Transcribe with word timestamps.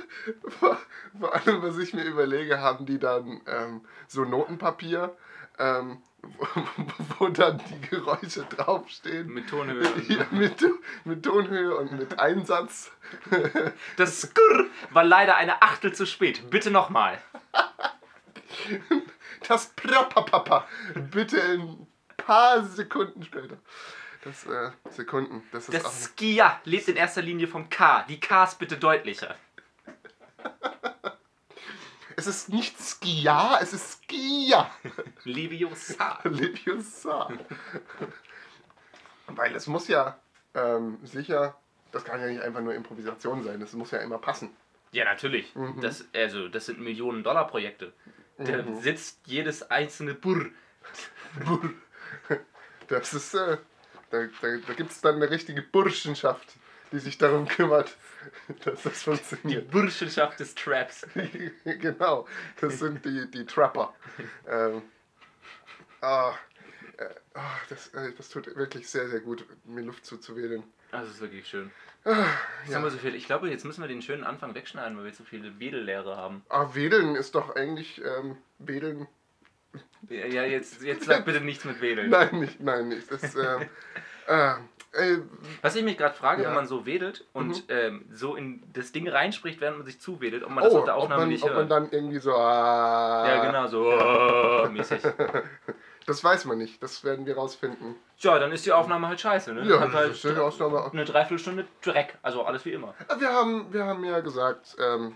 vor, 0.48 0.78
vor 1.18 1.34
allem, 1.34 1.62
was 1.62 1.78
ich 1.78 1.94
mir 1.94 2.04
überlege, 2.04 2.60
haben 2.60 2.86
die 2.86 2.98
dann 2.98 3.40
ähm, 3.46 3.82
so 4.08 4.24
Notenpapier, 4.24 5.16
ähm, 5.58 6.02
wo, 6.22 6.46
wo 7.18 7.28
dann 7.28 7.60
die 7.70 7.88
Geräusche 7.88 8.44
draufstehen. 8.44 9.28
Mit 9.28 9.48
Tonhöhe. 9.48 9.82
Ja, 10.08 10.26
mit, 10.30 10.64
mit 11.04 11.24
Tonhöhe 11.24 11.76
und 11.76 11.92
mit 11.92 12.18
Einsatz. 12.18 12.90
Das 13.96 14.22
Skrrr 14.22 14.66
war 14.90 15.04
leider 15.04 15.36
eine 15.36 15.62
Achtel 15.62 15.92
zu 15.92 16.06
spät. 16.06 16.50
Bitte 16.50 16.70
nochmal. 16.70 17.18
Das 19.48 19.68
Prapapapa. 19.70 20.66
Bitte 21.10 21.42
ein 21.42 21.86
paar 22.16 22.64
Sekunden 22.64 23.22
später. 23.22 23.58
Das, 24.24 24.46
äh, 24.46 24.70
Sekunden. 24.90 25.42
Das 25.50 25.68
ist 25.68 25.74
auch. 25.74 25.82
Das 25.82 26.04
Skia 26.04 26.60
lebt 26.64 26.88
in 26.88 26.96
erster 26.96 27.22
Linie 27.22 27.48
vom 27.48 27.68
K. 27.68 28.04
Die 28.08 28.20
Ks 28.20 28.54
bitte 28.54 28.76
deutlicher. 28.76 29.34
Es 32.22 32.28
ist 32.28 32.50
nicht 32.50 32.78
Skia, 32.78 33.58
es 33.60 33.72
ist 33.72 34.04
Skia. 34.04 34.70
Leviosa. 35.24 36.20
Leviosa. 36.22 37.28
Weil 39.26 39.56
es 39.56 39.66
muss 39.66 39.88
ja 39.88 40.20
ähm, 40.54 41.00
sicher, 41.02 41.56
das 41.90 42.04
kann 42.04 42.20
ja 42.20 42.28
nicht 42.28 42.40
einfach 42.40 42.60
nur 42.60 42.76
Improvisation 42.76 43.42
sein, 43.42 43.58
das 43.58 43.72
muss 43.72 43.90
ja 43.90 43.98
immer 43.98 44.18
passen. 44.18 44.50
Ja, 44.92 45.04
natürlich. 45.04 45.52
Das, 45.80 46.04
also, 46.14 46.46
das 46.46 46.66
sind 46.66 46.78
Millionen-Dollar-Projekte. 46.78 47.92
Da 48.38 48.62
sitzt 48.80 49.18
jedes 49.26 49.68
einzelne 49.68 50.14
Burr. 50.14 50.46
Das 52.86 53.14
ist, 53.14 53.34
äh, 53.34 53.56
da, 54.10 54.26
da, 54.42 54.56
da 54.64 54.72
gibt 54.74 54.92
es 54.92 55.00
dann 55.00 55.16
eine 55.16 55.28
richtige 55.28 55.62
Burschenschaft, 55.62 56.54
die 56.92 56.98
sich 56.98 57.18
darum 57.18 57.48
kümmert, 57.48 57.96
dass 58.64 58.82
das 58.82 58.98
Die 58.98 59.04
funktioniert. 59.04 59.70
Burschenschaft 59.70 60.38
des 60.40 60.54
Traps. 60.54 61.06
genau, 61.64 62.26
das 62.60 62.78
sind 62.78 63.04
die, 63.04 63.30
die 63.30 63.44
Trapper. 63.46 63.94
ähm, 64.48 64.82
ah, 66.00 66.34
äh, 66.98 67.04
ah, 67.34 67.56
das, 67.68 67.88
äh, 67.88 68.12
das 68.16 68.28
tut 68.28 68.54
wirklich 68.56 68.88
sehr, 68.88 69.08
sehr 69.08 69.20
gut, 69.20 69.44
mir 69.64 69.82
Luft 69.82 70.04
zuzuwählen. 70.06 70.62
Das 70.90 71.08
ist 71.08 71.20
wirklich 71.20 71.48
schön. 71.48 71.70
Ah, 72.04 72.26
ja. 72.68 72.82
wir 72.82 72.90
so 72.90 72.98
viel. 72.98 73.14
Ich 73.14 73.26
glaube, 73.26 73.48
jetzt 73.48 73.64
müssen 73.64 73.80
wir 73.80 73.88
den 73.88 74.02
schönen 74.02 74.24
Anfang 74.24 74.54
wegschneiden, 74.54 74.96
weil 74.98 75.04
wir 75.04 75.12
zu 75.12 75.24
viele 75.24 75.58
Wedellehre 75.60 76.16
haben. 76.16 76.44
Ah, 76.48 76.74
Wedeln 76.74 77.14
ist 77.14 77.34
doch 77.34 77.54
eigentlich, 77.54 78.02
ähm, 78.04 78.36
Wedeln, 78.58 79.06
Ja, 80.08 80.42
jetzt, 80.44 80.82
jetzt 80.82 81.04
sag 81.06 81.24
bitte 81.24 81.40
nichts 81.40 81.64
mit 81.64 81.80
Wedeln. 81.80 82.10
nein, 82.10 82.40
nicht, 82.40 82.60
nein, 82.60 82.88
nicht. 82.88 83.10
Das, 83.10 83.34
ähm, 83.36 83.68
äh, 84.26 84.54
äh, 84.92 85.18
Was 85.62 85.74
ich 85.76 85.82
mich 85.84 85.96
gerade 85.96 86.14
frage, 86.14 86.42
Ja. 86.42 86.48
Mhm. 86.48 86.52
wenn 86.52 86.56
man 86.62 86.66
so 86.66 86.86
wedelt 86.86 87.24
und 87.32 87.64
ähm, 87.68 88.04
so 88.12 88.36
in 88.36 88.62
das 88.72 88.92
Ding 88.92 89.08
reinspricht, 89.08 89.60
während 89.60 89.78
man 89.78 89.86
sich 89.86 90.00
zuwedelt, 90.00 90.44
ob 90.44 90.50
man 90.50 90.64
das 90.64 90.74
auf 90.74 90.84
der 90.84 90.96
ob 90.96 91.04
Aufnahme 91.04 91.22
man, 91.22 91.28
nicht 91.30 91.42
ob 91.44 91.50
hört. 91.50 91.58
man 91.60 91.68
dann 91.68 91.90
irgendwie 91.90 92.18
so, 92.18 92.34
ah, 92.34 93.26
ja, 93.26 93.44
genau, 93.46 93.66
so 93.66 93.90
oh, 93.90 94.68
mäßig. 94.70 95.02
das 96.06 96.22
weiß 96.22 96.44
man 96.46 96.58
nicht, 96.58 96.82
das 96.82 97.04
werden 97.04 97.26
wir 97.26 97.36
rausfinden. 97.36 97.94
Tja, 98.18 98.38
dann 98.38 98.52
ist 98.52 98.66
die 98.66 98.72
Aufnahme 98.72 99.08
halt 99.08 99.20
scheiße, 99.20 99.52
ne? 99.54 99.64
Ja, 99.64 99.80
Hat 99.80 99.94
das 99.94 100.10
ist 100.16 100.24
halt 100.24 100.34
eine 100.34 100.44
Ausnahme. 100.44 100.90
eine 100.92 101.04
Dreiviertelstunde 101.04 101.66
Dreck, 101.82 102.18
also 102.22 102.44
alles 102.44 102.64
wie 102.64 102.72
immer. 102.72 102.94
Wir 103.18 103.28
haben, 103.32 103.72
wir 103.72 103.84
haben 103.84 104.04
ja 104.04 104.20
gesagt, 104.20 104.76
ähm, 104.78 105.14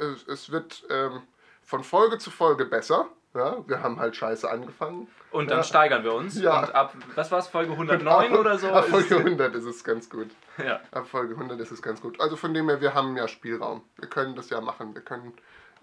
es, 0.00 0.26
es 0.26 0.50
wird 0.50 0.84
ähm, 0.90 1.22
von 1.62 1.84
Folge 1.84 2.18
zu 2.18 2.30
Folge 2.30 2.64
besser. 2.64 3.06
Ja, 3.34 3.66
wir 3.66 3.82
haben 3.82 3.98
halt 3.98 4.14
scheiße 4.14 4.48
angefangen. 4.50 5.08
Und 5.30 5.50
dann 5.50 5.58
Ja. 5.58 5.64
steigern 5.64 6.04
wir 6.04 6.12
uns. 6.12 6.38
Ja. 6.40 6.60
Und 6.60 6.74
ab, 6.74 6.94
was 7.14 7.30
war 7.32 7.38
es, 7.38 7.48
Folge 7.48 7.72
109 7.72 8.36
oder 8.36 8.58
so? 8.58 8.68
Ab 8.70 8.84
Folge 8.86 9.16
100 9.16 9.54
ist 9.54 9.64
es 9.64 9.82
ganz 9.84 10.10
gut. 10.10 10.30
ja. 10.58 10.80
Ab 10.90 11.06
Folge 11.08 11.34
100 11.34 11.58
ist 11.60 11.70
es 11.70 11.80
ganz 11.80 12.02
gut. 12.02 12.20
Also 12.20 12.36
von 12.36 12.52
dem 12.52 12.68
her, 12.68 12.80
wir 12.82 12.92
haben 12.94 13.16
ja 13.16 13.26
Spielraum. 13.28 13.82
Wir 13.96 14.08
können 14.08 14.36
das 14.36 14.50
ja 14.50 14.60
machen. 14.60 14.94
Wir 14.94 15.00
können 15.02 15.32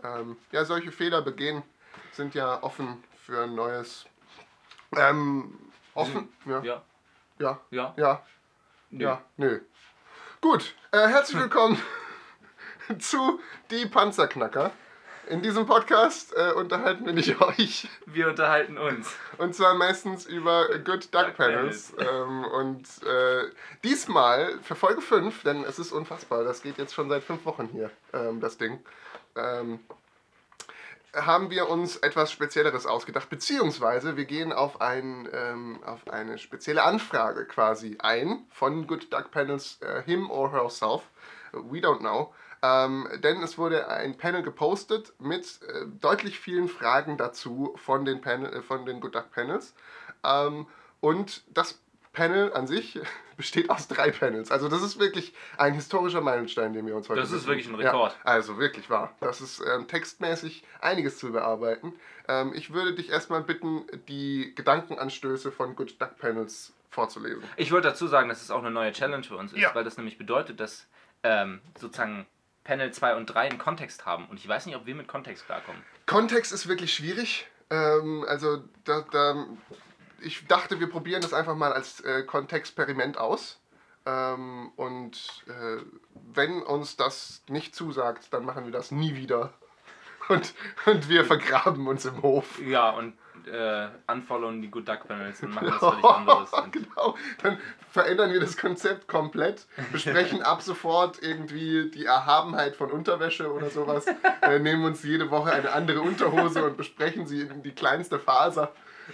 ähm, 0.03 0.37
ja 0.51 0.63
solche 0.63 0.91
Fehler 0.91 1.23
begehen, 1.23 1.63
sind 2.11 2.35
ja 2.35 2.61
offen 2.61 3.03
für 3.25 3.43
ein 3.43 3.55
neues. 3.55 4.05
Ähm, 4.95 5.57
offen? 5.95 6.29
Ja. 6.45 6.61
Ja. 6.61 6.81
Ja. 7.39 7.59
Ja. 7.71 7.93
Ja. 7.97 8.23
Nö. 8.91 9.03
Ja. 9.03 9.21
Nö. 9.37 9.59
Gut. 10.41 10.75
Äh, 10.91 11.07
herzlich 11.07 11.39
willkommen 11.41 11.81
zu 12.99 13.39
Die 13.71 13.87
Panzerknacker. 13.87 14.71
In 15.29 15.43
diesem 15.43 15.67
Podcast 15.67 16.35
äh, 16.35 16.53
unterhalten 16.53 17.05
wir 17.05 17.13
nicht 17.13 17.39
euch. 17.59 17.87
Wir 18.07 18.29
unterhalten 18.29 18.79
uns. 18.79 19.15
Und 19.37 19.53
zwar 19.53 19.75
meistens 19.75 20.25
über 20.25 20.67
Good 20.79 21.13
Duck 21.13 21.27
Duck 21.27 21.35
Panels. 21.35 21.93
Ähm, 21.99 22.45
und 22.45 22.87
äh, 23.03 23.51
diesmal 23.83 24.57
für 24.63 24.73
Folge 24.73 25.01
5, 25.01 25.43
denn 25.43 25.63
es 25.65 25.77
ist 25.77 25.91
unfassbar, 25.91 26.43
das 26.43 26.63
geht 26.63 26.79
jetzt 26.79 26.95
schon 26.95 27.09
seit 27.09 27.23
fünf 27.23 27.45
Wochen 27.45 27.69
hier, 27.71 27.91
ähm, 28.11 28.39
das 28.41 28.57
Ding. 28.57 28.79
Ähm, 29.35 29.79
haben 31.13 31.51
wir 31.51 31.69
uns 31.69 31.97
etwas 31.97 32.31
Spezielleres 32.31 32.87
ausgedacht, 32.87 33.29
beziehungsweise 33.29 34.17
wir 34.17 34.25
gehen 34.25 34.51
auf, 34.51 34.81
ein, 34.81 35.29
ähm, 35.31 35.79
auf 35.85 36.07
eine 36.09 36.39
spezielle 36.39 36.81
Anfrage 36.81 37.45
quasi 37.45 37.97
ein 37.99 38.47
von 38.49 38.87
Good 38.87 39.13
Duck 39.13 39.29
Panels, 39.29 39.77
äh, 39.81 40.01
him 40.01 40.31
or 40.31 40.51
herself, 40.51 41.03
we 41.51 41.77
don't 41.77 41.99
know. 41.99 42.33
Ähm, 42.61 43.07
denn 43.23 43.41
es 43.41 43.57
wurde 43.57 43.87
ein 43.87 44.17
Panel 44.17 44.43
gepostet 44.43 45.13
mit 45.19 45.59
äh, 45.67 45.85
deutlich 46.01 46.39
vielen 46.39 46.67
Fragen 46.67 47.17
dazu 47.17 47.73
von 47.77 48.03
den, 48.05 48.21
Panel, 48.21 48.53
äh, 48.53 48.61
von 48.61 48.85
den 48.85 48.99
Good 48.99 49.15
Duck 49.15 49.31
Panels. 49.31 49.73
Ähm, 50.25 50.67
und 50.99 51.43
das 51.53 51.79
Panel 52.11 52.51
an 52.53 52.67
sich 52.67 52.99
besteht 53.37 53.69
aus 53.69 53.87
drei 53.87 54.11
Panels. 54.11 54.51
Also 54.51 54.67
das 54.67 54.81
ist 54.81 54.99
wirklich 54.99 55.33
ein 55.57 55.73
historischer 55.73 56.19
Meilenstein, 56.19 56.73
den 56.73 56.85
wir 56.85 56.95
uns 56.97 57.07
heute 57.07 57.21
Das 57.21 57.31
ist 57.31 57.47
wirklich 57.47 57.67
ein 57.69 57.75
Rekord. 57.75 58.11
Ja, 58.11 58.31
also 58.31 58.57
wirklich 58.57 58.89
wahr. 58.89 59.13
Das 59.21 59.39
ist 59.39 59.61
ähm, 59.65 59.87
textmäßig 59.87 60.63
einiges 60.81 61.17
zu 61.17 61.31
bearbeiten. 61.31 61.93
Ähm, 62.27 62.51
ich 62.53 62.73
würde 62.73 62.93
dich 62.93 63.09
erstmal 63.09 63.41
bitten, 63.41 63.85
die 64.09 64.53
Gedankenanstöße 64.55 65.51
von 65.53 65.75
Good 65.77 66.01
Duck 66.01 66.17
Panels 66.17 66.73
vorzulesen. 66.89 67.43
Ich 67.55 67.71
wollte 67.71 67.87
dazu 67.87 68.07
sagen, 68.07 68.27
dass 68.27 68.41
es 68.41 68.51
auch 68.51 68.59
eine 68.59 68.71
neue 68.71 68.91
Challenge 68.91 69.23
für 69.23 69.37
uns 69.37 69.53
ist, 69.53 69.59
Ja. 69.59 69.73
weil 69.73 69.85
das 69.85 69.95
nämlich 69.95 70.17
bedeutet, 70.17 70.59
dass 70.59 70.87
ähm, 71.23 71.61
sozusagen 71.79 72.25
Panel 72.69 72.91
2 72.91 73.15
und 73.15 73.25
3 73.25 73.49
einen 73.49 73.57
Kontext 73.57 74.05
haben. 74.05 74.27
Und 74.27 74.37
ich 74.37 74.47
weiß 74.47 74.67
nicht, 74.67 74.75
ob 74.75 74.85
wir 74.85 74.93
mit 74.93 75.07
Kontext 75.07 75.47
klarkommen. 75.47 75.81
Kontext 76.05 76.51
ist 76.53 76.67
wirklich 76.67 76.93
schwierig. 76.93 77.47
Ähm, 77.71 78.23
also 78.27 78.63
da, 78.83 79.03
da, 79.11 79.47
ich 80.21 80.45
dachte, 80.45 80.79
wir 80.79 80.87
probieren 80.87 81.23
das 81.23 81.33
einfach 81.33 81.55
mal 81.55 81.73
als 81.73 81.99
äh, 82.01 82.21
Kontextperiment 82.21 83.17
aus. 83.17 83.59
Ähm, 84.05 84.71
und 84.75 85.43
äh, 85.47 85.81
wenn 86.31 86.61
uns 86.61 86.95
das 86.95 87.41
nicht 87.49 87.73
zusagt, 87.73 88.31
dann 88.35 88.45
machen 88.45 88.65
wir 88.65 88.71
das 88.71 88.91
nie 88.91 89.15
wieder. 89.15 89.51
Und, 90.27 90.53
und 90.85 91.09
wir 91.09 91.25
vergraben 91.25 91.87
uns 91.87 92.05
im 92.05 92.21
Hof. 92.21 92.61
Ja, 92.61 92.91
und 92.91 93.17
äh, 93.47 93.87
unfollowen 94.07 94.61
die 94.61 94.69
Good 94.69 94.87
Duck 94.87 95.07
Panels 95.07 95.41
und 95.41 95.53
machen 95.53 95.67
was 95.67 95.79
völlig 95.79 96.03
anderes. 96.03 96.51
Genau, 96.71 97.15
dann 97.41 97.57
verändern 97.91 98.31
wir 98.31 98.39
das 98.39 98.57
Konzept 98.57 99.07
komplett, 99.07 99.67
besprechen 99.91 100.41
ab 100.41 100.61
sofort 100.61 101.21
irgendwie 101.21 101.89
die 101.89 102.05
Erhabenheit 102.05 102.75
von 102.75 102.91
Unterwäsche 102.91 103.51
oder 103.51 103.69
sowas, 103.69 104.05
äh, 104.41 104.59
nehmen 104.59 104.83
uns 104.83 105.03
jede 105.03 105.31
Woche 105.31 105.51
eine 105.51 105.71
andere 105.71 106.01
Unterhose 106.01 106.63
und 106.63 106.77
besprechen 106.77 107.27
sie 107.27 107.41
in 107.41 107.63
die 107.63 107.73
kleinste 107.73 108.19
Faser. 108.19 108.71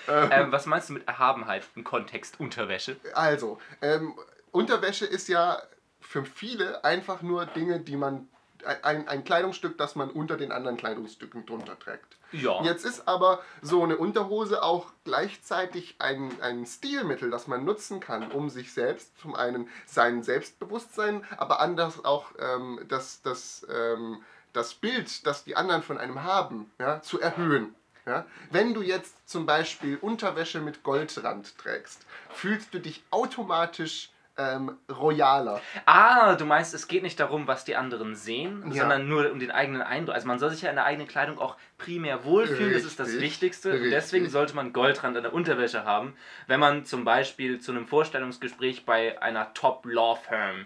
ähm, 0.10 0.52
was 0.52 0.66
meinst 0.66 0.90
du 0.90 0.94
mit 0.94 1.08
Erhabenheit 1.08 1.64
im 1.76 1.84
Kontext 1.84 2.40
Unterwäsche? 2.40 2.98
Also, 3.14 3.60
ähm, 3.82 4.14
Unterwäsche 4.52 5.06
ist 5.06 5.28
ja 5.28 5.62
für 6.00 6.24
viele 6.24 6.84
einfach 6.84 7.22
nur 7.22 7.46
Dinge, 7.46 7.80
die 7.80 7.98
man, 7.98 8.28
ein, 8.66 9.08
ein 9.08 9.24
Kleidungsstück, 9.24 9.78
das 9.78 9.96
man 9.96 10.10
unter 10.10 10.38
den 10.38 10.52
anderen 10.52 10.78
Kleidungsstücken 10.78 11.46
drunter 11.46 11.78
trägt. 11.78 12.18
Ja. 12.32 12.62
Jetzt 12.64 12.86
ist 12.86 13.08
aber 13.08 13.42
so 13.62 13.84
eine 13.84 13.98
Unterhose 13.98 14.64
auch 14.64 14.92
gleichzeitig 15.04 15.96
ein, 16.00 16.32
ein 16.42 16.66
Stilmittel, 16.66 17.30
das 17.30 17.48
man 17.48 17.64
nutzen 17.66 18.00
kann, 18.00 18.32
um 18.32 18.50
sich 18.50 18.74
selbst, 18.74 19.18
zum 19.20 19.36
einen 19.36 19.70
sein 19.86 20.24
Selbstbewusstsein, 20.24 21.24
aber 21.38 21.60
anders 21.60 22.04
auch 22.04 22.32
ähm, 22.40 22.80
das, 22.88 23.22
das, 23.22 23.66
ähm, 23.74 24.22
das 24.54 24.74
Bild, 24.74 25.26
das 25.26 25.44
die 25.44 25.56
anderen 25.56 25.84
von 25.84 25.98
einem 25.98 26.24
haben, 26.24 26.72
ja, 26.80 27.02
zu 27.02 27.20
erhöhen. 27.20 27.76
Ja? 28.06 28.26
Wenn 28.52 28.74
du 28.74 28.82
jetzt 28.82 29.28
zum 29.28 29.46
Beispiel 29.46 29.98
Unterwäsche 29.98 30.62
mit 30.62 30.84
Goldrand 30.84 31.58
trägst, 31.58 32.06
fühlst 32.30 32.74
du 32.74 32.80
dich 32.80 33.04
automatisch 33.12 34.12
ähm, 34.38 34.78
royaler. 34.90 35.62
Ah, 35.86 36.36
du 36.36 36.46
meinst, 36.46 36.74
es 36.74 36.88
geht 36.88 37.04
nicht 37.04 37.20
darum, 37.20 37.48
was 37.48 37.64
die 37.66 37.76
anderen 37.76 38.16
sehen, 38.16 38.64
Ja. 38.72 38.82
sondern 38.82 39.08
nur 39.08 39.32
um 39.32 39.40
den 39.40 39.52
eigenen 39.52 39.82
Eindruck. 39.82 40.16
Also 40.16 40.28
man 40.28 40.40
soll 40.40 40.50
sich 40.50 40.62
ja 40.64 40.70
in 40.70 40.76
der 40.76 40.86
eigenen 40.86 41.08
Kleidung 41.08 41.40
auch 41.40 41.56
primär 41.78 42.24
wohlfühlen, 42.26 42.74
das 42.74 42.84
ist 42.84 43.00
das 43.00 43.08
Richtig, 43.08 43.22
Wichtigste. 43.22 43.70
Und 43.70 43.76
richtig. 43.76 43.92
deswegen 43.92 44.30
sollte 44.30 44.56
man 44.56 44.74
Goldrand 44.74 45.16
an 45.16 45.24
der 45.24 45.34
Unterwäsche 45.34 45.86
haben, 45.86 46.16
wenn 46.48 46.60
man 46.60 46.86
zum 46.86 47.06
Beispiel 47.06 47.60
zu 47.60 47.72
einem 47.72 47.88
Vorstellungsgespräch 47.88 48.86
bei 48.86 49.22
einer 49.22 49.54
Top-Law-Firm 49.54 50.66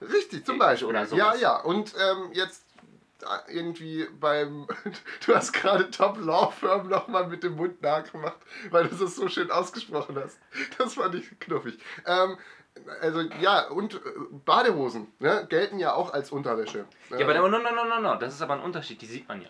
Richtig, 0.00 0.44
zum 0.44 0.58
Beispiel. 0.58 0.88
Oder 0.88 1.00
ja, 1.00 1.06
sowas. 1.06 1.40
ja. 1.40 1.56
Und 1.62 1.94
ähm, 1.98 2.30
jetzt 2.34 2.62
äh, 3.22 3.54
irgendwie 3.54 4.06
beim. 4.20 4.66
Du 5.26 5.34
hast 5.34 5.52
gerade 5.52 5.90
Top 5.90 6.18
Law 6.20 6.50
Firm 6.50 6.88
nochmal 6.90 7.26
mit 7.28 7.42
dem 7.42 7.56
Mund 7.56 7.80
nachgemacht, 7.80 8.36
weil 8.70 8.86
du 8.88 8.94
das 8.94 9.16
so 9.16 9.26
schön 9.28 9.50
ausgesprochen 9.50 10.16
hast. 10.22 10.38
Das 10.76 10.94
fand 10.94 11.14
ich 11.14 11.40
knuffig. 11.40 11.78
Ähm, 12.06 12.36
also 13.00 13.20
ja, 13.40 13.68
und 13.68 13.94
äh, 13.94 13.98
Badehosen 14.44 15.12
ne, 15.18 15.46
gelten 15.48 15.78
ja 15.78 15.94
auch 15.94 16.12
als 16.12 16.30
Unterwäsche. 16.30 16.84
Ja, 17.10 17.20
aber 17.20 17.34
no, 17.34 17.48
no, 17.48 17.58
no, 17.58 17.84
no, 17.84 18.00
no, 18.00 18.16
das 18.16 18.34
ist 18.34 18.42
aber 18.42 18.54
ein 18.54 18.60
Unterschied, 18.60 19.00
die 19.02 19.06
sieht 19.06 19.28
man 19.28 19.42
ja. 19.42 19.48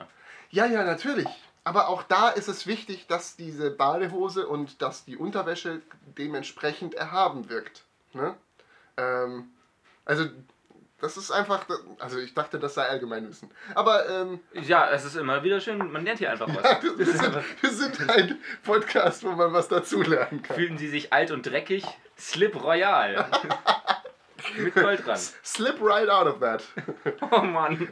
Ja, 0.51 0.67
ja, 0.67 0.85
natürlich. 0.85 1.29
Aber 1.65 1.89
auch 1.89 2.05
da 2.05 2.29
ist 2.29 2.49
es 2.49 2.67
wichtig, 2.69 3.09
dass 3.09 3.35
diese 3.37 3.71
Badehose 3.71 4.47
und 4.47 4.81
dass 4.83 5.05
die 5.05 5.17
Unterwäsche 5.17 5.83
dementsprechend 6.17 6.95
erhaben 6.95 7.51
wirkt. 7.51 7.85
Ne? 8.13 8.37
Ähm, 8.97 9.49
also 10.05 10.27
das 11.01 11.17
ist 11.17 11.31
einfach, 11.31 11.67
also 11.99 12.19
ich 12.19 12.33
dachte, 12.35 12.59
das 12.59 12.75
sei 12.75 12.85
Allgemeinwissen. 12.89 13.51
Aber 13.75 14.09
ähm, 14.09 14.41
ja, 14.55 14.91
es 14.91 15.05
ist 15.05 15.17
immer 15.17 15.43
wieder 15.43 15.61
schön, 15.61 15.79
man 15.79 16.05
lernt 16.05 16.19
hier 16.19 16.31
einfach 16.31 16.49
was. 16.55 16.63
Ja, 16.63 16.81
wir, 16.83 17.07
sind, 17.07 17.35
wir 17.61 17.71
sind 17.71 18.11
ein 18.11 18.39
Podcast, 18.63 19.25
wo 19.25 19.33
man 19.33 19.53
was 19.53 19.69
dazulernen 19.69 20.43
kann. 20.43 20.57
Fühlen 20.57 20.79
Sie 20.79 20.89
sich 20.89 21.13
alt 21.13 21.31
und 21.31 21.45
dreckig? 21.45 21.85
Slip 22.19 22.63
Royal. 22.63 23.27
Mit 24.59 24.75
Gold 24.75 25.07
dran. 25.07 25.19
Slip 25.45 25.77
right 25.81 26.09
out 26.09 26.27
of 26.27 26.41
that. 26.41 26.63
Oh 27.31 27.43
Mann. 27.43 27.89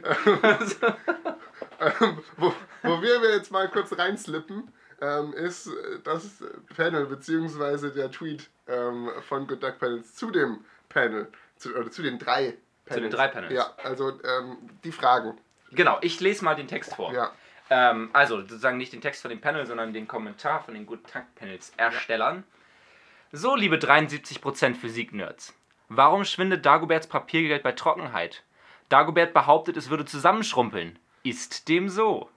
ähm, 1.79 2.23
wo, 2.37 2.53
wo 2.83 3.01
wir 3.01 3.35
jetzt 3.35 3.51
mal 3.51 3.69
kurz 3.69 3.97
reinslippen, 3.97 4.71
ähm, 5.01 5.33
ist 5.33 5.69
das 6.03 6.43
Panel 6.75 7.05
beziehungsweise 7.07 7.91
der 7.91 8.09
Tweet 8.09 8.49
ähm, 8.67 9.09
von 9.27 9.47
Good 9.47 9.63
Duck 9.63 9.79
Panels 9.79 10.15
zu 10.15 10.31
dem 10.31 10.63
Panel, 10.87 11.27
zu, 11.57 11.75
oder 11.75 11.91
zu 11.91 12.01
den 12.01 12.19
drei 12.19 12.57
Panels. 12.85 12.95
Zu 12.95 13.01
den 13.01 13.11
drei 13.11 13.27
Panels. 13.27 13.53
Ja, 13.53 13.73
also 13.83 14.09
ähm, 14.09 14.57
die 14.83 14.91
Fragen. 14.91 15.37
Genau, 15.71 15.97
ich 16.01 16.19
lese 16.19 16.45
mal 16.45 16.55
den 16.55 16.67
Text 16.67 16.95
vor. 16.95 17.13
Ja. 17.13 17.31
Ähm, 17.69 18.09
also 18.13 18.41
sozusagen 18.41 18.77
nicht 18.77 18.93
den 18.93 19.01
Text 19.01 19.21
von 19.21 19.29
dem 19.29 19.41
Panel, 19.41 19.65
sondern 19.65 19.93
den 19.93 20.07
Kommentar 20.07 20.63
von 20.63 20.73
den 20.73 20.85
Good 20.85 21.03
Duck 21.13 21.23
Panels 21.35 21.73
Erstellern. 21.77 22.37
Ja. 22.37 23.37
So, 23.37 23.55
liebe 23.55 23.77
73% 23.77 24.75
Physik-Nerds. 24.75 25.53
Warum 25.89 26.23
schwindet 26.25 26.65
Dagoberts 26.65 27.07
Papiergeld 27.07 27.63
bei 27.63 27.71
Trockenheit? 27.71 28.43
Dagobert 28.89 29.33
behauptet, 29.33 29.77
es 29.77 29.89
würde 29.89 30.05
zusammenschrumpeln. 30.05 30.99
Ist 31.23 31.67
dem 31.67 31.89
so? 31.89 32.29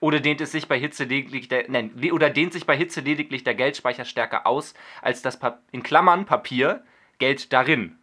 Oder 0.00 0.20
dehnt 0.20 0.40
es 0.40 0.52
sich 0.52 0.66
bei 0.66 0.78
Hitze 0.78 1.04
lediglich 1.04 1.48
der, 1.48 1.70
nein, 1.70 1.94
oder 2.12 2.30
dehnt 2.30 2.52
sich 2.52 2.66
bei 2.66 2.76
Hitze 2.76 3.00
lediglich 3.00 3.44
der 3.44 3.54
Geldspeicher 3.54 4.04
stärker 4.04 4.46
aus 4.46 4.74
als 5.02 5.22
das 5.22 5.38
pa 5.38 5.60
in 5.72 5.82
Klammern 5.82 6.26
Papier 6.26 6.84
Geld 7.18 7.52
darin? 7.52 7.98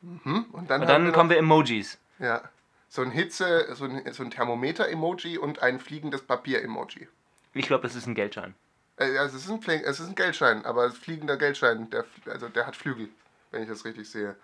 Mhm. 0.00 0.46
Und 0.52 0.70
dann, 0.70 0.82
und 0.82 0.88
dann 0.88 1.04
wir 1.04 1.12
kommen 1.12 1.30
wir 1.30 1.38
Emojis. 1.38 1.98
Ja. 2.18 2.42
So 2.88 3.02
ein 3.02 3.10
Hitze, 3.10 3.74
so 3.74 3.84
ein, 3.84 4.12
so 4.12 4.22
ein 4.22 4.30
Thermometer-Emoji 4.30 5.38
und 5.38 5.62
ein 5.62 5.78
fliegendes 5.78 6.22
Papier-Emoji. 6.22 7.08
Ich 7.54 7.66
glaube, 7.66 7.82
das 7.82 7.94
ist 7.94 8.06
ein 8.06 8.14
Geldschein. 8.14 8.54
Äh, 8.96 9.16
also 9.18 9.36
es 9.36 9.44
ist 9.44 9.50
ein, 9.50 9.62
es 9.84 10.00
ist 10.00 10.08
ein 10.08 10.14
Geldschein, 10.14 10.64
aber 10.64 10.84
ein 10.84 10.92
fliegender 10.92 11.36
Geldschein, 11.36 11.88
der, 11.90 12.04
also 12.26 12.48
der 12.48 12.66
hat 12.66 12.76
Flügel, 12.76 13.08
wenn 13.50 13.62
ich 13.62 13.68
das 13.68 13.84
richtig 13.84 14.10
sehe. 14.10 14.36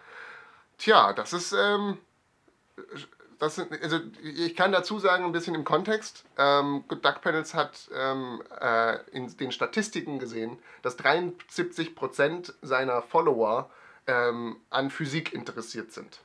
Tja, 0.78 1.12
das 1.12 1.32
ist 1.32 1.52
ähm, 1.52 1.98
das 3.38 3.56
sind, 3.56 3.70
also 3.82 4.00
ich 4.22 4.56
kann 4.56 4.72
dazu 4.72 4.98
sagen, 4.98 5.24
ein 5.24 5.32
bisschen 5.32 5.54
im 5.54 5.64
Kontext. 5.64 6.24
Ähm, 6.38 6.84
Good 6.88 7.04
Duck 7.04 7.20
Panels 7.20 7.54
hat 7.54 7.88
ähm, 7.94 8.42
äh, 8.60 8.98
in 9.10 9.34
den 9.36 9.52
Statistiken 9.52 10.18
gesehen, 10.18 10.58
dass 10.82 10.98
73% 10.98 12.54
seiner 12.62 13.02
Follower 13.02 13.70
ähm, 14.06 14.56
an 14.70 14.90
Physik 14.90 15.32
interessiert 15.32 15.92
sind. 15.92 16.20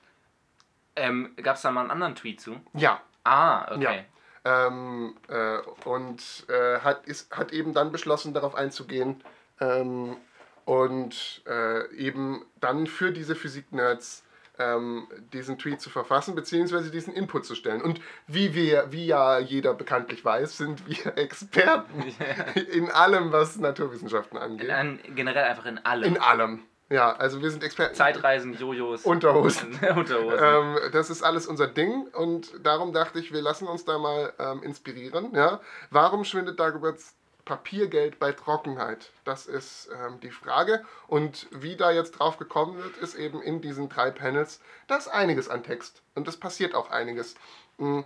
Ähm, 0.95 1.33
Gab 1.41 1.55
es 1.55 1.61
da 1.61 1.71
mal 1.71 1.81
einen 1.81 1.91
anderen 1.91 2.15
Tweet 2.15 2.41
zu? 2.41 2.59
Ja. 2.73 3.01
Ah, 3.23 3.73
okay. 3.73 4.05
Ja. 4.43 4.67
Ähm, 4.67 5.15
äh, 5.27 5.59
und 5.85 6.45
äh, 6.49 6.79
hat, 6.79 7.05
ist, 7.05 7.35
hat 7.35 7.51
eben 7.53 7.73
dann 7.73 7.91
beschlossen, 7.91 8.33
darauf 8.33 8.55
einzugehen 8.55 9.23
ähm, 9.59 10.17
und 10.65 11.43
äh, 11.47 11.93
eben 11.93 12.43
dann 12.59 12.87
für 12.87 13.11
diese 13.11 13.35
Physik-Nerds 13.35 14.23
ähm, 14.61 15.07
diesen 15.33 15.57
Tweet 15.57 15.81
zu 15.81 15.89
verfassen, 15.89 16.35
beziehungsweise 16.35 16.91
diesen 16.91 17.13
Input 17.13 17.45
zu 17.45 17.55
stellen. 17.55 17.81
Und 17.81 18.01
wie 18.27 18.53
wir, 18.53 18.91
wie 18.91 19.05
ja 19.05 19.39
jeder 19.39 19.73
bekanntlich 19.73 20.23
weiß, 20.23 20.57
sind 20.57 20.87
wir 20.87 21.17
Experten 21.17 22.03
in 22.71 22.89
allem, 22.91 23.31
was 23.31 23.57
Naturwissenschaften 23.57 24.37
angeht. 24.37 24.69
In, 24.69 25.15
generell 25.15 25.45
einfach 25.45 25.65
in 25.65 25.77
allem. 25.79 26.15
In 26.15 26.21
allem. 26.21 26.63
Ja, 26.91 27.13
also 27.13 27.41
wir 27.41 27.49
sind 27.49 27.63
Experten. 27.63 27.95
Zeitreisen, 27.95 28.53
Jojos. 28.53 29.05
Unterhosen. 29.05 29.79
Unterhosen. 29.95 30.39
Ähm, 30.39 30.77
das 30.91 31.09
ist 31.09 31.23
alles 31.23 31.47
unser 31.47 31.67
Ding 31.67 32.07
und 32.13 32.51
darum 32.65 32.91
dachte 32.91 33.17
ich, 33.19 33.31
wir 33.31 33.41
lassen 33.41 33.65
uns 33.67 33.85
da 33.85 33.97
mal 33.97 34.33
ähm, 34.37 34.61
inspirieren. 34.61 35.33
Ja? 35.33 35.61
Warum 35.89 36.25
schwindet 36.25 36.59
Dagoberts 36.59 37.15
Papiergeld 37.45 38.19
bei 38.19 38.33
Trockenheit? 38.33 39.11
Das 39.23 39.45
ist 39.45 39.89
ähm, 40.05 40.19
die 40.19 40.31
Frage. 40.31 40.83
Und 41.07 41.47
wie 41.51 41.77
da 41.77 41.91
jetzt 41.91 42.11
drauf 42.11 42.37
gekommen 42.37 42.77
wird, 42.77 42.97
ist 42.97 43.15
eben 43.15 43.41
in 43.41 43.61
diesen 43.61 43.87
drei 43.87 44.11
Panels, 44.11 44.59
da 44.87 44.97
ist 44.97 45.07
einiges 45.07 45.47
an 45.47 45.63
Text. 45.63 46.01
Und 46.13 46.27
es 46.27 46.35
passiert 46.35 46.75
auch 46.75 46.91
einiges. 46.91 47.35
Mhm. 47.77 48.03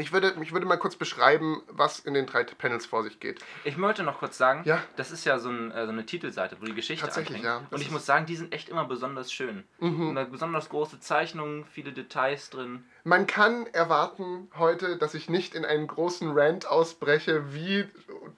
Ich 0.00 0.12
würde, 0.12 0.34
ich 0.40 0.52
würde 0.52 0.66
mal 0.66 0.76
kurz 0.76 0.96
beschreiben, 0.96 1.62
was 1.68 2.00
in 2.00 2.14
den 2.14 2.26
drei 2.26 2.44
Panels 2.44 2.86
vor 2.86 3.02
sich 3.02 3.20
geht. 3.20 3.40
Ich 3.64 3.76
möchte 3.76 4.02
noch 4.02 4.18
kurz 4.18 4.38
sagen, 4.38 4.62
ja? 4.64 4.82
das 4.96 5.10
ist 5.10 5.24
ja 5.24 5.38
so, 5.38 5.50
ein, 5.50 5.70
äh, 5.70 5.84
so 5.84 5.92
eine 5.92 6.06
Titelseite, 6.06 6.56
wo 6.60 6.64
die 6.64 6.74
Geschichte 6.74 7.04
Tatsächlich, 7.04 7.38
anfängt. 7.38 7.70
Ja, 7.70 7.76
und 7.76 7.82
ich 7.82 7.90
muss 7.90 8.06
sagen, 8.06 8.26
die 8.26 8.36
sind 8.36 8.52
echt 8.52 8.68
immer 8.68 8.84
besonders 8.84 9.32
schön. 9.32 9.64
Mhm. 9.78 10.18
Besonders 10.30 10.68
große 10.68 11.00
Zeichnungen, 11.00 11.64
viele 11.66 11.92
Details 11.92 12.50
drin. 12.50 12.84
Man 13.04 13.26
kann 13.26 13.66
erwarten 13.66 14.50
heute, 14.56 14.96
dass 14.96 15.14
ich 15.14 15.28
nicht 15.28 15.54
in 15.54 15.64
einen 15.64 15.86
großen 15.86 16.30
Rant 16.32 16.66
ausbreche, 16.66 17.52
wie 17.54 17.86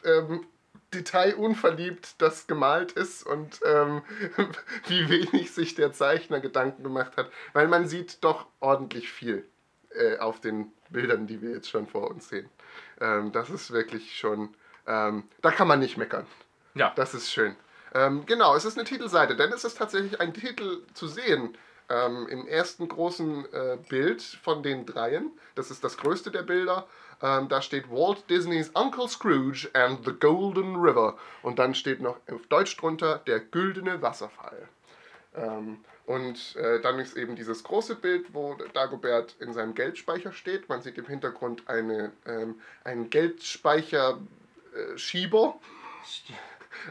ähm, 0.05 0.47
detailunverliebt 0.93 2.21
das 2.21 2.47
gemalt 2.47 2.93
ist 2.93 3.27
und 3.27 3.61
ähm, 3.65 4.03
wie 4.89 5.09
wenig 5.09 5.53
sich 5.53 5.75
der 5.75 5.93
Zeichner 5.93 6.41
Gedanken 6.41 6.83
gemacht 6.83 7.17
hat, 7.17 7.31
weil 7.53 7.69
man 7.69 7.87
sieht 7.87 8.23
doch 8.25 8.47
ordentlich 8.61 9.11
viel 9.11 9.47
äh, 9.91 10.19
auf 10.19 10.41
den 10.41 10.73
Bildern, 10.93 11.27
die 11.27 11.43
wir 11.43 11.51
jetzt 11.51 11.69
schon 11.69 11.87
vor 11.87 12.11
uns 12.11 12.29
sehen. 12.29 12.49
Ähm, 13.01 13.33
das 13.33 13.51
ist 13.51 13.73
wirklich 13.73 14.17
schon, 14.17 14.55
ähm, 14.87 15.25
da 15.41 15.51
kann 15.51 15.69
man 15.69 15.81
nicht 15.81 15.97
meckern. 15.97 16.27
Ja. 16.75 16.93
Das 16.97 17.15
ist 17.15 17.31
schön. 17.31 17.57
Ähm, 17.95 18.25
genau, 18.27 18.55
es 18.55 18.65
ist 18.65 18.79
eine 18.79 18.87
Titelseite, 18.87 19.37
denn 19.37 19.53
es 19.53 19.65
ist 19.65 19.77
tatsächlich 19.77 20.21
ein 20.21 20.33
Titel 20.33 20.83
zu 20.95 21.07
sehen 21.07 21.57
ähm, 21.89 22.27
im 22.29 22.47
ersten 22.47 22.89
großen 22.89 23.53
äh, 23.53 23.79
Bild 23.89 24.23
von 24.23 24.63
den 24.63 24.87
dreien. 24.87 25.31
Das 25.55 25.71
ist 25.71 25.85
das 25.85 25.99
größte 25.99 26.31
der 26.31 26.43
Bilder. 26.43 26.87
Ähm, 27.21 27.49
da 27.49 27.61
steht 27.61 27.91
Walt 27.91 28.29
Disneys 28.31 28.71
Uncle 28.75 29.09
Scrooge 29.09 29.69
and 29.75 30.05
the 30.05 30.13
Golden 30.13 30.77
River. 30.77 31.17
Und 31.43 31.59
dann 31.59 31.75
steht 31.75 32.01
noch 32.01 32.17
auf 32.31 32.47
Deutsch 32.49 32.77
drunter 32.77 33.21
der 33.27 33.41
güldene 33.41 34.01
Wasserfall. 34.01 34.69
Ähm, 35.35 35.79
und 36.13 36.57
äh, 36.57 36.81
dann 36.83 36.99
ist 36.99 37.17
eben 37.17 37.37
dieses 37.37 37.65
große 37.65 37.95
Bild, 37.95 38.35
wo 38.35 38.55
Dagobert 38.75 39.35
in 39.41 39.55
seinem 39.55 39.75
Geldspeicher 39.75 40.33
steht. 40.33 40.69
Man 40.69 40.83
sieht 40.83 40.99
im 40.99 41.07
Hintergrund 41.07 41.71
eine, 41.71 42.13
ähm, 42.27 42.61
einen 42.85 43.09
Geldspeicherschieber. 43.09 45.59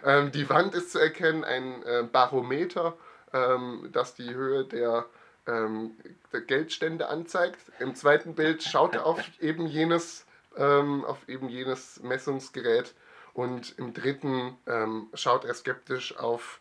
Äh, 0.04 0.10
ähm, 0.10 0.32
die 0.32 0.50
Wand 0.50 0.74
ist 0.74 0.92
zu 0.92 0.98
erkennen, 0.98 1.44
ein 1.44 1.84
äh, 1.84 2.04
Barometer, 2.12 2.98
ähm, 3.32 3.90
das 3.94 4.16
die 4.16 4.34
Höhe 4.34 4.66
der, 4.66 5.06
ähm, 5.46 5.92
der, 6.34 6.42
Geldstände 6.42 7.08
anzeigt. 7.08 7.60
Im 7.78 7.94
zweiten 7.94 8.34
Bild 8.34 8.64
schaut 8.64 8.96
er 8.96 9.06
auf 9.06 9.22
eben 9.40 9.68
jenes, 9.68 10.26
ähm, 10.58 11.06
auf 11.06 11.30
eben 11.30 11.48
jenes 11.48 12.02
Messungsgerät. 12.02 12.96
Und 13.36 13.78
im 13.78 13.94
dritten 13.94 14.58
ähm, 14.66 15.10
schaut 15.14 15.46
er 15.46 15.54
skeptisch 15.54 16.18
auf 16.18 16.60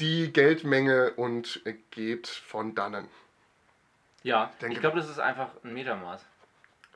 die 0.00 0.32
Geldmenge 0.32 1.12
und 1.14 1.62
geht 1.90 2.28
von 2.28 2.74
dannen. 2.74 3.08
Ja, 4.22 4.50
Denke, 4.60 4.74
ich 4.74 4.80
glaube, 4.80 4.96
das 4.96 5.10
ist 5.10 5.18
einfach 5.18 5.50
ein 5.62 5.74
Metermaß. 5.74 6.24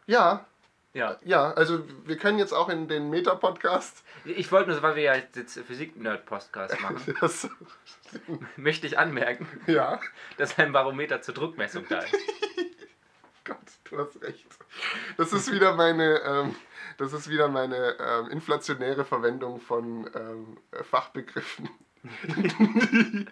Ja. 0.07 0.47
Ja. 0.95 1.19
Ja, 1.23 1.53
also 1.53 1.85
wir 2.07 2.17
können 2.17 2.39
jetzt 2.39 2.53
auch 2.53 2.71
in 2.71 2.89
den 2.89 3.11
Meta-Podcast. 3.11 4.03
Ich 4.25 4.51
wollte 4.51 4.71
nur, 4.71 4.83
weil 4.83 4.97
wir 4.97 5.03
ja 5.03 5.15
jetzt 5.15 5.59
Physik-Nerd-Podcast 5.59 6.81
machen, 6.81 7.15
das, 7.21 7.49
möchte 8.57 8.87
ich 8.87 8.99
anmerken, 8.99 9.47
ja. 9.67 10.01
dass 10.39 10.59
ein 10.59 10.73
Barometer 10.73 11.21
zur 11.21 11.35
Druckmessung 11.35 11.85
da 11.89 11.99
ist. 11.99 12.15
Gott, 13.45 13.59
du 13.85 13.99
hast 13.99 14.21
recht. 14.23 14.47
Das 15.19 15.33
ist 15.33 15.53
wieder 15.53 15.75
meine, 15.75 16.21
ähm, 16.25 16.57
das 16.97 17.13
ist 17.13 17.29
wieder 17.29 17.49
meine 17.49 17.97
ähm, 18.01 18.31
inflationäre 18.31 19.05
Verwendung 19.05 19.61
von 19.61 20.11
ähm, 20.15 20.57
Fachbegriffen. 20.85 21.69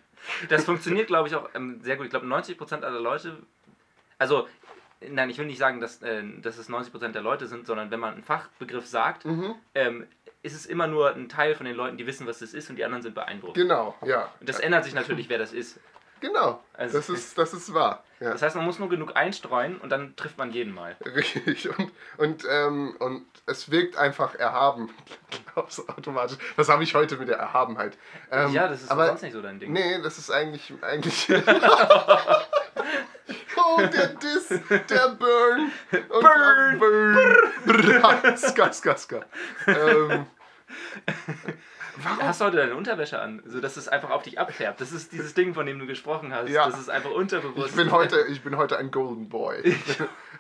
das 0.49 0.65
funktioniert, 0.65 1.07
glaube 1.07 1.29
ich, 1.29 1.35
auch 1.35 1.49
ähm, 1.55 1.81
sehr 1.83 1.97
gut. 1.97 2.07
Ich 2.07 2.11
glaube, 2.11 2.27
90% 2.27 2.83
aller 2.83 3.01
Leute, 3.01 3.37
also, 4.19 4.49
nein, 5.01 5.31
ich 5.31 5.39
will 5.39 5.47
nicht 5.47 5.59
sagen, 5.59 5.81
dass, 5.81 6.03
äh, 6.03 6.23
dass 6.41 6.59
es 6.59 6.69
90% 6.69 7.09
der 7.09 7.23
Leute 7.23 7.47
sind, 7.47 7.67
sondern 7.67 7.91
wenn 7.91 8.01
man 8.01 8.15
einen 8.15 8.25
Fachbegriff 8.25 8.87
sagt, 8.87 9.25
mhm. 9.25 9.55
ähm, 9.75 10.07
ist 10.43 10.55
es 10.55 10.67
immer 10.67 10.87
nur 10.87 11.15
ein 11.15 11.29
Teil 11.29 11.55
von 11.55 11.67
den 11.67 11.75
Leuten, 11.75 11.97
die 11.97 12.07
wissen, 12.07 12.27
was 12.27 12.39
das 12.39 12.55
ist 12.55 12.71
und 12.71 12.77
die 12.77 12.85
anderen 12.85 13.03
sind 13.03 13.15
beeindruckt. 13.15 13.55
Genau, 13.55 13.97
ja. 14.05 14.33
Und 14.41 14.49
das 14.49 14.61
ändert 14.61 14.85
sich 14.85 14.95
natürlich, 14.95 15.29
wer 15.29 15.39
das 15.39 15.53
ist. 15.53 15.81
Genau, 16.21 16.63
also 16.73 16.97
das, 16.97 17.09
ist, 17.11 17.37
das 17.37 17.53
ist 17.53 17.75
wahr. 17.75 18.03
Ja. 18.21 18.31
Das 18.31 18.41
heißt, 18.41 18.57
man 18.57 18.65
muss 18.65 18.79
nur 18.79 18.89
genug 18.89 19.15
einstreuen 19.15 19.77
und 19.79 19.91
dann 19.91 20.17
trifft 20.17 20.39
man 20.39 20.51
jeden 20.51 20.73
mal. 20.73 20.97
Richtig, 21.05 21.69
und, 21.79 21.93
und, 22.17 22.47
ähm, 22.51 22.97
und 22.99 23.27
es 23.45 23.71
wirkt 23.71 23.99
einfach 23.99 24.35
erhaben, 24.35 24.89
automatisch. 25.55 26.39
Das 26.57 26.71
habe 26.71 26.83
ich 26.83 26.95
heute 26.95 27.19
mit 27.19 27.29
der 27.29 27.37
Erhabenheit. 27.37 27.99
Ähm, 28.31 28.53
ja, 28.53 28.69
das 28.69 28.83
ist 28.83 28.91
aber, 28.91 29.09
sonst 29.09 29.23
nicht 29.23 29.35
so 29.35 29.43
dein 29.43 29.61
Ding. 29.61 29.73
Nee, 29.73 30.01
das 30.03 30.17
ist 30.17 30.31
eigentlich. 30.31 30.73
eigentlich 30.81 31.29
oh, 33.57 33.77
der 33.77 34.09
Diss, 34.09 34.49
der 34.89 35.09
Burn. 35.11 35.71
Und 35.93 36.21
Burn. 36.21 36.79
Burn. 36.79 37.19
Burn. 37.67 38.37
ska, 38.39 38.73
ska, 38.73 38.97
ska. 38.97 39.21
Ähm, 39.67 40.27
warum? 42.03 42.23
Hast 42.23 42.41
du 42.41 42.47
heute 42.47 42.57
deine 42.59 42.77
Unterwäsche 42.77 43.21
an, 43.21 43.43
so 43.47 43.61
dass 43.61 43.77
es 43.77 43.89
einfach 43.89 44.11
auf 44.11 44.23
dich 44.23 44.39
abfärbt? 44.39 44.81
Das 44.81 44.93
ist 44.93 45.13
dieses 45.13 45.35
Ding, 45.35 45.55
von 45.55 45.67
dem 45.67 45.79
du 45.79 45.87
gesprochen 45.87 46.33
hast. 46.33 46.49
Ja. 46.51 46.67
Das 46.67 46.79
ist 46.79 46.89
einfach 46.89 47.11
unterbewusst. 47.11 47.71
Ich 47.71 47.77
bin 47.77 47.91
heute, 47.91 48.27
ich 48.29 48.43
bin 48.43 48.57
heute 48.57 48.79
ein 48.79 48.91
Golden 48.91 49.29
Boy. 49.29 49.77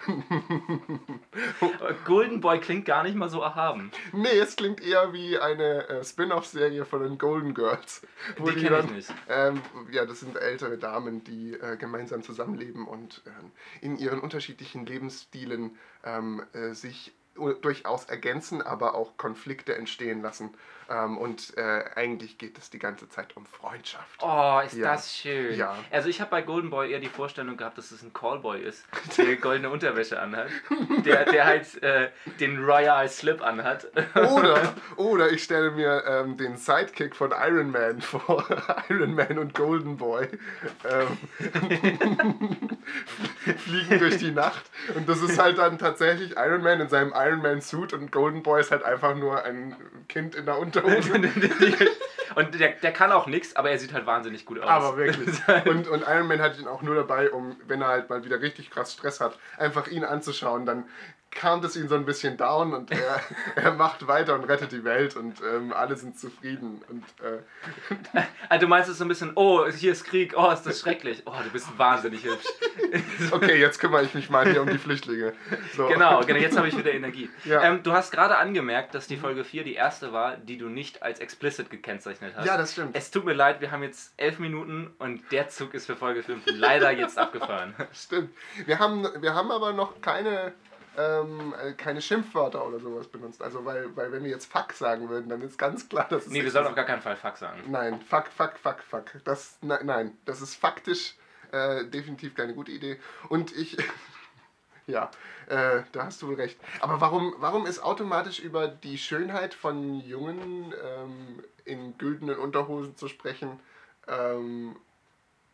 Golden 2.04 2.40
Boy 2.40 2.60
klingt 2.60 2.84
gar 2.84 3.02
nicht 3.02 3.16
mal 3.16 3.28
so 3.28 3.40
erhaben. 3.40 3.90
Nee, 4.12 4.38
es 4.38 4.56
klingt 4.56 4.82
eher 4.82 5.12
wie 5.12 5.38
eine 5.38 5.88
äh, 5.88 6.04
Spin-off-Serie 6.04 6.84
von 6.84 7.02
den 7.02 7.18
Golden 7.18 7.54
Girls. 7.54 8.02
wo 8.38 8.50
Die 8.50 8.62
kenn 8.62 8.84
ich 8.84 8.90
nicht. 8.90 9.14
Ähm, 9.28 9.60
ja, 9.90 10.04
das 10.04 10.20
sind 10.20 10.36
ältere 10.36 10.78
Damen, 10.78 11.24
die 11.24 11.54
äh, 11.54 11.76
gemeinsam 11.76 12.22
zusammenleben 12.22 12.86
und 12.86 13.22
ähm, 13.26 13.52
in 13.80 13.96
ihren 13.98 14.20
unterschiedlichen 14.20 14.86
Lebensstilen 14.86 15.76
ähm, 16.04 16.42
äh, 16.52 16.72
sich 16.72 17.12
durchaus 17.36 18.04
ergänzen, 18.06 18.62
aber 18.62 18.94
auch 18.94 19.16
Konflikte 19.16 19.74
entstehen 19.76 20.22
lassen. 20.22 20.54
Ähm, 20.88 21.18
und 21.18 21.56
äh, 21.56 21.84
eigentlich 21.96 22.38
geht 22.38 22.56
es 22.58 22.70
die 22.70 22.78
ganze 22.78 23.08
Zeit 23.08 23.36
um 23.36 23.44
Freundschaft. 23.44 24.22
Oh, 24.22 24.60
ist 24.64 24.74
Ja. 24.76 24.92
das 24.92 25.16
schön. 25.16 25.56
Ja. 25.56 25.74
Also 25.90 26.08
ich 26.08 26.20
habe 26.20 26.30
bei 26.30 26.42
Golden 26.42 26.70
Boy 26.70 26.92
eher 26.92 27.00
die 27.00 27.08
Vorstellung 27.08 27.56
gehabt, 27.56 27.76
dass 27.76 27.90
es 27.90 28.02
ein 28.02 28.12
Callboy 28.12 28.60
ist, 28.62 28.84
der 29.18 29.34
goldene 29.36 29.68
Unterwäsche 29.70 30.20
anhat. 30.20 30.48
Der, 31.04 31.24
der 31.24 31.44
halt 31.44 31.82
äh, 31.82 32.10
den 32.38 32.64
Royal 32.64 33.08
Slip 33.08 33.42
anhat. 33.42 33.88
Oder, 34.14 34.74
oder 34.96 35.30
ich 35.32 35.42
stelle 35.42 35.72
mir 35.72 36.04
ähm, 36.06 36.36
den 36.36 36.56
Sidekick 36.56 37.16
von 37.16 37.32
Iron 37.32 37.72
Man 37.72 38.00
vor. 38.00 38.46
Iron 38.88 39.14
Man 39.14 39.38
und 39.40 39.54
Golden 39.54 39.96
Boy 39.96 40.28
ähm, 40.88 41.18
fliegen 43.58 43.98
durch 43.98 44.18
die 44.18 44.30
Nacht. 44.30 44.64
Und 44.94 45.08
das 45.08 45.20
ist 45.22 45.38
halt 45.38 45.58
dann 45.58 45.78
tatsächlich 45.78 46.36
Iron 46.36 46.62
Man 46.62 46.80
in 46.80 46.88
seinem 46.88 47.12
Iron 47.14 47.42
Man 47.42 47.60
Suit 47.60 47.92
und 47.92 48.12
Golden 48.12 48.42
Boy 48.42 48.60
ist 48.60 48.70
halt 48.70 48.84
einfach 48.84 49.14
nur 49.14 49.44
ein 49.44 49.76
Kind 50.08 50.34
in 50.34 50.46
der 50.46 50.58
Unterhose. 50.58 51.12
Und 52.34 52.58
der, 52.60 52.72
der 52.72 52.92
kann 52.92 53.12
auch 53.12 53.26
nichts, 53.26 53.56
aber 53.56 53.70
er 53.70 53.78
sieht 53.78 53.94
halt 53.94 54.04
wahnsinnig 54.04 54.44
gut 54.44 54.60
aus. 54.60 54.68
Aber 54.68 54.98
wirklich. 54.98 55.38
Und, 55.64 55.88
und 55.88 56.02
Iron 56.02 56.26
Man 56.26 56.40
hat 56.42 56.58
ihn 56.58 56.66
auch 56.66 56.82
nur 56.82 56.94
dabei, 56.94 57.30
um, 57.30 57.56
wenn 57.66 57.80
er 57.80 57.88
halt 57.88 58.10
mal 58.10 58.24
wieder 58.24 58.42
richtig 58.42 58.68
krass 58.68 58.92
Stress 58.92 59.20
hat, 59.20 59.38
einfach 59.56 59.88
ihn 59.88 60.04
anzuschauen. 60.04 60.66
Dann 60.66 60.84
calmt 61.36 61.64
es 61.64 61.76
ihn 61.76 61.88
so 61.88 61.94
ein 61.94 62.04
bisschen 62.04 62.36
down 62.36 62.74
und 62.74 62.90
er, 62.90 63.20
er 63.56 63.72
macht 63.74 64.06
weiter 64.06 64.34
und 64.34 64.44
rettet 64.44 64.72
die 64.72 64.84
Welt 64.84 65.16
und 65.16 65.40
ähm, 65.42 65.72
alle 65.72 65.96
sind 65.96 66.18
zufrieden. 66.18 66.82
Und 66.88 67.04
äh, 67.22 68.22
Also 68.48 68.66
du 68.66 68.68
meinst 68.68 68.88
es 68.88 68.98
so 68.98 69.04
ein 69.04 69.08
bisschen, 69.08 69.32
oh, 69.34 69.66
hier 69.68 69.92
ist 69.92 70.04
Krieg, 70.04 70.34
oh, 70.36 70.50
ist 70.50 70.62
das 70.62 70.80
schrecklich. 70.80 71.22
Oh, 71.26 71.32
du 71.42 71.50
bist 71.50 71.66
wahnsinnig 71.78 72.24
hübsch. 72.24 72.46
okay, 73.32 73.58
jetzt 73.60 73.78
kümmere 73.78 74.02
ich 74.04 74.14
mich 74.14 74.30
mal 74.30 74.48
hier 74.50 74.62
um 74.62 74.68
die 74.68 74.78
Flüchtlinge. 74.78 75.32
So. 75.76 75.86
Genau, 75.88 76.20
genau, 76.24 76.38
jetzt 76.40 76.56
habe 76.56 76.68
ich 76.68 76.76
wieder 76.76 76.92
Energie. 76.92 77.30
Ja. 77.44 77.62
Ähm, 77.62 77.82
du 77.82 77.92
hast 77.92 78.10
gerade 78.10 78.38
angemerkt, 78.38 78.94
dass 78.94 79.06
die 79.06 79.16
Folge 79.16 79.44
4 79.44 79.62
die 79.62 79.74
erste 79.74 80.12
war, 80.12 80.36
die 80.36 80.58
du 80.58 80.68
nicht 80.68 81.02
als 81.02 81.20
explicit 81.20 81.70
gekennzeichnet 81.70 82.34
hast. 82.34 82.44
Ja, 82.44 82.56
das 82.56 82.72
stimmt. 82.72 82.96
Es 82.96 83.12
tut 83.12 83.24
mir 83.24 83.34
leid, 83.34 83.60
wir 83.60 83.70
haben 83.70 83.84
jetzt 83.84 84.12
elf 84.16 84.40
Minuten 84.40 84.92
und 84.98 85.20
der 85.30 85.48
Zug 85.48 85.74
ist 85.74 85.86
für 85.86 85.94
Folge 85.94 86.24
5 86.24 86.42
leider 86.46 86.90
jetzt 86.90 87.18
abgefahren. 87.18 87.74
Stimmt. 87.92 88.30
Wir 88.64 88.80
haben, 88.80 89.06
wir 89.20 89.34
haben 89.34 89.52
aber 89.52 89.72
noch 89.72 90.00
keine, 90.00 90.54
ähm, 90.96 91.54
äh, 91.62 91.72
keine 91.72 92.00
Schimpfwörter 92.00 92.66
oder 92.66 92.80
sowas 92.80 93.06
benutzt. 93.08 93.42
Also, 93.42 93.64
weil, 93.64 93.94
weil 93.96 94.12
wenn 94.12 94.24
wir 94.24 94.30
jetzt 94.30 94.50
Fuck 94.50 94.72
sagen 94.72 95.08
würden, 95.08 95.28
dann 95.28 95.42
ist 95.42 95.58
ganz 95.58 95.88
klar, 95.88 96.06
dass 96.08 96.26
es. 96.26 96.32
Nee, 96.32 96.42
wir 96.42 96.50
sollen 96.50 96.66
auf 96.66 96.74
gar 96.74 96.84
keinen 96.84 97.02
Fall 97.02 97.16
Fuck 97.16 97.36
sagen. 97.36 97.60
Nein, 97.68 98.00
fuck, 98.00 98.28
fuck, 98.28 98.58
fuck, 98.58 98.82
fuck. 98.82 99.04
Das, 99.24 99.58
ne, 99.62 99.78
nein, 99.84 100.16
das 100.24 100.40
ist 100.40 100.54
faktisch 100.54 101.14
äh, 101.52 101.84
definitiv 101.84 102.34
keine 102.34 102.54
gute 102.54 102.72
Idee. 102.72 102.98
Und 103.28 103.54
ich, 103.56 103.76
ja, 104.86 105.10
äh, 105.48 105.82
da 105.92 106.06
hast 106.06 106.22
du 106.22 106.28
wohl 106.28 106.36
recht. 106.36 106.58
Aber 106.80 107.00
warum, 107.00 107.34
warum 107.38 107.66
ist 107.66 107.82
automatisch 107.82 108.40
über 108.40 108.68
die 108.68 108.98
Schönheit 108.98 109.54
von 109.54 110.00
Jungen 110.00 110.74
ähm, 110.82 111.44
in 111.64 111.98
güldenen 111.98 112.38
Unterhosen 112.38 112.96
zu 112.96 113.08
sprechen 113.08 113.60
ähm, 114.08 114.76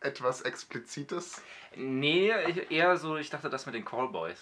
etwas 0.03 0.41
Explizites? 0.41 1.41
Nee, 1.75 2.31
ich- 2.47 2.69
eher 2.71 2.95
so, 2.97 3.17
ich 3.17 3.29
dachte 3.31 3.49
das 3.49 3.65
mit 3.65 3.73
den 3.73 3.83
Callboys. 3.83 4.37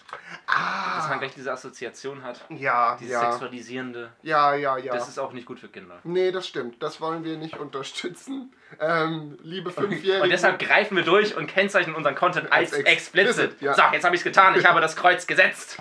Dass 0.48 1.08
man 1.08 1.14
Ah, 1.14 1.18
gleich 1.20 1.34
diese 1.34 1.52
Assoziation 1.52 2.24
hat. 2.24 2.44
ja, 2.50 2.98
Dieses 3.00 3.14
ja, 3.14 3.32
sexualisierende. 3.32 4.12
ja, 4.22 4.54
ja, 4.56 4.78
ja. 4.78 4.94
Das 4.94 5.08
ist 5.08 5.18
auch 5.18 5.32
nicht 5.32 5.46
gut 5.46 5.60
für 5.60 5.70
Kinder. 5.70 6.00
Nee, 6.04 6.32
das 6.32 6.46
stimmt. 6.48 6.84
Das 6.84 7.00
wollen 7.00 7.24
wir 7.24 7.38
nicht 7.38 7.58
unterstützen. 7.58 8.54
Ähm, 8.82 9.38
liebe 9.44 9.72
Fünfjährige. 9.72 10.24
Und 10.24 10.30
deshalb 10.30 10.60
greifen 10.60 10.98
wir 10.98 11.04
durch 11.04 11.36
und 11.38 11.48
kennzeichnen 11.48 11.96
unseren 11.96 12.16
Content 12.16 12.52
als, 12.52 12.74
Als 12.74 12.84
explicit, 12.84 13.62
ja. 13.62 13.74
So, 13.76 13.82
jetzt 13.94 14.04
habe 14.04 14.16
ich 14.16 14.20
es 14.22 14.26
getan, 14.26 14.60
ich 14.60 14.66
habe 14.66 14.82
das 14.82 14.96
Kreuz 14.98 15.26
gesetzt. 15.26 15.78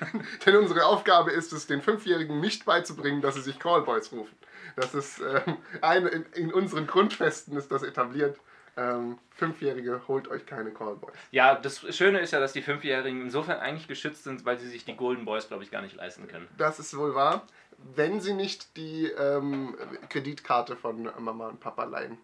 Denn 0.46 0.56
unsere 0.56 0.86
Aufgabe 0.86 1.30
ist 1.32 1.52
es, 1.52 1.66
den 1.66 1.82
Fünfjährigen 1.82 2.40
nicht 2.40 2.64
beizubringen, 2.64 3.20
dass 3.20 3.34
sie 3.34 3.42
sich 3.42 3.58
Callboys 3.58 4.12
rufen. 4.12 4.34
Das 4.76 4.94
ist 4.94 5.20
ähm, 5.20 5.56
eine, 5.82 6.08
in, 6.08 6.24
in 6.34 6.52
unseren 6.54 6.86
Grundfesten 6.86 7.56
ist 7.56 7.72
das 7.72 7.82
etabliert. 7.82 8.38
Ähm, 8.80 9.18
Fünfjährige, 9.30 10.00
holt 10.08 10.28
euch 10.28 10.46
keine 10.46 10.70
Callboys. 10.70 11.12
Ja, 11.30 11.54
das 11.54 11.84
Schöne 11.94 12.20
ist 12.20 12.30
ja, 12.32 12.40
dass 12.40 12.54
die 12.54 12.62
Fünfjährigen 12.62 13.20
insofern 13.20 13.58
eigentlich 13.58 13.88
geschützt 13.88 14.24
sind, 14.24 14.46
weil 14.46 14.58
sie 14.58 14.68
sich 14.68 14.86
die 14.86 14.96
Golden 14.96 15.26
Boys, 15.26 15.48
glaube 15.48 15.62
ich, 15.62 15.70
gar 15.70 15.82
nicht 15.82 15.96
leisten 15.96 16.28
können. 16.28 16.48
Das 16.56 16.78
ist 16.78 16.96
wohl 16.96 17.14
wahr, 17.14 17.46
wenn 17.94 18.20
sie 18.20 18.32
nicht 18.32 18.76
die 18.78 19.06
ähm, 19.06 19.76
Kreditkarte 20.08 20.76
von 20.76 21.10
Mama 21.18 21.48
und 21.48 21.60
Papa 21.60 21.84
leihen. 21.84 22.16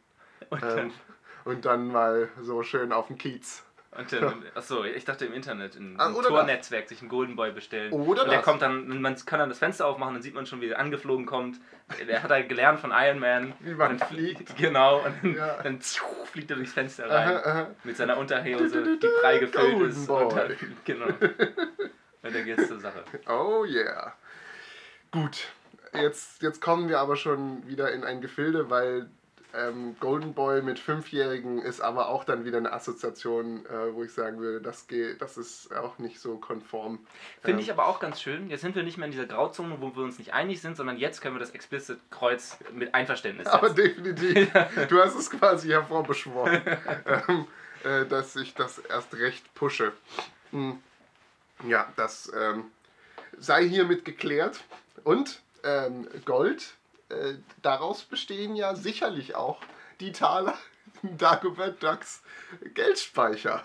Und 0.48 0.62
Ähm, 0.62 0.76
dann, 0.76 0.92
und 1.44 1.64
dann 1.66 1.88
mal 1.88 2.30
so 2.40 2.62
schön 2.62 2.92
auf 2.92 3.08
den 3.08 3.18
Kiez. 3.18 3.64
Und 3.98 4.12
dann 4.12 4.42
achso, 4.54 4.84
ich 4.84 5.04
dachte 5.04 5.26
im 5.26 5.32
Internet, 5.32 5.76
in, 5.76 5.98
Ah, 5.98 6.06
im 6.08 6.14
oder 6.16 6.28
Tornetzwerk 6.28 6.88
sich 6.88 7.00
einen 7.00 7.08
Golden 7.08 7.36
Boy 7.36 7.52
bestellen. 7.52 7.92
Oder 7.92 8.22
und 8.22 8.28
der 8.30 8.38
das. 8.38 8.44
kommt 8.44 8.62
dann, 8.62 9.00
man 9.00 9.16
kann 9.26 9.38
dann 9.38 9.48
das 9.48 9.58
Fenster 9.58 9.86
aufmachen, 9.86 10.14
dann 10.14 10.22
sieht 10.22 10.34
man 10.34 10.46
schon, 10.46 10.60
wie 10.60 10.68
er 10.68 10.78
angeflogen 10.78 11.26
kommt. 11.26 11.58
Der 12.08 12.22
hat 12.22 12.30
halt 12.30 12.48
gelernt 12.48 12.80
von 12.80 12.92
Iron 12.94 13.18
Man. 13.18 13.52
Wie 13.60 13.74
man 13.74 13.92
Und 13.92 14.00
dann 14.00 14.08
fliegt. 14.08 14.56
Genau, 14.56 15.04
und 15.04 15.14
dann, 15.22 15.34
Ja. 15.34 15.62
dann 15.62 15.80
fliegt 15.80 16.50
er 16.50 16.56
durchs 16.56 16.72
Fenster 16.72 17.08
rein. 17.10 17.28
Aha, 17.36 17.42
aha. 17.50 17.66
Mit 17.84 17.96
seiner 17.96 18.16
Unterhose, 18.18 18.82
die 18.98 19.06
prall 19.20 19.38
gefüllt 19.40 19.72
Golden 19.74 19.88
ist. 19.90 20.06
Boy. 20.06 20.24
Und 20.24 20.36
dann, 20.36 20.56
genau. 20.84 21.06
Und 21.06 22.34
dann 22.34 22.44
geht's 22.44 22.68
zur 22.68 22.80
Sache. 22.80 23.04
Oh 23.28 23.64
yeah. 23.64 24.12
Gut, 25.12 25.46
jetzt, 25.94 26.42
jetzt 26.42 26.60
kommen 26.60 26.88
wir 26.88 26.98
aber 26.98 27.16
schon 27.16 27.66
wieder 27.66 27.92
in 27.92 28.04
ein 28.04 28.20
Gefilde, 28.20 28.68
weil 28.70 29.08
ähm, 29.56 29.96
Golden 30.00 30.34
Boy 30.34 30.62
mit 30.62 30.78
Fünfjährigen 30.78 31.58
ist 31.60 31.80
aber 31.80 32.08
auch 32.08 32.24
dann 32.24 32.44
wieder 32.44 32.58
eine 32.58 32.72
Assoziation, 32.72 33.64
äh, 33.66 33.94
wo 33.94 34.02
ich 34.04 34.12
sagen 34.12 34.38
würde, 34.38 34.60
das, 34.60 34.86
geht, 34.86 35.20
das 35.22 35.36
ist 35.36 35.74
auch 35.74 35.98
nicht 35.98 36.20
so 36.20 36.36
konform. 36.36 36.98
Finde 37.42 37.58
Ähm, 37.58 37.64
ich 37.64 37.70
aber 37.70 37.86
auch 37.86 37.98
ganz 38.00 38.20
schön. 38.20 38.50
Jetzt 38.50 38.60
sind 38.60 38.74
wir 38.74 38.82
nicht 38.82 38.98
mehr 38.98 39.06
in 39.06 39.12
dieser 39.12 39.26
Grauzone, 39.26 39.76
wo 39.80 39.94
wir 39.96 40.04
uns 40.04 40.18
nicht 40.18 40.32
einig 40.34 40.60
sind, 40.60 40.76
sondern 40.76 40.96
jetzt 40.98 41.20
können 41.20 41.34
wir 41.34 41.40
das 41.40 41.50
explicit 41.50 41.98
Kreuz 42.10 42.58
mit 42.72 42.94
Einverständnis 42.94 43.46
Aber 43.46 43.70
setzen. 43.70 44.04
definitiv, 44.04 44.52
du 44.88 45.00
hast 45.00 45.14
es 45.16 45.30
quasi 45.30 45.68
hervorbeschworen, 45.68 46.60
ähm, 47.28 47.46
äh, 47.84 48.04
dass 48.06 48.36
ich 48.36 48.54
das 48.54 48.78
erst 48.78 49.14
recht 49.14 49.54
pushe. 49.54 49.92
Hm. 50.50 50.78
Ja, 51.66 51.92
das 51.96 52.30
ähm, 52.38 52.64
sei 53.38 53.66
hiermit 53.66 54.04
geklärt. 54.04 54.64
Und 55.04 55.40
ähm, 55.62 56.06
Gold, 56.24 56.74
äh, 57.08 57.34
daraus 57.62 58.02
bestehen 58.04 58.56
ja 58.56 58.74
sicherlich 58.74 59.34
auch 59.34 59.60
die 60.00 60.12
Taler 60.12 60.54
Dagobert 61.02 61.82
Ducks 61.82 62.22
Geldspeicher. 62.74 63.62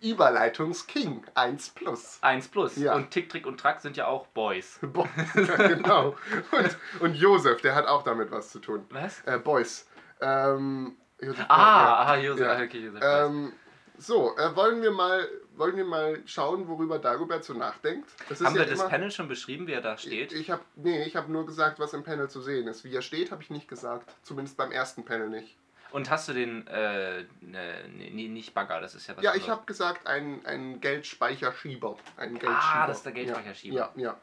Überleitungsking 0.00 1.24
1 1.34 1.70
plus. 1.70 2.18
1 2.20 2.48
plus. 2.48 2.76
Ja. 2.76 2.94
Und 2.94 3.10
Tick, 3.10 3.28
Trick 3.30 3.46
und 3.46 3.58
Track 3.58 3.80
sind 3.80 3.96
ja 3.96 4.06
auch 4.06 4.26
Boys. 4.28 4.78
Boah, 4.82 5.08
ja, 5.34 5.68
genau. 5.68 6.16
Und, 6.52 6.76
und 7.00 7.14
Josef, 7.14 7.60
der 7.62 7.74
hat 7.74 7.86
auch 7.86 8.02
damit 8.02 8.30
was 8.30 8.50
zu 8.50 8.58
tun. 8.58 8.84
Was? 8.90 9.22
Äh, 9.24 9.38
Boys. 9.38 9.86
Ähm, 10.20 10.96
Josef, 11.20 11.44
Ah, 11.48 11.84
ja. 11.84 11.96
aha, 11.98 12.16
Josef. 12.16 12.48
Ah, 12.48 12.62
Okay, 12.62 12.78
Josef. 12.78 13.00
Ähm, 13.02 13.52
so, 13.96 14.36
äh, 14.36 14.54
wollen, 14.56 14.82
wir 14.82 14.90
mal, 14.90 15.26
wollen 15.56 15.76
wir 15.76 15.84
mal 15.84 16.22
schauen, 16.26 16.68
worüber 16.68 16.98
Dagobert 16.98 17.44
so 17.44 17.54
nachdenkt? 17.54 18.08
Haben 18.28 18.54
ja 18.54 18.54
wir 18.62 18.66
das 18.66 18.80
immer- 18.80 18.88
Panel 18.88 19.10
schon 19.10 19.28
beschrieben, 19.28 19.66
wie 19.66 19.72
er 19.72 19.80
da 19.80 19.96
steht? 19.96 20.32
Ich 20.32 20.50
habe 20.50 20.62
nee, 20.76 21.04
ich 21.04 21.16
habe 21.16 21.30
nur 21.32 21.46
gesagt, 21.46 21.78
was 21.78 21.92
im 21.94 22.02
Panel 22.04 22.28
zu 22.28 22.40
sehen 22.42 22.66
ist. 22.68 22.84
Wie 22.84 22.94
er 22.94 23.02
steht, 23.02 23.30
habe 23.30 23.42
ich 23.42 23.50
nicht 23.50 23.68
gesagt. 23.68 24.10
Zumindest 24.22 24.56
beim 24.56 24.72
ersten 24.72 25.04
Panel 25.04 25.28
nicht. 25.28 25.56
Und 25.92 26.10
hast 26.10 26.28
du 26.28 26.32
den, 26.32 26.66
äh, 26.66 27.22
ne, 27.40 27.84
nee, 27.92 28.26
nicht 28.26 28.52
Bagger, 28.52 28.80
das 28.80 28.96
ist 28.96 29.06
ja 29.06 29.16
was 29.16 29.22
Ja, 29.22 29.34
ich 29.36 29.48
habe 29.48 29.64
gesagt, 29.64 30.08
ein, 30.08 30.44
ein 30.44 30.80
Geldspeicherschieber. 30.80 31.96
Ein 32.16 32.30
Geldschieber. 32.30 32.58
Ah, 32.60 32.86
das 32.88 32.96
ist 32.96 33.06
der 33.06 33.12
Geldspeicherschieber. 33.12 33.76
Ja, 33.76 33.92
ja. 33.94 34.02
ja. 34.02 34.20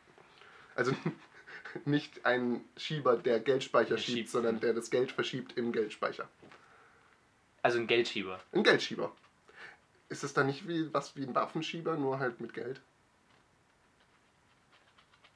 Also 0.75 0.91
nicht 1.85 2.25
ein 2.25 2.65
Schieber, 2.75 3.15
der 3.15 3.39
Geldspeicher 3.39 3.91
Der 3.91 3.97
schiebt, 3.97 4.17
schiebt. 4.17 4.29
sondern 4.31 4.59
der 4.59 4.73
das 4.73 4.89
Geld 4.89 5.13
verschiebt 5.13 5.57
im 5.57 5.71
Geldspeicher. 5.71 6.27
Also 7.61 7.77
ein 7.79 7.87
Geldschieber. 7.87 8.39
Ein 8.51 8.63
Geldschieber. 8.63 9.15
Ist 10.11 10.23
es 10.25 10.33
dann 10.33 10.47
nicht 10.47 10.67
wie 10.67 10.93
was 10.93 11.15
wie 11.15 11.23
ein 11.23 11.33
Waffenschieber, 11.33 11.95
nur 11.95 12.19
halt 12.19 12.41
mit 12.41 12.53
Geld? 12.53 12.81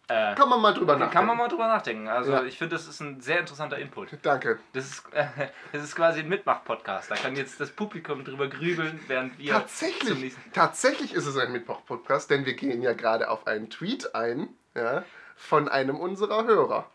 Äh, 0.08 0.36
Kann 0.36 0.50
man 0.50 0.62
mal 0.62 0.74
drüber 0.74 0.94
nachdenken. 0.94 1.14
kann 1.14 1.26
man 1.26 1.38
mal 1.38 1.48
drüber 1.48 1.68
nachdenken. 1.68 2.08
Also 2.10 2.32
Ja. 2.32 2.44
ich 2.44 2.58
finde, 2.60 2.76
das 2.76 2.88
ist 2.88 3.00
ein 3.00 3.22
sehr 3.22 3.40
interessanter 3.40 3.80
Input. 3.80 4.10
Danke. 4.22 4.60
Das 4.74 4.86
ist, 4.86 5.04
äh, 5.14 5.26
das 5.72 5.84
ist 5.84 5.96
quasi 5.96 6.20
ein 6.20 6.28
Mitmach-Podcast. 6.30 7.10
Da 7.10 7.16
kann 7.16 7.36
jetzt 7.36 7.60
das 7.60 7.72
Publikum 7.72 8.24
drüber 8.24 8.48
grübeln, 8.48 9.00
während 9.08 9.40
wir 9.40 9.54
Tatsächlich, 9.54 10.36
tatsächlich 10.54 11.14
ist 11.14 11.26
es 11.26 11.38
ein 11.38 11.52
Mittwoch-Podcast, 11.54 12.30
denn 12.30 12.46
wir 12.46 12.54
gehen 12.54 12.82
ja 12.84 12.94
gerade 12.94 13.30
auf 13.32 13.48
einen 13.48 13.70
Tweet 13.72 14.14
ein 14.14 14.50
ja, 14.76 15.04
von 15.38 15.70
einem 15.70 15.96
unserer 15.96 16.44
Hörer. 16.46 16.88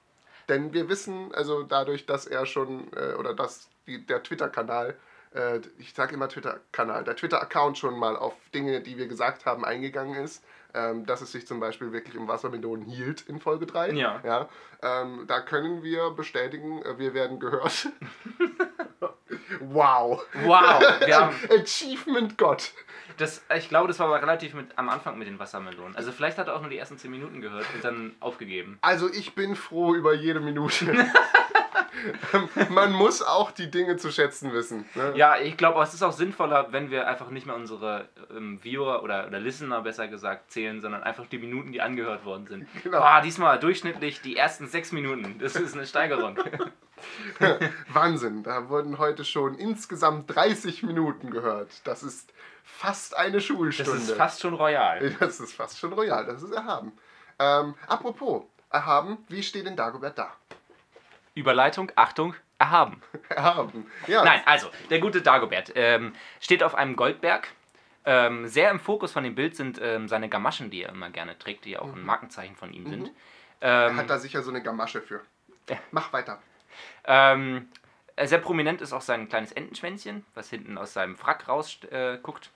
Denn 0.48 0.72
wir 0.72 0.88
wissen, 0.88 1.34
also 1.34 1.62
dadurch, 1.64 2.06
dass 2.06 2.26
er 2.26 2.44
schon, 2.46 2.92
äh, 2.92 3.14
oder 3.14 3.34
dass 3.34 3.68
die, 3.88 4.06
der 4.06 4.22
Twitter-Kanal, 4.22 4.96
äh, 5.34 5.60
ich 5.78 5.94
sage 5.94 6.14
immer 6.14 6.28
Twitter-Kanal, 6.28 7.04
der 7.04 7.16
Twitter-Account 7.16 7.78
schon 7.78 7.98
mal 7.98 8.16
auf 8.16 8.34
Dinge, 8.54 8.80
die 8.80 8.96
wir 8.96 9.06
gesagt 9.06 9.46
haben, 9.46 9.64
eingegangen 9.64 10.22
ist, 10.22 10.44
ähm, 10.74 11.06
dass 11.06 11.20
es 11.20 11.32
sich 11.32 11.46
zum 11.46 11.60
Beispiel 11.60 11.92
wirklich 11.92 12.16
um 12.16 12.28
Wassermelonen 12.28 12.86
hielt 12.86 13.22
in 13.22 13.40
Folge 13.40 13.66
3. 13.66 13.90
Ja. 13.92 14.20
ja 14.24 14.48
ähm, 14.82 15.24
da 15.26 15.40
können 15.40 15.82
wir 15.82 16.10
bestätigen, 16.10 16.82
äh, 16.82 16.98
wir 16.98 17.14
werden 17.14 17.40
gehört. 17.40 17.88
wow. 19.60 20.24
Wow! 20.44 20.82
Wir 21.04 21.20
haben, 21.20 21.34
Achievement 21.50 22.38
Gott. 22.38 22.72
das, 23.16 23.44
ich 23.56 23.68
glaube, 23.68 23.88
das 23.88 23.98
war 23.98 24.06
aber 24.06 24.22
relativ 24.22 24.54
mit, 24.54 24.66
am 24.76 24.88
Anfang 24.88 25.18
mit 25.18 25.28
den 25.28 25.38
Wassermelonen. 25.38 25.96
Also 25.96 26.12
vielleicht 26.12 26.38
hat 26.38 26.48
er 26.48 26.56
auch 26.56 26.60
nur 26.60 26.70
die 26.70 26.78
ersten 26.78 26.98
10 26.98 27.10
Minuten 27.10 27.40
gehört 27.40 27.66
und 27.74 27.84
dann 27.84 28.16
aufgegeben. 28.20 28.78
Also 28.80 29.12
ich 29.12 29.34
bin 29.34 29.56
froh 29.56 29.94
über 29.94 30.14
jede 30.14 30.40
Minute. 30.40 30.86
Man 32.70 32.92
muss 32.92 33.22
auch 33.22 33.50
die 33.50 33.70
Dinge 33.70 33.96
zu 33.96 34.10
schätzen 34.10 34.52
wissen. 34.52 34.84
Ne? 34.94 35.12
Ja, 35.16 35.38
ich 35.38 35.56
glaube, 35.56 35.82
es 35.82 35.94
ist 35.94 36.02
auch 36.02 36.12
sinnvoller, 36.12 36.72
wenn 36.72 36.90
wir 36.90 37.06
einfach 37.06 37.30
nicht 37.30 37.46
mehr 37.46 37.54
unsere 37.56 38.08
ähm, 38.34 38.58
Viewer 38.62 39.02
oder, 39.02 39.26
oder 39.26 39.38
Listener, 39.40 39.80
besser 39.82 40.08
gesagt, 40.08 40.50
zählen, 40.50 40.80
sondern 40.80 41.02
einfach 41.02 41.26
die 41.26 41.38
Minuten, 41.38 41.72
die 41.72 41.80
angehört 41.80 42.24
worden 42.24 42.46
sind. 42.46 42.66
Genau. 42.82 42.98
Boah, 42.98 43.20
diesmal 43.22 43.58
durchschnittlich 43.58 44.20
die 44.22 44.36
ersten 44.36 44.66
sechs 44.66 44.92
Minuten. 44.92 45.38
Das 45.38 45.56
ist 45.56 45.74
eine 45.74 45.86
Steigerung. 45.86 46.38
Wahnsinn, 47.92 48.42
da 48.42 48.68
wurden 48.68 48.98
heute 48.98 49.24
schon 49.24 49.54
insgesamt 49.54 50.34
30 50.34 50.82
Minuten 50.82 51.30
gehört. 51.30 51.70
Das 51.84 52.02
ist 52.02 52.32
fast 52.62 53.16
eine 53.16 53.34
Das 53.34 53.44
Schulstunde. 53.44 53.92
ist 54.00 54.12
fast 54.12 54.40
schon 54.40 54.54
royal. 54.54 55.14
Das 55.20 55.40
ist 55.40 55.54
fast 55.54 55.78
schon 55.78 55.92
royal, 55.92 56.26
das 56.26 56.42
ist 56.42 56.52
erhaben. 56.52 56.92
Ähm, 57.38 57.74
apropos, 57.86 58.44
erhaben, 58.70 59.18
wie 59.28 59.42
steht 59.42 59.66
denn 59.66 59.76
Dagobert 59.76 60.18
da? 60.18 60.32
Überleitung, 61.40 61.90
Achtung, 61.96 62.34
erhaben. 62.58 63.02
Erhaben. 63.28 63.90
Ja, 64.06 64.24
Nein, 64.24 64.42
also, 64.44 64.68
der 64.90 65.00
gute 65.00 65.22
Dagobert 65.22 65.72
ähm, 65.74 66.12
steht 66.40 66.62
auf 66.62 66.74
einem 66.74 66.94
Goldberg. 66.94 67.48
Ähm, 68.04 68.46
sehr 68.46 68.70
im 68.70 68.80
Fokus 68.80 69.12
von 69.12 69.24
dem 69.24 69.34
Bild 69.34 69.56
sind 69.56 69.80
ähm, 69.82 70.08
seine 70.08 70.28
Gamaschen, 70.28 70.70
die 70.70 70.82
er 70.82 70.90
immer 70.90 71.10
gerne 71.10 71.38
trägt, 71.38 71.64
die 71.64 71.72
ja 71.72 71.80
auch 71.80 71.92
ein 71.94 72.04
Markenzeichen 72.04 72.56
von 72.56 72.72
ihm 72.72 72.86
sind. 72.88 73.10
er 73.60 73.90
Ähm, 73.90 73.96
hat 73.96 74.08
da 74.08 74.18
sicher 74.18 74.42
so 74.42 74.50
eine 74.50 74.62
Gamasche 74.62 75.02
für. 75.02 75.20
Mach 75.90 76.12
weiter. 76.12 76.40
Ähm, 77.04 77.68
äh, 78.16 78.26
sehr 78.26 78.38
prominent 78.38 78.80
ist 78.80 78.92
auch 78.92 79.02
sein 79.02 79.28
kleines 79.28 79.52
Entenschwänzchen, 79.52 80.24
was 80.34 80.50
hinten 80.50 80.78
aus 80.78 80.92
seinem 80.92 81.16
Frack 81.16 81.48
rausguckt. 81.48 81.92
Äh, 81.92 82.18
guckt. 82.22 82.50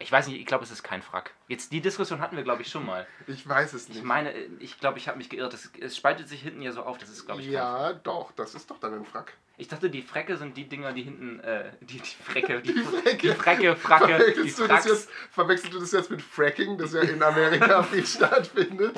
Ich 0.00 0.10
weiß 0.10 0.26
nicht, 0.26 0.40
ich 0.40 0.46
glaube, 0.46 0.64
es 0.64 0.70
ist 0.70 0.82
kein 0.82 1.02
Frack. 1.02 1.32
Jetzt, 1.46 1.72
die 1.72 1.80
Diskussion 1.80 2.20
hatten 2.20 2.36
wir, 2.36 2.42
glaube 2.42 2.62
ich, 2.62 2.68
schon 2.68 2.84
mal. 2.86 3.06
Ich 3.26 3.46
weiß 3.46 3.74
es 3.74 3.88
Ich 3.88 3.96
nicht. 3.96 4.04
meine, 4.04 4.32
äh, 4.32 4.48
ich 4.58 4.80
glaube, 4.80 4.98
ich 4.98 5.08
habe 5.08 5.18
mich 5.18 5.28
geirrt. 5.28 5.54
Es, 5.54 5.70
es 5.80 5.96
spaltet 5.96 6.28
sich 6.28 6.42
hinten 6.42 6.62
ja 6.62 6.72
so 6.72 6.82
auf, 6.82 6.98
das 6.98 7.10
ist, 7.10 7.26
glaube 7.26 7.40
ich, 7.40 7.46
kein 7.46 7.54
Ja, 7.54 7.92
doch, 7.92 8.32
das 8.32 8.54
ist 8.54 8.70
doch 8.70 8.78
dann 8.80 8.94
ein 8.94 9.04
Frack. 9.04 9.34
Ich 9.60 9.68
dachte, 9.68 9.90
die 9.90 10.00
Frecke 10.00 10.38
sind 10.38 10.56
die 10.56 10.66
Dinger, 10.66 10.92
die 10.94 11.02
hinten, 11.02 11.38
äh, 11.40 11.70
die, 11.82 11.98
die 11.98 12.22
Frecke, 12.24 12.62
die, 12.62 12.72
Die 12.72 12.80
Frecke. 12.80 13.16
die 13.18 13.28
Frecke, 13.34 13.76
Fracke, 13.76 14.06
die 14.06 14.48
Verwechselst 14.48 14.58
du, 14.58 14.62
das 14.62 14.68
Fracks. 14.70 14.84
jetzt, 14.86 15.10
verwechselst 15.30 15.74
du 15.74 15.80
das 15.80 15.92
jetzt 15.92 16.10
mit 16.10 16.22
Fracking, 16.22 16.78
das 16.78 16.94
ja 16.94 17.02
in 17.02 17.22
Amerika 17.22 17.82
viel 17.90 18.06
stattfindet? 18.06 18.96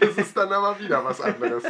Das 0.00 0.16
ist 0.16 0.36
dann 0.36 0.52
aber 0.52 0.78
wieder 0.78 1.04
was 1.04 1.20
anderes. 1.20 1.64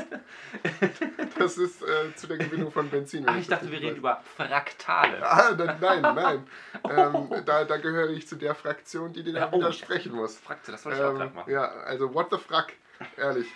Das 1.39 1.57
ist 1.59 1.83
äh, 1.83 2.15
zu 2.15 2.27
der 2.27 2.39
Gewinnung 2.39 2.71
von 2.71 2.89
Benzin. 2.91 3.25
Ach, 3.27 3.37
ich 3.37 3.47
dachte, 3.49 3.71
wir 3.71 3.81
reden 3.81 3.97
über 3.97 4.23
Fraktale. 4.37 5.19
Ah, 5.29 5.53
dann, 5.53 5.81
nein, 5.81 6.03
nein. 6.03 6.47
Ähm, 6.89 7.31
da, 7.45 7.65
da 7.65 7.77
gehöre 7.79 8.11
ich 8.11 8.29
zu 8.29 8.37
der 8.37 8.55
Fraktion, 8.55 9.13
die 9.13 9.23
dir 9.23 9.33
Ja, 9.33 9.49
oh. 9.51 9.57
widersprechen 9.59 10.13
muss. 10.13 10.37
Frakte, 10.39 10.73
das 10.73 10.85
wollte 10.85 10.99
ich 10.99 11.05
auch 11.05 11.11
Ähm, 11.11 11.17
gerade 11.19 11.35
machen. 11.35 11.51
ja, 11.53 11.65
also 11.69 12.13
what 12.15 12.29
the 12.31 12.39
frack, 12.39 12.75
ehrlich. 13.17 13.47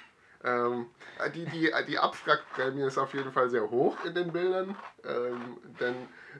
Ähm, 0.43 0.87
die, 1.35 1.45
die, 1.47 1.71
die 1.87 1.99
Abfragprämie 1.99 2.83
ist 2.83 2.97
auf 2.97 3.13
jeden 3.13 3.33
Fall 3.33 3.51
sehr 3.51 3.71
hoch 3.71 3.97
in 4.05 4.15
den 4.15 4.33
Bildern, 4.33 4.75
ähm, 5.05 5.59
denn 5.79 5.95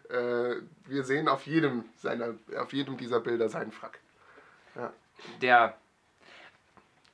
äh, 0.09 0.63
wir 0.87 1.05
sehen 1.05 1.29
auf 1.29 1.47
jedem, 1.47 1.85
seiner, 1.97 2.35
auf 2.57 2.73
jedem 2.73 2.97
dieser 2.97 3.21
Bilder 3.21 3.49
seinen 3.51 3.73
Frack. 3.73 3.99
Der, 5.43 5.77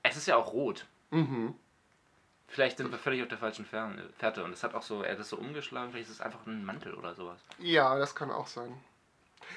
es 0.05 0.17
ist 0.17 0.27
ja 0.27 0.37
auch 0.37 0.53
rot. 0.53 0.87
Mhm. 1.11 1.55
Vielleicht 2.49 2.79
sind 2.79 2.93
wir 2.93 2.99
völlig 2.99 3.23
auf 3.23 3.29
der 3.29 3.39
falschen 3.39 3.67
Fährte 3.67 4.45
und 4.45 4.53
es 4.53 4.63
hat 4.63 4.75
auch 4.75 4.83
so, 4.83 5.03
er 5.03 5.13
hat 5.13 5.19
das 5.19 5.29
so 5.29 5.37
umgeschlagen, 5.37 5.91
vielleicht 5.91 6.09
ist 6.09 6.17
es 6.17 6.21
einfach 6.21 6.47
ein 6.47 6.65
Mantel 6.65 6.95
oder 6.95 7.15
sowas. 7.15 7.41
Ja, 7.59 7.99
das 7.99 8.15
kann 8.15 8.31
auch 8.31 8.47
sein. 8.47 8.73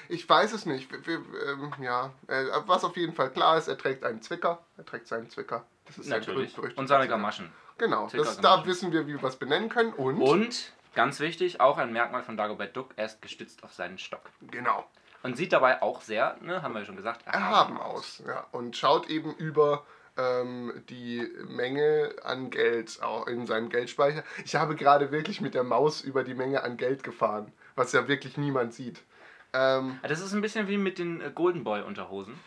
Ich 0.08 0.28
weiß 0.28 0.52
es 0.52 0.66
nicht. 0.66 0.90
Wir, 0.90 1.06
wir, 1.06 1.48
ähm, 1.48 1.72
ja, 1.80 2.12
äh, 2.26 2.46
was 2.66 2.84
auf 2.84 2.96
jeden 2.96 3.14
Fall 3.14 3.30
klar 3.30 3.56
ist, 3.56 3.68
er 3.68 3.78
trägt 3.78 4.04
einen 4.04 4.22
Zwicker. 4.22 4.58
Er 4.76 4.84
trägt 4.84 5.06
seinen 5.06 5.30
Zwicker. 5.30 5.64
Das 5.96 5.98
ist 6.06 6.08
Natürlich. 6.08 6.54
berühmt- 6.54 6.76
Und 6.78 6.86
seine. 6.86 7.08
Gamaschen. 7.08 7.50
Genau, 7.78 8.08
das, 8.12 8.40
da 8.40 8.64
wissen 8.66 8.92
wir, 8.92 9.06
wie 9.06 9.14
wir 9.14 9.22
was 9.22 9.36
benennen 9.36 9.68
können. 9.68 9.92
Und, 9.94 10.20
Und, 10.20 10.72
ganz 10.94 11.18
wichtig, 11.20 11.60
auch 11.60 11.78
ein 11.78 11.92
Merkmal 11.92 12.22
von 12.22 12.36
Dagobert 12.36 12.76
Duck, 12.76 12.90
er 12.96 13.06
ist 13.06 13.22
gestützt 13.22 13.64
auf 13.64 13.72
seinen 13.72 13.98
Stock. 13.98 14.20
genau, 14.50 14.84
Und 15.22 15.36
sieht 15.36 15.52
dabei 15.52 15.80
auch 15.82 16.02
sehr, 16.02 16.36
ne, 16.42 16.62
haben 16.62 16.72
wir 16.74 16.80
ja 16.80 16.84
schon 16.86 16.96
gesagt, 16.96 17.26
erhaben 17.26 17.78
aus. 17.78 18.22
Ja, 18.26 18.46
und 18.52 18.76
schaut 18.76 19.08
eben 19.08 19.34
über 19.34 19.84
ähm, 20.18 20.82
die 20.90 21.26
Menge 21.48 22.14
an 22.22 22.50
Geld 22.50 23.02
auch 23.02 23.26
in 23.26 23.46
seinem 23.46 23.70
Geldspeicher. 23.70 24.24
Ich 24.44 24.56
habe 24.56 24.76
gerade 24.76 25.10
wirklich 25.10 25.40
mit 25.40 25.54
der 25.54 25.64
Maus 25.64 26.02
über 26.02 26.22
die 26.24 26.34
Menge 26.34 26.62
an 26.62 26.76
Geld 26.76 27.02
gefahren, 27.02 27.50
was 27.76 27.92
ja 27.92 28.06
wirklich 28.08 28.36
niemand 28.36 28.74
sieht. 28.74 29.02
Ähm, 29.52 29.98
Das 30.02 30.20
ist 30.20 30.32
ein 30.34 30.42
bisschen 30.42 30.68
wie 30.68 30.76
mit 30.76 30.98
den 30.98 31.20
äh, 31.22 31.30
Golden 31.34 31.64
Boy 31.64 31.82
Unterhosen. 31.82 32.38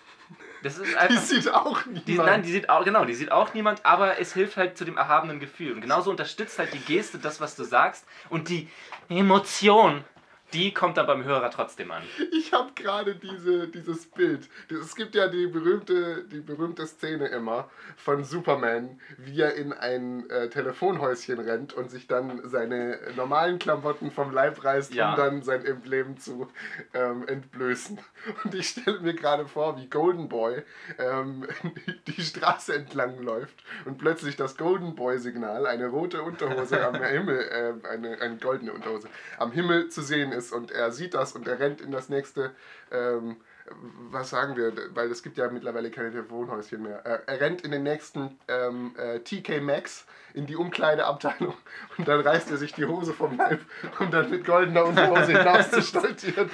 Das 0.64 0.78
ist 0.78 0.92
die 0.92 0.96
einfach. 0.96 1.22
sieht 1.22 1.54
auch 1.54 1.86
niemand. 1.86 2.08
Die, 2.08 2.18
nein, 2.18 2.42
die 2.42 2.52
sieht 2.52 2.70
auch, 2.70 2.86
genau, 2.86 3.04
die 3.04 3.14
sieht 3.14 3.32
auch 3.32 3.54
niemand, 3.54 3.86
aber 3.86 4.20
es 4.20 4.34
hilft 4.34 4.56
halt 4.56 4.78
zu 4.78 4.86
dem 4.86 4.98
erhabenen 4.98 5.40
Gefühl. 5.40 5.74
Und 5.74 5.82
genauso 5.82 6.10
unterstützt 6.10 6.58
halt 6.58 6.74
die 6.74 6.80
Geste 6.80 7.18
das, 7.18 7.42
was 7.42 7.56
du 7.56 7.64
sagst. 7.64 8.06
Und 8.30 8.48
die 8.48 8.70
Emotion, 9.10 10.06
die 10.54 10.74
kommt 10.74 10.98
dann 10.98 11.08
beim 11.08 11.24
Hörer 11.24 11.50
trotzdem 11.50 11.92
an. 11.92 12.04
Ich 12.32 12.54
habe 12.54 12.72
gerade 12.76 13.16
diese, 13.16 13.68
dieses 13.68 14.06
Bild. 14.06 14.48
Es 14.70 14.96
gibt 14.96 15.16
ja 15.16 15.28
die 15.28 15.48
berühmte, 15.48 16.24
die 16.26 16.40
berühmte 16.42 16.86
Szene 16.88 17.28
immer 17.28 17.70
von 17.98 18.24
Superman, 18.24 19.00
wie 19.18 19.42
er 19.42 19.56
in 19.56 19.74
ein 19.74 20.30
äh, 20.30 20.50
Telefonhäuschen 20.50 21.40
rennt 21.40 21.74
und 21.74 21.90
sich 21.90 22.08
dann 22.08 22.42
seine 22.48 23.00
normalen 23.16 23.60
Klamotten 23.60 24.12
vom 24.12 24.32
Leib 24.32 24.64
reißt, 24.64 24.94
Ja. 24.94 25.12
um 25.12 25.18
dann 25.18 25.42
sein 25.44 25.66
Emblem 25.66 26.18
zu 26.18 26.48
ähm, 26.94 27.28
entblößen. 27.28 28.00
Und 28.44 28.54
ich 28.56 28.70
stelle 28.70 29.00
mir 29.02 29.14
gerade 29.16 29.48
vor, 29.48 29.78
wie 29.78 29.88
Golden 29.90 30.30
Boy 30.30 30.62
ähm, 31.00 31.48
die 32.08 32.22
Straße 32.22 32.76
entlang 32.76 33.22
läuft 33.22 33.64
und 33.86 33.98
plötzlich 33.98 34.36
das 34.36 34.58
Golden 34.58 34.96
Boy-Signal, 34.96 35.66
eine 35.66 35.88
rote 35.88 36.22
Unterhose 36.22 36.86
am 36.86 36.96
Himmel, 37.04 37.40
äh, 37.40 37.88
eine, 37.88 38.22
eine 38.22 38.38
goldene 38.38 38.74
Unterhose, 38.74 39.08
am 39.40 39.52
Himmel 39.52 39.90
zu 39.90 40.02
sehen 40.02 40.32
ist 40.32 40.43
und 40.52 40.72
er 40.72 40.92
sieht 40.92 41.14
das 41.14 41.34
und 41.34 41.48
er 41.48 41.60
rennt 41.60 41.82
in 41.82 41.92
das 41.92 42.10
nächste, 42.10 42.52
ähm, 42.92 43.38
was 44.12 44.30
sagen 44.30 44.58
wir, 44.58 44.74
weil 44.94 45.10
es 45.10 45.24
gibt 45.24 45.38
ja 45.38 45.50
mittlerweile 45.50 45.90
keine 45.90 46.12
Telefonhäuschen 46.12 46.84
mehr. 46.84 46.98
Er, 47.06 47.40
rennt 47.40 47.62
in 47.62 47.72
den 47.72 47.84
nächsten 47.84 48.38
ähm, 48.48 48.94
äh, 48.98 49.20
TK 49.20 49.62
Maxx 49.62 50.06
in 50.34 50.46
die 50.46 50.56
Umkleideabteilung 50.56 51.54
und 51.98 52.08
dann 52.08 52.20
reißt 52.22 52.52
er 52.52 52.58
sich 52.58 52.74
die 52.74 52.86
Hose 52.86 53.14
vom 53.14 53.38
Leib, 53.38 53.62
um 54.00 54.12
dann 54.12 54.30
mit 54.30 54.46
goldener 54.46 54.86
Unterhose 54.86 55.38
hinaus 55.38 55.72
zu 55.72 55.82
stolzieren. 55.82 56.50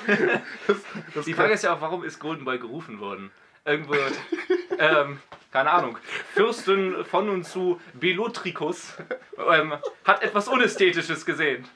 Das, 0.68 0.78
das 1.16 1.26
Die 1.26 1.34
Frage 1.34 1.54
ist 1.54 1.64
ja 1.64 1.74
auch, 1.74 1.82
warum 1.82 2.04
ist 2.04 2.20
Golden 2.20 2.46
Boy 2.46 2.60
gerufen 2.60 3.00
worden? 3.00 3.32
Irgendwo, 3.66 3.96
ähm, 4.78 5.20
keine 5.52 5.72
Ahnung, 5.72 5.98
Fürstin 6.34 7.04
von 7.06 7.30
und 7.30 7.44
zu 7.44 7.80
Belotricus 7.94 8.96
ähm, 9.52 9.74
hat 10.06 10.22
etwas 10.24 10.48
Unästhetisches 10.48 11.26
gesehen. 11.26 11.68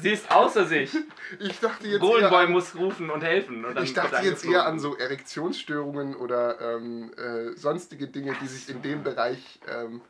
Sie 0.00 0.10
ist 0.10 0.30
außer 0.30 0.64
sich. 0.66 0.96
ich 1.40 1.60
dachte 1.60 1.88
jetzt 1.88 2.00
Golden 2.00 2.24
eher 2.24 2.30
Boy 2.30 2.44
an, 2.44 2.52
muss 2.52 2.74
rufen 2.76 3.10
und 3.10 3.22
helfen. 3.22 3.64
Und 3.64 3.78
ich 3.80 3.94
dachte 3.94 4.24
jetzt 4.24 4.44
eher 4.44 4.66
an 4.66 4.78
so 4.78 4.96
Erektionsstörungen 4.96 6.14
oder 6.16 6.60
ähm, 6.60 7.12
äh, 7.16 7.56
sonstige 7.56 8.08
Dinge, 8.08 8.36
die 8.40 8.46
sich 8.46 8.68
in 8.68 8.82
dem 8.82 9.02
Bereich, 9.02 9.60
ähm, 9.68 10.00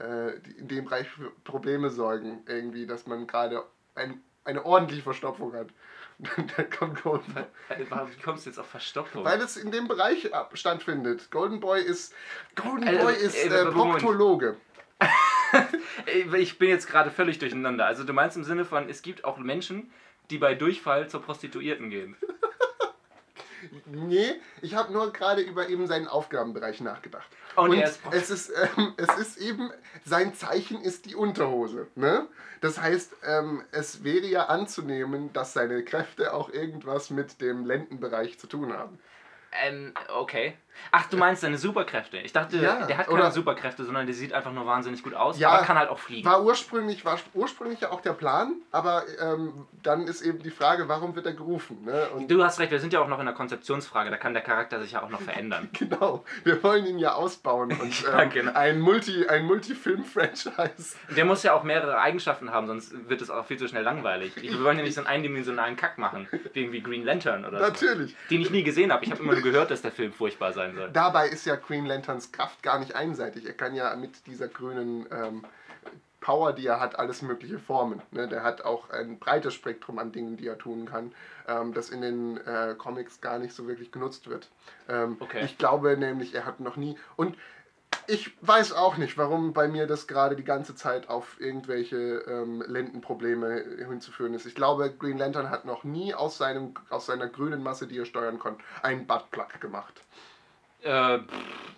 äh, 0.00 0.36
in 0.58 0.68
dem 0.68 0.84
Bereich 0.84 1.08
für 1.08 1.30
Probleme 1.44 1.90
sorgen. 1.90 2.42
Irgendwie, 2.46 2.86
dass 2.86 3.06
man 3.06 3.26
gerade 3.26 3.64
ein, 3.94 4.22
eine 4.44 4.64
ordentliche 4.64 5.02
Verstopfung 5.02 5.52
hat. 5.54 5.68
Dann 6.56 6.70
kommt 6.70 7.02
Golden 7.02 7.34
Boy. 7.34 7.44
Wie 7.78 8.22
kommst 8.22 8.46
du 8.46 8.50
jetzt 8.50 8.58
auf 8.58 8.68
Verstopfung? 8.68 9.24
Weil 9.24 9.40
es 9.40 9.56
in 9.56 9.72
dem 9.72 9.88
Bereich 9.88 10.30
stattfindet. 10.52 11.30
Golden 11.30 11.58
Boy 11.58 11.82
ist. 11.82 12.14
Golden 12.54 12.86
Also, 12.86 13.00
Boy 13.00 13.14
ist 13.14 13.34
äh, 13.34 13.48
äh. 13.48 13.70
Proktologe. 13.72 14.56
Ich 16.38 16.58
bin 16.58 16.68
jetzt 16.70 16.88
gerade 16.88 17.10
völlig 17.10 17.38
durcheinander. 17.38 17.84
Also 17.86 18.04
du 18.04 18.12
meinst 18.12 18.36
im 18.36 18.44
Sinne 18.44 18.64
von, 18.64 18.88
es 18.88 19.02
gibt 19.02 19.24
auch 19.24 19.36
Menschen, 19.38 19.92
die 20.30 20.38
bei 20.38 20.54
Durchfall 20.54 21.08
zur 21.08 21.22
Prostituierten 21.22 21.90
gehen. 21.90 22.16
Nee, 23.86 24.32
ich 24.60 24.74
habe 24.74 24.92
nur 24.92 25.12
gerade 25.12 25.40
über 25.40 25.68
eben 25.68 25.86
seinen 25.86 26.08
Aufgabenbereich 26.08 26.80
nachgedacht. 26.80 27.28
Und 27.54 27.70
Und 27.70 27.78
ist- 27.80 28.00
es, 28.10 28.30
ist, 28.30 28.52
ähm, 28.76 28.94
es 28.96 29.16
ist 29.18 29.36
eben, 29.36 29.70
sein 30.04 30.34
Zeichen 30.34 30.80
ist 30.80 31.06
die 31.06 31.14
Unterhose. 31.14 31.86
Ne? 31.94 32.26
Das 32.60 32.80
heißt, 32.80 33.14
ähm, 33.24 33.62
es 33.70 34.02
wäre 34.02 34.26
ja 34.26 34.46
anzunehmen, 34.46 35.32
dass 35.32 35.52
seine 35.52 35.84
Kräfte 35.84 36.32
auch 36.34 36.48
irgendwas 36.50 37.10
mit 37.10 37.40
dem 37.40 37.64
Lendenbereich 37.64 38.38
zu 38.38 38.48
tun 38.48 38.72
haben. 38.72 38.98
Ähm, 39.64 39.92
okay. 40.08 40.56
Ach, 40.90 41.06
du 41.08 41.16
meinst 41.16 41.42
seine 41.42 41.58
Superkräfte. 41.58 42.18
Ich 42.18 42.32
dachte, 42.32 42.56
Ja, 42.58 42.86
der 42.86 42.98
hat 42.98 43.08
keine 43.08 43.30
Superkräfte, 43.30 43.84
sondern 43.84 44.06
der 44.06 44.14
sieht 44.14 44.32
einfach 44.32 44.52
nur 44.52 44.66
wahnsinnig 44.66 45.02
gut 45.02 45.14
aus, 45.14 45.38
Ja, 45.38 45.50
aber 45.50 45.64
kann 45.64 45.78
halt 45.78 45.88
auch 45.88 45.98
fliegen. 45.98 46.28
War 46.28 46.42
ursprünglich, 46.42 47.04
war 47.04 47.18
ursprünglich 47.34 47.80
ja 47.80 47.90
auch 47.90 48.00
der 48.00 48.12
Plan, 48.12 48.54
aber 48.70 49.04
ähm, 49.20 49.66
dann 49.82 50.06
ist 50.06 50.22
eben 50.22 50.42
die 50.42 50.50
Frage, 50.50 50.88
warum 50.88 51.14
wird 51.14 51.26
er 51.26 51.32
gerufen? 51.32 51.84
Ne? 51.84 52.08
Du 52.28 52.42
hast 52.44 52.58
recht, 52.60 52.70
wir 52.70 52.80
sind 52.80 52.92
ja 52.92 53.00
auch 53.00 53.08
noch 53.08 53.20
in 53.20 53.26
der 53.26 53.34
Konzeptionsfrage, 53.34 54.10
da 54.10 54.16
kann 54.16 54.34
der 54.34 54.42
Charakter 54.42 54.80
sich 54.82 54.92
ja 54.92 55.02
auch 55.02 55.08
noch 55.10 55.20
verändern. 55.20 55.68
genau, 55.78 56.24
wir 56.44 56.62
wollen 56.62 56.86
ihn 56.86 56.98
ja 56.98 57.14
ausbauen 57.14 57.72
und 57.80 58.02
Ja, 58.02 58.22
ähm, 58.22 58.30
genau. 58.30 58.52
ein 58.54 58.80
Multi, 58.80 59.26
ein 59.28 59.44
Multi-Film-Franchise. 59.46 60.96
Der 61.16 61.24
muss 61.24 61.42
ja 61.42 61.54
auch 61.54 61.62
mehrere 61.62 61.98
Eigenschaften 61.98 62.50
haben, 62.52 62.66
sonst 62.66 63.08
wird 63.08 63.20
es 63.22 63.30
auch 63.30 63.46
viel 63.46 63.58
zu 63.58 63.68
schnell 63.68 63.82
langweilig. 63.82 64.32
Wir 64.36 64.62
wollen 64.64 64.78
ja 64.78 64.84
nicht 64.84 64.94
so 64.94 65.00
einen 65.00 65.08
eindimensionalen 65.08 65.76
Kack 65.76 65.98
machen, 65.98 66.28
wie 66.52 66.60
irgendwie 66.60 66.80
Green 66.82 67.04
Lantern 67.04 67.44
oder 67.44 67.58
so. 67.58 67.64
Natürlich. 67.64 68.16
Den 68.30 68.40
ich 68.40 68.50
nie 68.50 68.62
gesehen 68.62 68.92
habe. 68.92 69.04
Ich 69.04 69.10
habe 69.10 69.22
immer 69.22 69.32
nur 69.32 69.42
gehört, 69.42 69.70
dass 69.70 69.82
der 69.82 69.92
Film 69.92 70.12
furchtbar 70.12 70.52
sein 70.66 70.76
soll. 70.76 70.90
Dabei 70.90 71.28
ist 71.28 71.46
ja 71.46 71.56
Green 71.56 71.86
Lanterns 71.86 72.32
Kraft 72.32 72.62
gar 72.62 72.78
nicht 72.78 72.94
einseitig. 72.94 73.46
Er 73.46 73.54
kann 73.54 73.74
ja 73.74 73.94
mit 73.96 74.26
dieser 74.26 74.48
grünen 74.48 75.06
ähm, 75.10 75.44
Power, 76.20 76.52
die 76.52 76.66
er 76.66 76.80
hat, 76.80 76.98
alles 76.98 77.20
mögliche 77.20 77.58
formen. 77.58 78.00
Ne? 78.12 78.28
Der 78.28 78.42
hat 78.42 78.64
auch 78.64 78.90
ein 78.90 79.18
breites 79.18 79.54
Spektrum 79.54 79.98
an 79.98 80.12
Dingen, 80.12 80.36
die 80.36 80.46
er 80.46 80.56
tun 80.56 80.86
kann, 80.86 81.12
ähm, 81.48 81.74
das 81.74 81.90
in 81.90 82.00
den 82.00 82.38
äh, 82.38 82.74
Comics 82.78 83.20
gar 83.20 83.38
nicht 83.38 83.54
so 83.54 83.66
wirklich 83.66 83.92
genutzt 83.92 84.30
wird. 84.30 84.48
Ähm, 84.88 85.16
Okay. 85.20 85.44
Ich 85.44 85.58
glaube 85.58 85.96
nämlich, 85.96 86.34
er 86.34 86.46
hat 86.46 86.60
noch 86.60 86.76
nie. 86.76 86.96
Und 87.16 87.36
ich 88.06 88.32
weiß 88.40 88.72
auch 88.72 88.96
nicht, 88.96 89.16
warum 89.18 89.52
bei 89.52 89.68
mir 89.68 89.86
das 89.86 90.06
gerade 90.06 90.34
die 90.34 90.44
ganze 90.44 90.74
Zeit 90.74 91.08
auf 91.08 91.40
irgendwelche 91.40 92.24
ähm, 92.26 92.62
Lendenprobleme 92.66 93.64
hinzuführen 93.88 94.34
ist. 94.34 94.46
Ich 94.46 94.54
glaube, 94.54 94.92
Green 94.92 95.18
Lantern 95.18 95.50
hat 95.50 95.64
noch 95.64 95.84
nie 95.84 96.14
aus, 96.14 96.38
seinem, 96.38 96.74
aus 96.90 97.06
seiner 97.06 97.28
grünen 97.28 97.62
Masse, 97.62 97.86
die 97.86 97.98
er 97.98 98.06
steuern 98.06 98.38
konnte, 98.38 98.64
einen 98.82 99.06
Buttplug 99.06 99.60
gemacht. 99.60 100.02
Äh, 100.82 101.18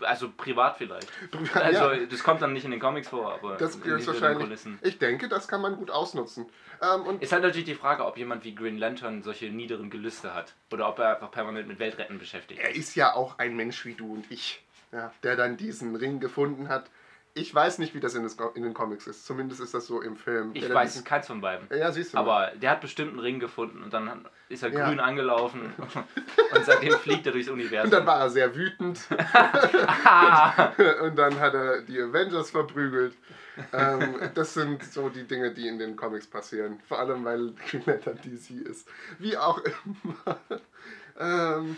also 0.00 0.30
privat 0.36 0.76
vielleicht. 0.76 1.08
Ja. 1.54 1.60
Also 1.60 2.06
das 2.06 2.22
kommt 2.22 2.42
dann 2.42 2.52
nicht 2.52 2.64
in 2.64 2.70
den 2.70 2.80
Comics 2.80 3.08
vor, 3.08 3.32
aber 3.34 3.56
Das 3.56 3.76
in 3.76 3.82
den 3.82 4.06
wahrscheinlich. 4.06 4.44
Kulissen. 4.44 4.78
Ich 4.82 4.98
denke, 4.98 5.28
das 5.28 5.48
kann 5.48 5.60
man 5.60 5.76
gut 5.76 5.90
ausnutzen. 5.90 6.46
Ähm, 6.82 7.02
und 7.02 7.22
Ist 7.22 7.32
halt 7.32 7.42
natürlich 7.42 7.66
die 7.66 7.74
Frage, 7.74 8.04
ob 8.04 8.16
jemand 8.16 8.44
wie 8.44 8.54
Green 8.54 8.78
Lantern 8.78 9.22
solche 9.22 9.46
niederen 9.46 9.90
Gelüste 9.90 10.34
hat. 10.34 10.54
Oder 10.72 10.88
ob 10.88 10.98
er 10.98 11.14
einfach 11.14 11.30
permanent 11.30 11.68
mit 11.68 11.78
Weltretten 11.78 12.18
beschäftigt 12.18 12.60
er 12.60 12.70
ist. 12.70 12.78
ist 12.78 12.94
ja 12.96 13.14
auch 13.14 13.38
ein 13.38 13.56
Mensch 13.56 13.84
wie 13.84 13.94
du 13.94 14.12
und 14.14 14.30
ich, 14.30 14.62
ja, 14.92 15.12
der 15.22 15.36
dann 15.36 15.56
diesen 15.56 15.96
Ring 15.96 16.20
gefunden 16.20 16.68
hat. 16.68 16.90
Ich 17.36 17.52
weiß 17.52 17.78
nicht, 17.78 17.94
wie 17.94 18.00
das 18.00 18.14
in, 18.14 18.22
das 18.22 18.36
in 18.54 18.62
den 18.62 18.74
Comics 18.74 19.08
ist. 19.08 19.26
Zumindest 19.26 19.60
ist 19.60 19.74
das 19.74 19.86
so 19.88 20.00
im 20.00 20.16
Film. 20.16 20.52
Ich 20.54 20.66
Der 20.66 20.74
weiß 20.74 21.02
keins 21.02 21.26
von 21.26 21.40
beiden. 21.40 21.66
Ja, 21.76 21.90
siehst 21.90 22.12
du. 22.12 22.16
mal. 22.16 22.22
Aber 22.22 22.56
der 22.56 22.70
hat 22.70 22.80
bestimmt 22.80 23.10
einen 23.10 23.18
Ring 23.18 23.40
gefunden 23.40 23.82
und 23.82 23.92
dann 23.92 24.24
ist 24.48 24.62
er 24.62 24.70
Ja. 24.72 24.86
grün 24.86 25.00
angelaufen 25.00 25.72
und 26.54 26.64
seitdem 26.64 26.92
fliegt 26.92 27.26
er 27.26 27.32
durchs 27.32 27.48
Universum. 27.48 27.86
Und 27.86 27.90
dann 27.92 28.06
war 28.06 28.20
er 28.20 28.30
sehr 28.30 28.54
wütend. 28.54 29.00
Ah, 30.04 30.72
und 31.02 31.16
dann 31.16 31.38
hat 31.40 31.54
er 31.54 31.82
die 31.82 32.00
Avengers 32.00 32.50
verprügelt. 32.50 33.14
ähm, 33.72 34.14
das 34.34 34.54
sind 34.54 34.84
so 34.84 35.08
die 35.08 35.24
Dinge, 35.24 35.52
die 35.52 35.66
in 35.66 35.78
den 35.78 35.96
Comics 35.96 36.26
passieren. 36.28 36.78
Vor 36.86 36.98
allem, 37.00 37.24
weil 37.24 37.52
Green 37.68 37.82
Lantern 37.86 38.18
DC 38.22 38.64
ist. 38.68 38.88
Wie 39.18 39.36
auch 39.36 39.60
immer. 39.64 40.38
ähm, 41.18 41.76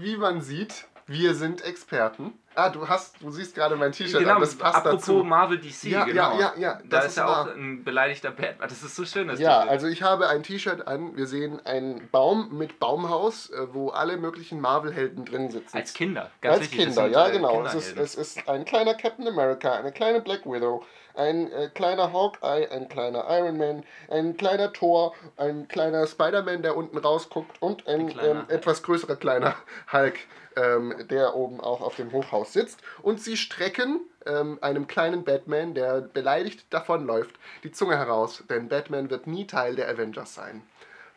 wie 0.00 0.16
man 0.16 0.40
sieht, 0.40 0.86
wir 1.10 1.34
sind 1.34 1.64
Experten. 1.64 2.32
Ah, 2.54 2.68
du 2.68 2.88
hast, 2.88 3.20
du 3.20 3.30
siehst 3.32 3.54
gerade 3.56 3.74
mein 3.74 3.90
T-Shirt 3.90 4.20
genau, 4.20 4.34
an, 4.34 4.40
das 4.40 4.54
passt 4.54 4.76
apropos 4.76 5.00
dazu. 5.06 5.24
Marvel 5.24 5.58
DC, 5.58 5.84
Ja, 5.84 5.98
ja, 6.00 6.04
genau. 6.04 6.38
ja, 6.38 6.52
ja, 6.56 6.74
Da 6.84 6.98
das 6.98 7.06
ist 7.06 7.16
ja 7.16 7.24
auch 7.26 7.46
wahr. 7.46 7.54
ein 7.54 7.82
beleidigter 7.82 8.30
Batman. 8.30 8.68
Das 8.68 8.82
ist 8.82 8.94
so 8.94 9.04
schön, 9.04 9.26
das 9.26 9.40
Ja, 9.40 9.60
also 9.60 9.88
ich 9.88 10.02
habe 10.04 10.28
ein 10.28 10.44
T-Shirt 10.44 10.86
an. 10.86 11.16
Wir 11.16 11.26
sehen 11.26 11.64
einen 11.66 12.08
Baum 12.10 12.56
mit 12.56 12.78
Baumhaus, 12.78 13.50
äh, 13.50 13.66
wo 13.72 13.88
alle 13.90 14.18
möglichen 14.18 14.60
Marvel-Helden 14.60 15.24
drin 15.24 15.50
sitzen. 15.50 15.76
Als 15.76 15.94
Kinder, 15.94 16.30
ganz 16.40 16.54
Als 16.58 16.62
wichtig. 16.70 16.78
Kinder, 16.86 17.02
sind, 17.04 17.12
ja 17.12 17.28
äh, 17.28 17.32
genau. 17.32 17.64
Es 17.64 17.74
ist, 17.74 17.96
es 17.96 18.14
ist 18.14 18.48
ein 18.48 18.64
kleiner 18.64 18.94
Captain 18.94 19.26
America, 19.26 19.72
eine 19.72 19.90
kleine 19.90 20.20
Black 20.20 20.44
Widow, 20.46 20.84
ein 21.14 21.50
äh, 21.52 21.68
kleiner 21.68 22.12
Hawkeye, 22.12 22.68
ein 22.70 22.88
kleiner 22.88 23.24
Iron 23.28 23.58
Man, 23.58 23.84
ein 24.08 24.36
kleiner 24.36 24.72
Thor, 24.72 25.14
ein 25.36 25.68
kleiner 25.68 26.06
Spider-Man, 26.06 26.62
der 26.62 26.76
unten 26.76 26.98
rausguckt 26.98 27.60
und 27.60 27.86
ein 27.86 28.14
ähm, 28.22 28.44
etwas 28.48 28.82
größerer 28.82 29.16
kleiner 29.16 29.54
Hulk, 29.92 30.18
ähm, 30.56 30.94
der 31.10 31.34
oben 31.34 31.60
auch 31.60 31.80
auf 31.80 31.96
dem 31.96 32.12
Hochhaus 32.12 32.52
sitzt. 32.52 32.80
Und 33.02 33.20
sie 33.20 33.36
strecken 33.36 34.00
ähm, 34.26 34.58
einem 34.60 34.86
kleinen 34.86 35.24
Batman, 35.24 35.74
der 35.74 36.00
beleidigt 36.00 36.66
davonläuft, 36.70 37.34
die 37.64 37.72
Zunge 37.72 37.96
heraus, 37.96 38.44
denn 38.48 38.68
Batman 38.68 39.10
wird 39.10 39.26
nie 39.26 39.46
Teil 39.46 39.76
der 39.76 39.88
Avengers 39.88 40.34
sein. 40.34 40.62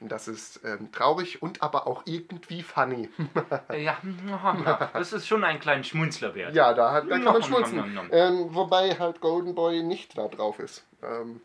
Und 0.04 0.12
das 0.12 0.28
ist 0.28 0.60
ähm, 0.66 0.92
traurig 0.92 1.42
und 1.42 1.64
aber 1.64 1.88
auch 1.88 2.04
irgendwie 2.06 2.62
funny. 2.62 3.10
Ja, 3.74 3.98
das 4.94 5.14
ist 5.14 5.26
schon 5.28 5.46
einen 5.46 5.62
kleinen 5.62 5.86
Schmunzler 5.86 6.36
wert. 6.36 6.54
Ja, 6.54 6.74
da, 6.74 6.92
hat, 6.92 7.10
da 7.10 7.16
kann 7.16 7.24
man 7.24 7.42
schmunzeln. 7.42 8.10
Ähm, 8.12 8.54
wobei 8.54 9.00
halt 9.00 9.22
Golden 9.22 9.56
Boy 9.56 9.82
nicht 9.82 10.18
da 10.18 10.28
drauf 10.28 10.60
ist. 10.60 10.86
Ähm, 11.02 11.40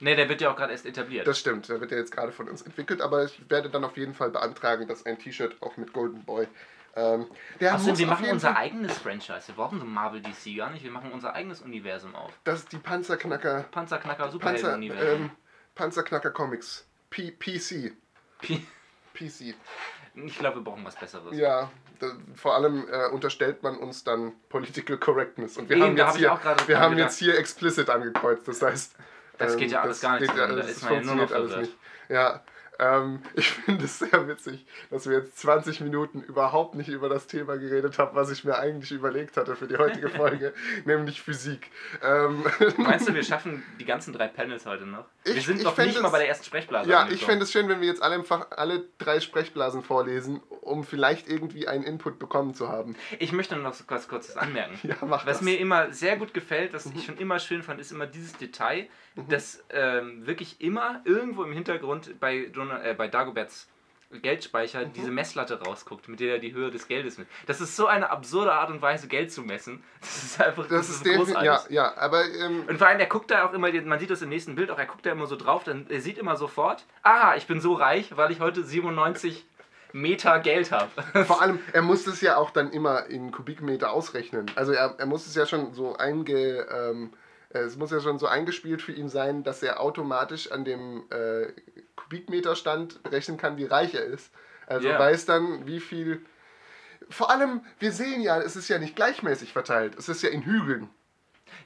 Ne, 0.00 0.16
der 0.16 0.28
wird 0.28 0.40
ja 0.40 0.50
auch 0.50 0.56
gerade 0.56 0.72
erst 0.72 0.84
etabliert. 0.84 1.26
das 1.26 1.38
stimmt, 1.38 1.68
der 1.68 1.80
wird 1.80 1.90
ja 1.92 1.96
jetzt 1.96 2.10
gerade 2.12 2.32
von 2.32 2.48
uns 2.50 2.60
entwickelt, 2.60 3.00
aber 3.00 3.24
ich 3.24 3.48
werde 3.48 3.70
dann 3.70 3.82
auf 3.82 3.96
jeden 3.96 4.12
Fall 4.12 4.30
beantragen, 4.30 4.86
dass 4.88 5.06
ein 5.06 5.18
T-Shirt 5.18 5.56
auch 5.62 5.76
mit 5.78 5.92
Golden 5.92 6.22
Boy. 6.24 6.48
Ähm, 6.96 7.26
muss 7.60 7.98
wir 7.98 8.06
machen 8.06 8.28
unser 8.30 8.52
Fall, 8.52 8.62
eigenes 8.62 8.98
Franchise. 8.98 9.46
Wir 9.46 9.54
brauchen 9.54 9.78
so 9.78 9.86
Marvel 9.86 10.20
DC 10.20 10.56
gar 10.56 10.70
nicht. 10.70 10.82
Wir 10.82 10.90
machen 10.90 11.12
unser 11.12 11.34
eigenes 11.34 11.60
Universum 11.62 12.14
auf. 12.14 12.32
Das 12.44 12.58
ist 12.58 12.72
die 12.72 12.78
Panzerknacker. 12.78 13.64
Panzerknacker 13.70 14.24
Panzer, 14.24 14.32
Superhelden-Universum. 14.32 15.22
ähm, 15.22 15.30
Panzerknacker 15.74 16.30
Comics. 16.30 16.85
P 17.16 17.30
PC. 17.32 17.92
PC. 19.14 19.54
Ich 20.14 20.38
glaube, 20.38 20.56
wir 20.58 20.64
brauchen 20.64 20.84
was 20.84 20.96
Besseres. 20.96 21.36
Ja, 21.36 21.70
da, 21.98 22.08
vor 22.34 22.54
allem 22.54 22.86
äh, 22.90 23.06
unterstellt 23.08 23.62
man 23.62 23.76
uns 23.78 24.04
dann 24.04 24.34
Political 24.50 24.98
Correctness. 24.98 25.56
Und 25.56 25.68
wir 25.70 25.76
Eben, 25.76 25.86
haben 25.86 25.96
jetzt 25.96 26.06
hab 26.08 26.16
hier, 26.16 26.68
wir 26.68 26.78
haben 26.80 26.96
gedacht. 26.96 27.10
jetzt 27.10 27.18
hier 27.18 27.38
explicit 27.38 27.88
angekreuzt. 27.88 28.46
Das 28.46 28.60
heißt, 28.62 28.94
Das 29.38 29.52
ähm, 29.54 29.58
geht 29.58 29.70
ja 29.72 29.80
alles 29.82 30.00
gar 30.00 30.18
nicht 30.20 30.20
geht 30.20 30.28
ja 30.30 30.34
zusammen, 30.34 30.56
da 30.56 30.62
alles- 30.62 30.76
ist 30.76 30.82
man 30.84 30.92
ja 30.94 31.00
nur 31.00 31.14
noch 31.14 31.20
funktioniert 31.30 31.52
alles 31.56 31.68
nicht. 31.68 31.78
Ja, 32.10 32.44
ähm, 32.78 33.22
ich 33.34 33.48
finde 33.50 33.84
es 33.84 33.98
sehr 33.98 34.28
witzig, 34.28 34.66
dass 34.90 35.08
wir 35.08 35.18
jetzt 35.18 35.38
20 35.38 35.80
Minuten 35.80 36.20
überhaupt 36.22 36.74
nicht 36.74 36.88
über 36.88 37.08
das 37.08 37.26
Thema 37.26 37.56
geredet 37.56 37.98
haben, 37.98 38.14
was 38.16 38.30
ich 38.30 38.44
mir 38.44 38.58
eigentlich 38.58 38.92
überlegt 38.92 39.36
hatte 39.36 39.56
für 39.56 39.66
die 39.66 39.76
heutige 39.76 40.08
Folge, 40.10 40.52
nämlich 40.84 41.22
Physik. 41.22 41.70
Ähm, 42.02 42.44
Meinst 42.76 43.08
du, 43.08 43.14
wir 43.14 43.22
schaffen 43.24 43.62
die 43.80 43.84
ganzen 43.84 44.12
drei 44.12 44.28
Panels 44.28 44.66
heute 44.66 44.86
noch? 44.86 45.04
wir 45.24 45.34
Ich- 45.36 45.46
sind 45.46 45.58
ich 45.58 45.64
noch 45.64 45.74
fänd 45.74 45.88
nicht 45.88 45.96
es- 45.96 46.02
mal 46.02 46.10
bei 46.10 46.18
der 46.18 46.28
ersten 46.28 46.44
Sprechblase. 46.44 46.90
Ja, 46.90 47.08
ich 47.10 47.24
fände 47.24 47.44
es 47.44 47.52
schön, 47.52 47.68
wenn 47.68 47.80
wir 47.80 47.88
jetzt 47.88 48.02
alle 48.02 48.22
alle 48.56 48.84
drei 48.98 49.20
Sprechblasen 49.20 49.82
vorlesen, 49.82 50.40
um 50.62 50.84
vielleicht 50.84 51.28
irgendwie 51.28 51.68
einen 51.68 51.84
Input 51.84 52.18
bekommen 52.18 52.54
zu 52.54 52.68
haben. 52.68 52.96
Ich 53.18 53.32
möchte 53.32 53.56
noch 53.56 53.74
was 53.88 54.08
Kurzes 54.08 54.36
anmerken. 54.36 54.78
Ja, 54.82 54.96
mach 55.02 55.26
Was 55.26 55.38
das. 55.38 55.42
mir 55.42 55.58
immer 55.58 55.92
sehr 55.92 56.16
gut 56.16 56.34
gefällt, 56.34 56.72
was 56.74 56.86
ich 56.86 57.04
schon 57.04 57.18
immer 57.18 57.38
schön 57.38 57.62
fand, 57.62 57.80
ist 57.80 57.92
immer 57.92 58.06
dieses 58.06 58.36
Detail, 58.36 58.88
Mhm. 59.16 59.28
dass 59.28 59.64
ähm, 59.70 60.26
wirklich 60.26 60.60
immer 60.60 61.00
irgendwo 61.04 61.42
im 61.42 61.52
Hintergrund 61.52 62.20
bei, 62.20 62.50
Donald, 62.52 62.84
äh, 62.84 62.94
bei 62.94 63.08
Dagoberts 63.08 63.68
Geldspeicher 64.22 64.86
Mhm. 64.86 64.92
diese 64.92 65.10
Messlatte 65.10 65.60
rausguckt, 65.60 66.08
mit 66.08 66.20
der 66.20 66.34
er 66.34 66.38
die 66.38 66.52
Höhe 66.52 66.70
des 66.70 66.86
Geldes 66.86 67.18
misst. 67.18 67.30
Das 67.46 67.60
ist 67.60 67.74
so 67.74 67.86
eine 67.86 68.10
absurde 68.10 68.52
Art 68.52 68.70
und 68.70 68.80
Weise, 68.80 69.08
Geld 69.08 69.32
zu 69.32 69.42
messen. 69.42 69.82
Das 70.00 70.22
ist 70.22 70.40
einfach 70.40 70.68
das 70.68 70.88
ist 70.88 71.04
definitiv, 71.04 71.42
ja, 71.42 71.60
ja, 71.70 71.96
aber 71.96 72.24
ähm, 72.24 72.64
Und 72.68 72.78
vor 72.78 72.86
allem, 72.86 73.00
er 73.00 73.06
guckt 73.06 73.30
da 73.32 73.44
auch 73.44 73.52
immer, 73.52 73.72
man 73.82 73.98
sieht 73.98 74.10
das 74.10 74.22
im 74.22 74.28
nächsten 74.28 74.54
Bild 74.54 74.70
auch, 74.70 74.78
er 74.78 74.86
guckt 74.86 75.04
da 75.04 75.10
immer 75.10 75.26
so 75.26 75.34
drauf, 75.34 75.64
dann 75.64 75.86
er 75.88 76.00
sieht 76.00 76.18
immer 76.18 76.36
sofort, 76.36 76.84
aha, 77.02 77.34
ich 77.36 77.46
bin 77.48 77.60
so 77.60 77.72
reich, 77.74 78.16
weil 78.16 78.30
ich 78.30 78.38
heute 78.38 78.62
97 78.62 79.44
Meter 79.92 80.38
Geld 80.38 80.70
habe. 80.70 80.90
vor 81.24 81.42
allem, 81.42 81.58
er 81.72 81.82
muss 81.82 82.06
es 82.06 82.20
ja 82.20 82.36
auch 82.36 82.50
dann 82.50 82.70
immer 82.70 83.06
in 83.06 83.32
Kubikmeter 83.32 83.90
ausrechnen. 83.90 84.46
Also 84.54 84.72
er, 84.72 84.94
er 84.98 85.06
muss 85.06 85.26
es 85.26 85.34
ja 85.34 85.46
schon 85.46 85.72
so 85.74 85.96
einge... 85.96 86.66
Ähm, 86.70 87.12
es 87.60 87.76
muss 87.76 87.90
ja 87.90 88.00
schon 88.00 88.18
so 88.18 88.26
eingespielt 88.26 88.82
für 88.82 88.92
ihn 88.92 89.08
sein, 89.08 89.44
dass 89.44 89.62
er 89.62 89.80
automatisch 89.80 90.50
an 90.52 90.64
dem 90.64 91.04
äh, 91.10 91.52
Kubikmeterstand 91.96 93.02
berechnen 93.02 93.36
kann, 93.36 93.56
wie 93.56 93.64
reich 93.64 93.94
er 93.94 94.04
ist. 94.04 94.32
Also 94.66 94.88
Ja. 94.88 94.98
weiß 94.98 95.26
dann, 95.26 95.66
wie 95.66 95.80
viel... 95.80 96.24
Vor 97.08 97.30
allem, 97.30 97.60
wir 97.78 97.92
sehen 97.92 98.20
ja, 98.20 98.40
es 98.40 98.56
ist 98.56 98.68
ja 98.68 98.78
nicht 98.78 98.96
gleichmäßig 98.96 99.52
verteilt. 99.52 99.94
Es 99.96 100.08
ist 100.08 100.22
ja 100.22 100.30
in 100.30 100.42
Hügeln. 100.42 100.88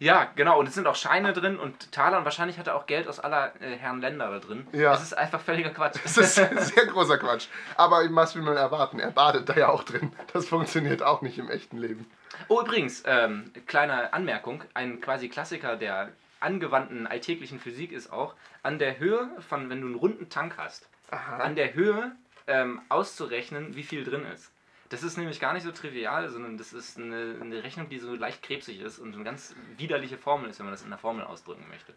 Ja, 0.00 0.28
genau. 0.34 0.58
Und 0.58 0.66
es 0.66 0.74
sind 0.74 0.86
auch 0.86 0.96
Scheine 0.96 1.34
drin 1.34 1.58
und 1.58 1.92
Taler 1.92 2.18
und 2.18 2.24
wahrscheinlich 2.24 2.58
hat 2.58 2.66
er 2.66 2.74
auch 2.74 2.86
Geld 2.86 3.06
aus 3.06 3.20
aller 3.20 3.52
äh, 3.60 3.76
Herren 3.76 4.00
Länder 4.00 4.30
da 4.30 4.38
drin. 4.38 4.66
Ja. 4.72 4.94
Es 4.94 5.02
ist 5.02 5.12
einfach 5.12 5.40
völliger 5.40 5.70
Quatsch. 5.70 5.98
Das 6.02 6.16
ist 6.16 6.34
sehr 6.74 6.86
großer 6.86 7.18
Quatsch. 7.18 7.48
Aber 7.76 8.02
was 8.10 8.34
will 8.34 8.42
man 8.42 8.56
erwarten? 8.56 8.98
Er 8.98 9.10
badet 9.10 9.50
da 9.50 9.54
ja 9.54 9.68
auch 9.68 9.84
drin. 9.84 10.10
Das 10.32 10.48
funktioniert 10.48 11.02
auch 11.02 11.20
nicht 11.20 11.38
im 11.38 11.50
echten 11.50 11.76
Leben. 11.76 12.10
oh, 12.48 12.62
übrigens, 12.62 13.02
ähm, 13.04 13.52
kleine 13.66 14.14
Anmerkung. 14.14 14.64
Ein 14.72 15.02
quasi 15.02 15.28
Klassiker 15.28 15.76
der 15.76 16.08
angewandten 16.40 17.06
alltäglichen 17.06 17.60
Physik 17.60 17.92
ist 17.92 18.10
auch, 18.10 18.34
an 18.62 18.78
der 18.78 18.98
Höhe 18.98 19.28
von, 19.50 19.68
wenn 19.68 19.82
du 19.82 19.86
einen 19.86 19.96
runden 19.96 20.30
Tank 20.30 20.54
hast, 20.56 20.88
Aha. 21.10 21.36
an 21.36 21.54
der 21.54 21.74
Höhe 21.74 22.12
ähm, 22.46 22.80
auszurechnen, 22.88 23.76
wie 23.76 23.82
viel 23.82 24.04
drin 24.04 24.24
ist. 24.32 24.50
Das 24.90 25.04
ist 25.04 25.16
nämlich 25.16 25.38
gar 25.38 25.52
nicht 25.54 25.62
so 25.62 25.70
trivial, 25.70 26.28
sondern 26.28 26.58
das 26.58 26.72
ist 26.72 26.98
eine, 26.98 27.36
eine 27.40 27.62
Rechnung, 27.62 27.88
die 27.88 27.98
so 27.98 28.14
leicht 28.14 28.42
krebsig 28.42 28.80
ist 28.80 28.98
und 28.98 29.14
eine 29.14 29.22
ganz 29.22 29.54
widerliche 29.76 30.18
Formel 30.18 30.50
ist, 30.50 30.58
wenn 30.58 30.66
man 30.66 30.74
das 30.74 30.82
in 30.82 30.90
der 30.90 30.98
Formel 30.98 31.24
ausdrücken 31.24 31.64
möchte. 31.68 31.94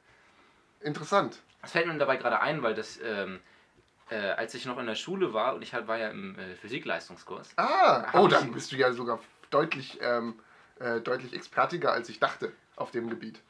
Interessant. 0.79 1.41
Das 1.61 1.71
fällt 1.71 1.87
mir 1.87 1.97
dabei 1.97 2.17
gerade 2.17 2.39
ein, 2.39 2.61
weil 2.61 2.75
das, 2.75 2.99
ähm, 3.03 3.39
äh, 4.09 4.17
als 4.17 4.53
ich 4.53 4.65
noch 4.67 4.77
in 4.77 4.85
der 4.85 4.95
Schule 4.95 5.33
war 5.33 5.55
und 5.55 5.63
ich 5.63 5.73
halt 5.73 5.87
war 5.87 5.97
ja 5.97 6.09
im 6.09 6.37
äh, 6.37 6.55
Physikleistungskurs. 6.55 7.53
Ah, 7.57 8.05
oh, 8.13 8.27
dann 8.27 8.51
bist 8.51 8.71
du 8.71 8.75
ja 8.75 8.91
sogar 8.93 9.19
deutlich, 9.49 9.97
ähm, 10.01 10.39
äh, 10.79 11.01
deutlich 11.01 11.33
expertiger, 11.33 11.91
als 11.93 12.09
ich 12.09 12.19
dachte 12.19 12.51
auf 12.75 12.91
dem 12.91 13.09
Gebiet. 13.09 13.41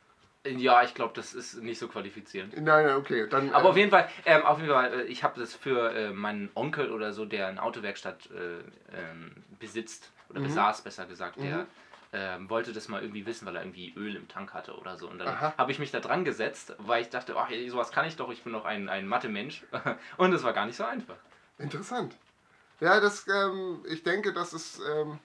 Ja, 0.45 0.84
ich 0.84 0.93
glaube, 0.93 1.13
das 1.15 1.34
ist 1.34 1.62
nicht 1.62 1.79
so 1.79 1.88
qualifizierend. 1.88 2.53
Nein, 2.56 2.86
nein, 2.86 2.95
okay. 2.95 3.27
Dann, 3.29 3.53
Aber 3.53 3.65
äh, 3.65 3.69
auf 3.69 3.77
jeden 3.77 3.91
Fall, 3.91 4.10
ähm, 4.25 4.43
auf 4.43 4.58
jeden 4.60 4.69
Fall, 4.71 4.93
äh, 4.93 5.03
ich 5.03 5.23
habe 5.23 5.39
das 5.39 5.56
für 5.56 5.91
äh, 5.93 6.12
meinen 6.12 6.49
Onkel 6.56 6.91
oder 6.91 7.13
so, 7.13 7.25
der 7.25 7.47
eine 7.47 7.62
Autowerkstatt 7.63 8.29
äh, 8.32 8.60
ähm, 8.97 9.32
besitzt 9.60 10.12
oder 10.29 10.39
Mhm. 10.41 10.45
besaß, 10.45 10.82
besser 10.82 11.06
gesagt, 11.06 11.41
der 11.41 11.65
ähm, 12.12 12.49
wollte 12.49 12.73
das 12.73 12.89
mal 12.89 13.01
irgendwie 13.01 13.25
wissen, 13.25 13.45
weil 13.47 13.56
er 13.56 13.63
irgendwie 13.63 13.93
Öl 13.95 14.15
im 14.15 14.27
Tank 14.27 14.53
hatte 14.53 14.75
oder 14.77 14.97
so. 14.97 15.10
Und 15.10 15.17
dann 15.17 15.39
habe 15.58 15.71
ich 15.71 15.79
mich 15.79 15.91
da 15.91 15.99
dran 15.99 16.23
gesetzt, 16.25 16.75
weil 16.77 17.01
ich 17.01 17.10
dachte, 17.10 17.36
ach, 17.38 17.49
sowas 17.69 17.91
kann 17.91 18.06
ich 18.06 18.17
doch, 18.17 18.29
ich 18.32 18.43
bin 18.43 18.53
doch 18.53 18.65
ein, 18.65 18.88
ein 18.89 19.08
Mathe-Mensch. 19.08 19.63
Und 20.17 20.34
es 20.34 20.43
war 20.43 20.53
gar 20.53 20.65
nicht 20.67 20.75
so 20.75 20.84
einfach. 20.84 21.15
Interessant. 21.58 22.15
Ja, 22.82 22.99
das, 22.99 23.25
ähm, 23.27 23.84
ich 23.88 24.03
denke, 24.03 24.34
das 24.34 24.53
ist, 24.53 24.79
ähm, 24.93 25.19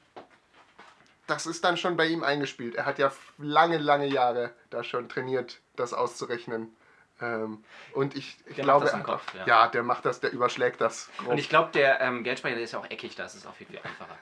das 1.28 1.46
ist 1.46 1.62
dann 1.64 1.76
schon 1.76 1.96
bei 1.96 2.06
ihm 2.06 2.24
eingespielt. 2.24 2.74
Er 2.74 2.84
hat 2.86 2.98
ja 2.98 3.12
lange, 3.38 3.78
lange 3.78 4.06
Jahre 4.06 4.50
da 4.70 4.82
schon 4.82 5.08
trainiert, 5.08 5.60
das 5.76 5.92
auszurechnen. 5.94 6.74
Ähm, 7.20 7.64
und 7.94 8.16
ich, 8.16 8.36
ich 8.46 8.56
Der 8.56 8.64
macht 8.64 8.64
glaube, 8.64 8.84
das 8.86 8.94
im 8.94 9.00
er- 9.00 9.04
Kopf, 9.04 9.34
ja. 9.34 9.46
ja, 9.46 9.66
der 9.68 9.82
macht 9.82 10.04
das, 10.04 10.20
der 10.20 10.32
überschlägt 10.32 10.80
das. 10.80 11.08
grob. 11.18 11.28
Und 11.32 11.38
ich 11.38 11.48
glaube, 11.48 11.70
der 11.72 12.00
ähm, 12.00 12.24
Geldspeicher, 12.24 12.54
der 12.56 12.64
ist 12.64 12.72
ja 12.72 12.78
auch 12.78 12.90
eckig, 12.90 13.14
da 13.16 13.24
ist 13.24 13.34
es 13.34 13.46
auch 13.46 13.54
viel, 13.54 13.66
viel 13.66 13.78
einfacher. 13.78 14.16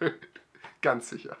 Ganz 0.82 1.10
sicher. 1.10 1.36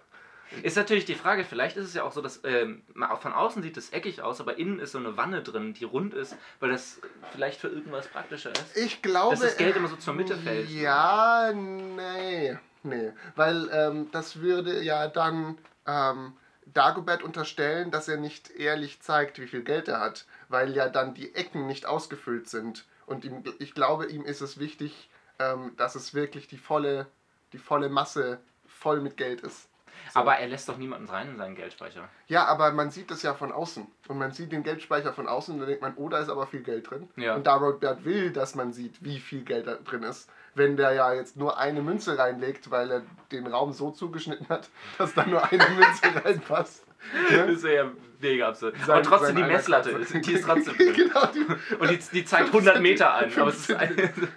Ist 0.62 0.76
natürlich 0.76 1.04
die 1.04 1.14
Frage, 1.14 1.44
vielleicht 1.44 1.76
ist 1.76 1.86
es 1.86 1.94
ja 1.94 2.02
auch 2.02 2.10
so, 2.12 2.20
dass 2.20 2.40
ähm, 2.44 2.82
von 3.20 3.32
außen 3.32 3.62
sieht 3.62 3.76
es 3.76 3.90
eckig 3.90 4.20
aus, 4.20 4.40
aber 4.40 4.58
innen 4.58 4.80
ist 4.80 4.92
so 4.92 4.98
eine 4.98 5.16
Wanne 5.16 5.42
drin, 5.42 5.74
die 5.74 5.84
rund 5.84 6.12
ist, 6.12 6.36
weil 6.58 6.70
das 6.70 7.00
vielleicht 7.32 7.60
für 7.60 7.68
irgendwas 7.68 8.08
praktischer 8.08 8.50
ist. 8.50 8.76
Ich 8.76 9.00
glaube. 9.00 9.30
Dass 9.36 9.40
das 9.44 9.56
Geld 9.56 9.76
immer 9.76 9.86
so 9.88 9.94
zur 9.96 10.12
Mitte 10.14 10.36
fällt. 10.36 10.68
Ja, 10.68 11.52
nee. 11.54 12.58
Nee. 12.82 13.12
Weil 13.36 13.68
ähm, 13.72 14.10
das 14.12 14.40
würde 14.40 14.82
ja 14.82 15.08
dann 15.08 15.58
ähm, 15.86 16.34
Dagobert 16.66 17.22
unterstellen, 17.22 17.90
dass 17.90 18.08
er 18.08 18.16
nicht 18.16 18.50
ehrlich 18.50 19.00
zeigt, 19.00 19.38
wie 19.38 19.46
viel 19.46 19.62
Geld 19.62 19.88
er 19.88 20.00
hat. 20.00 20.26
Weil 20.48 20.74
ja 20.74 20.88
dann 20.88 21.14
die 21.14 21.34
Ecken 21.34 21.66
nicht 21.66 21.86
ausgefüllt 21.86 22.48
sind. 22.48 22.86
Und 23.06 23.24
ihm, 23.24 23.42
ich 23.58 23.74
glaube, 23.74 24.06
ihm 24.06 24.24
ist 24.24 24.40
es 24.40 24.58
wichtig, 24.58 25.10
ähm, 25.38 25.72
dass 25.76 25.94
es 25.94 26.14
wirklich 26.14 26.46
die 26.46 26.58
volle, 26.58 27.06
die 27.52 27.58
volle 27.58 27.88
Masse 27.88 28.38
voll 28.66 29.00
mit 29.00 29.16
Geld 29.16 29.40
ist. 29.40 29.69
So. 30.12 30.20
Aber 30.20 30.36
er 30.36 30.48
lässt 30.48 30.68
doch 30.68 30.76
niemanden 30.76 31.08
rein 31.08 31.28
in 31.30 31.36
seinen 31.36 31.54
Geldspeicher. 31.54 32.08
Ja, 32.26 32.46
aber 32.46 32.72
man 32.72 32.90
sieht 32.90 33.10
das 33.10 33.22
ja 33.22 33.34
von 33.34 33.52
außen. 33.52 33.86
Und 34.08 34.18
man 34.18 34.32
sieht 34.32 34.52
den 34.52 34.62
Geldspeicher 34.62 35.12
von 35.12 35.28
außen 35.28 35.54
und 35.54 35.60
dann 35.60 35.68
denkt 35.68 35.82
man, 35.82 35.94
oh, 35.96 36.08
da 36.08 36.18
ist 36.18 36.28
aber 36.28 36.46
viel 36.46 36.62
Geld 36.62 36.90
drin. 36.90 37.08
Ja. 37.16 37.34
Und 37.34 37.46
Dagobert 37.46 38.04
will, 38.04 38.32
dass 38.32 38.54
man 38.54 38.72
sieht, 38.72 39.04
wie 39.04 39.18
viel 39.18 39.42
Geld 39.42 39.66
da 39.66 39.74
drin 39.76 40.02
ist. 40.02 40.28
Wenn 40.54 40.76
der 40.76 40.92
ja 40.94 41.12
jetzt 41.14 41.36
nur 41.36 41.58
eine 41.58 41.80
Münze 41.80 42.18
reinlegt, 42.18 42.70
weil 42.72 42.90
er 42.90 43.02
den 43.30 43.46
Raum 43.46 43.72
so 43.72 43.90
zugeschnitten 43.92 44.48
hat, 44.48 44.68
dass 44.98 45.14
da 45.14 45.24
nur 45.26 45.44
eine 45.44 45.64
Münze 45.70 46.02
reinpasst. 46.24 46.84
Das 47.30 47.48
ist 47.48 47.64
ja 47.64 47.90
mega 48.20 48.48
absurd. 48.48 48.74
Sein- 48.84 48.90
aber 48.90 49.02
trotzdem, 49.02 49.36
die 49.36 49.42
Messlatte, 49.44 49.90
ist, 49.90 50.12
die 50.26 50.32
ist 50.32 50.44
trotzdem 50.44 50.74
drin. 50.76 50.92
genau, 50.94 51.26
die, 51.26 51.74
Und 51.76 51.90
die, 51.90 51.98
die 52.12 52.24
zeigt 52.24 52.48
100 52.48 52.80
Meter 52.82 53.14
an. 53.14 53.32
Aber 53.38 53.48
es 53.48 53.70
ist, 53.70 53.76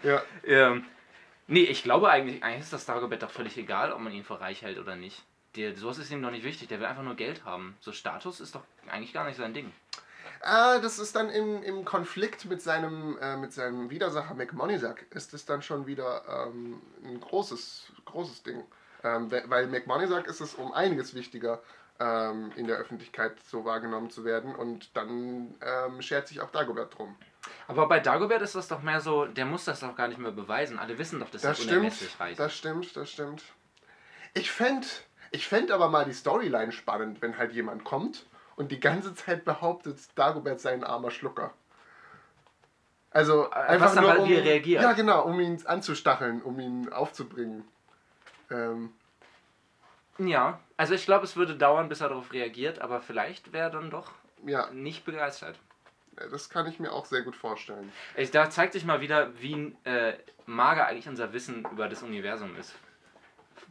ja. 0.03 0.21
ähm, 0.45 0.85
nee, 1.47 1.63
ich 1.63 1.83
glaube 1.83 2.09
eigentlich, 2.09 2.41
eigentlich 2.43 2.61
ist 2.61 2.71
das 2.71 2.85
Dagobert 2.85 3.21
doch 3.23 3.31
völlig 3.31 3.57
egal, 3.57 3.91
ob 3.91 3.99
man 3.99 4.13
ihn 4.13 4.23
für 4.23 4.39
reich 4.39 4.61
hält 4.61 4.77
oder 4.79 4.95
nicht. 4.95 5.23
Der, 5.55 5.75
sowas 5.75 5.97
ist 5.99 6.11
ihm 6.11 6.21
doch 6.21 6.31
nicht 6.31 6.43
wichtig. 6.43 6.67
Der 6.69 6.79
will 6.79 6.85
einfach 6.87 7.03
nur 7.03 7.15
Geld 7.15 7.45
haben. 7.45 7.75
So 7.79 7.91
Status 7.91 8.39
ist 8.39 8.55
doch 8.55 8.63
eigentlich 8.89 9.13
gar 9.13 9.25
nicht 9.25 9.37
sein 9.37 9.53
Ding. 9.53 9.71
Ah, 10.41 10.79
das 10.79 10.99
ist 10.99 11.15
dann 11.15 11.29
im, 11.29 11.63
im 11.63 11.85
Konflikt 11.85 12.45
mit 12.45 12.61
seinem, 12.61 13.17
äh, 13.21 13.37
mit 13.37 13.53
seinem 13.53 13.89
Widersacher 13.89 14.33
McMoneysack, 14.33 15.05
ist 15.11 15.33
es 15.33 15.45
dann 15.45 15.61
schon 15.61 15.85
wieder 15.87 16.47
ähm, 16.47 16.81
ein 17.03 17.19
großes, 17.21 17.91
großes 18.05 18.43
Ding. 18.43 18.63
Ähm, 19.03 19.31
we- 19.31 19.43
weil 19.47 19.67
McMoneysack 19.67 20.27
ist 20.27 20.41
es 20.41 20.53
um 20.55 20.73
einiges 20.73 21.13
wichtiger, 21.13 21.61
ähm, 21.99 22.51
in 22.57 22.67
der 22.67 22.77
Öffentlichkeit 22.77 23.37
so 23.45 23.63
wahrgenommen 23.63 24.09
zu 24.09 24.25
werden 24.25 24.53
und 24.55 24.95
dann 24.97 25.55
ähm, 25.61 26.01
schert 26.01 26.27
sich 26.27 26.41
auch 26.41 26.51
Dagobert 26.51 26.97
drum. 26.97 27.15
Aber 27.67 27.87
bei 27.87 27.99
Dagobert 27.99 28.41
ist 28.41 28.55
das 28.55 28.67
doch 28.67 28.81
mehr 28.81 28.99
so, 29.01 29.25
der 29.25 29.45
muss 29.45 29.65
das 29.65 29.81
doch 29.81 29.95
gar 29.95 30.07
nicht 30.07 30.17
mehr 30.19 30.31
beweisen. 30.31 30.79
Alle 30.79 30.97
wissen 30.97 31.19
doch, 31.19 31.29
dass 31.29 31.41
Das 31.41 31.59
er 31.59 31.67
unermesslich 31.69 32.19
reich 32.19 32.31
ist. 32.31 32.39
das 32.39 32.53
stimmt, 32.55 32.95
das 32.97 33.09
stimmt. 33.09 33.43
Ich 34.33 34.51
fände 34.51 34.87
ich 35.33 35.47
fänd 35.47 35.71
aber 35.71 35.89
mal 35.89 36.05
die 36.05 36.13
Storyline 36.13 36.71
spannend, 36.71 37.21
wenn 37.21 37.37
halt 37.37 37.51
jemand 37.51 37.83
kommt 37.83 38.25
und 38.55 38.71
die 38.71 38.79
ganze 38.79 39.15
Zeit 39.15 39.43
behauptet, 39.43 39.97
Dagobert 40.15 40.61
sei 40.61 40.73
ein 40.73 40.83
armer 40.83 41.11
Schlucker. 41.11 41.53
Also 43.09 43.49
einfach 43.49 43.93
dann 43.93 44.03
nur 44.03 44.19
um, 44.19 44.29
wie 44.29 44.35
er 44.35 44.43
reagiert. 44.43 44.81
Ja, 44.81 44.93
genau, 44.93 45.23
um 45.23 45.39
ihn 45.39 45.59
anzustacheln, 45.65 46.41
um 46.41 46.59
ihn 46.59 46.91
aufzubringen. 46.91 47.63
Ähm, 48.49 48.93
Ja, 50.19 50.59
also 50.77 50.93
ich 50.93 51.05
glaube, 51.05 51.25
es 51.25 51.35
würde 51.35 51.55
dauern, 51.55 51.89
bis 51.89 52.01
er 52.01 52.09
darauf 52.09 52.31
reagiert, 52.31 52.79
aber 52.79 53.01
vielleicht 53.01 53.53
wäre 53.53 53.65
er 53.65 53.69
dann 53.71 53.89
doch 53.89 54.11
ja, 54.45 54.69
nicht 54.71 55.03
begeistert. 55.03 55.57
das 56.15 56.49
kann 56.49 56.67
ich 56.67 56.79
mir 56.79 56.91
auch 56.91 57.05
sehr 57.05 57.23
gut 57.23 57.35
vorstellen. 57.35 57.91
Da 58.31 58.49
zeigt 58.51 58.73
sich 58.73 58.85
mal 58.85 59.01
wieder, 59.01 59.31
wie 59.39 59.75
äh, 59.83 60.13
mager 60.45 60.85
eigentlich 60.85 61.07
unser 61.07 61.33
Wissen 61.33 61.65
über 61.71 61.89
das 61.89 62.03
Universum 62.03 62.55
ist, 62.55 62.75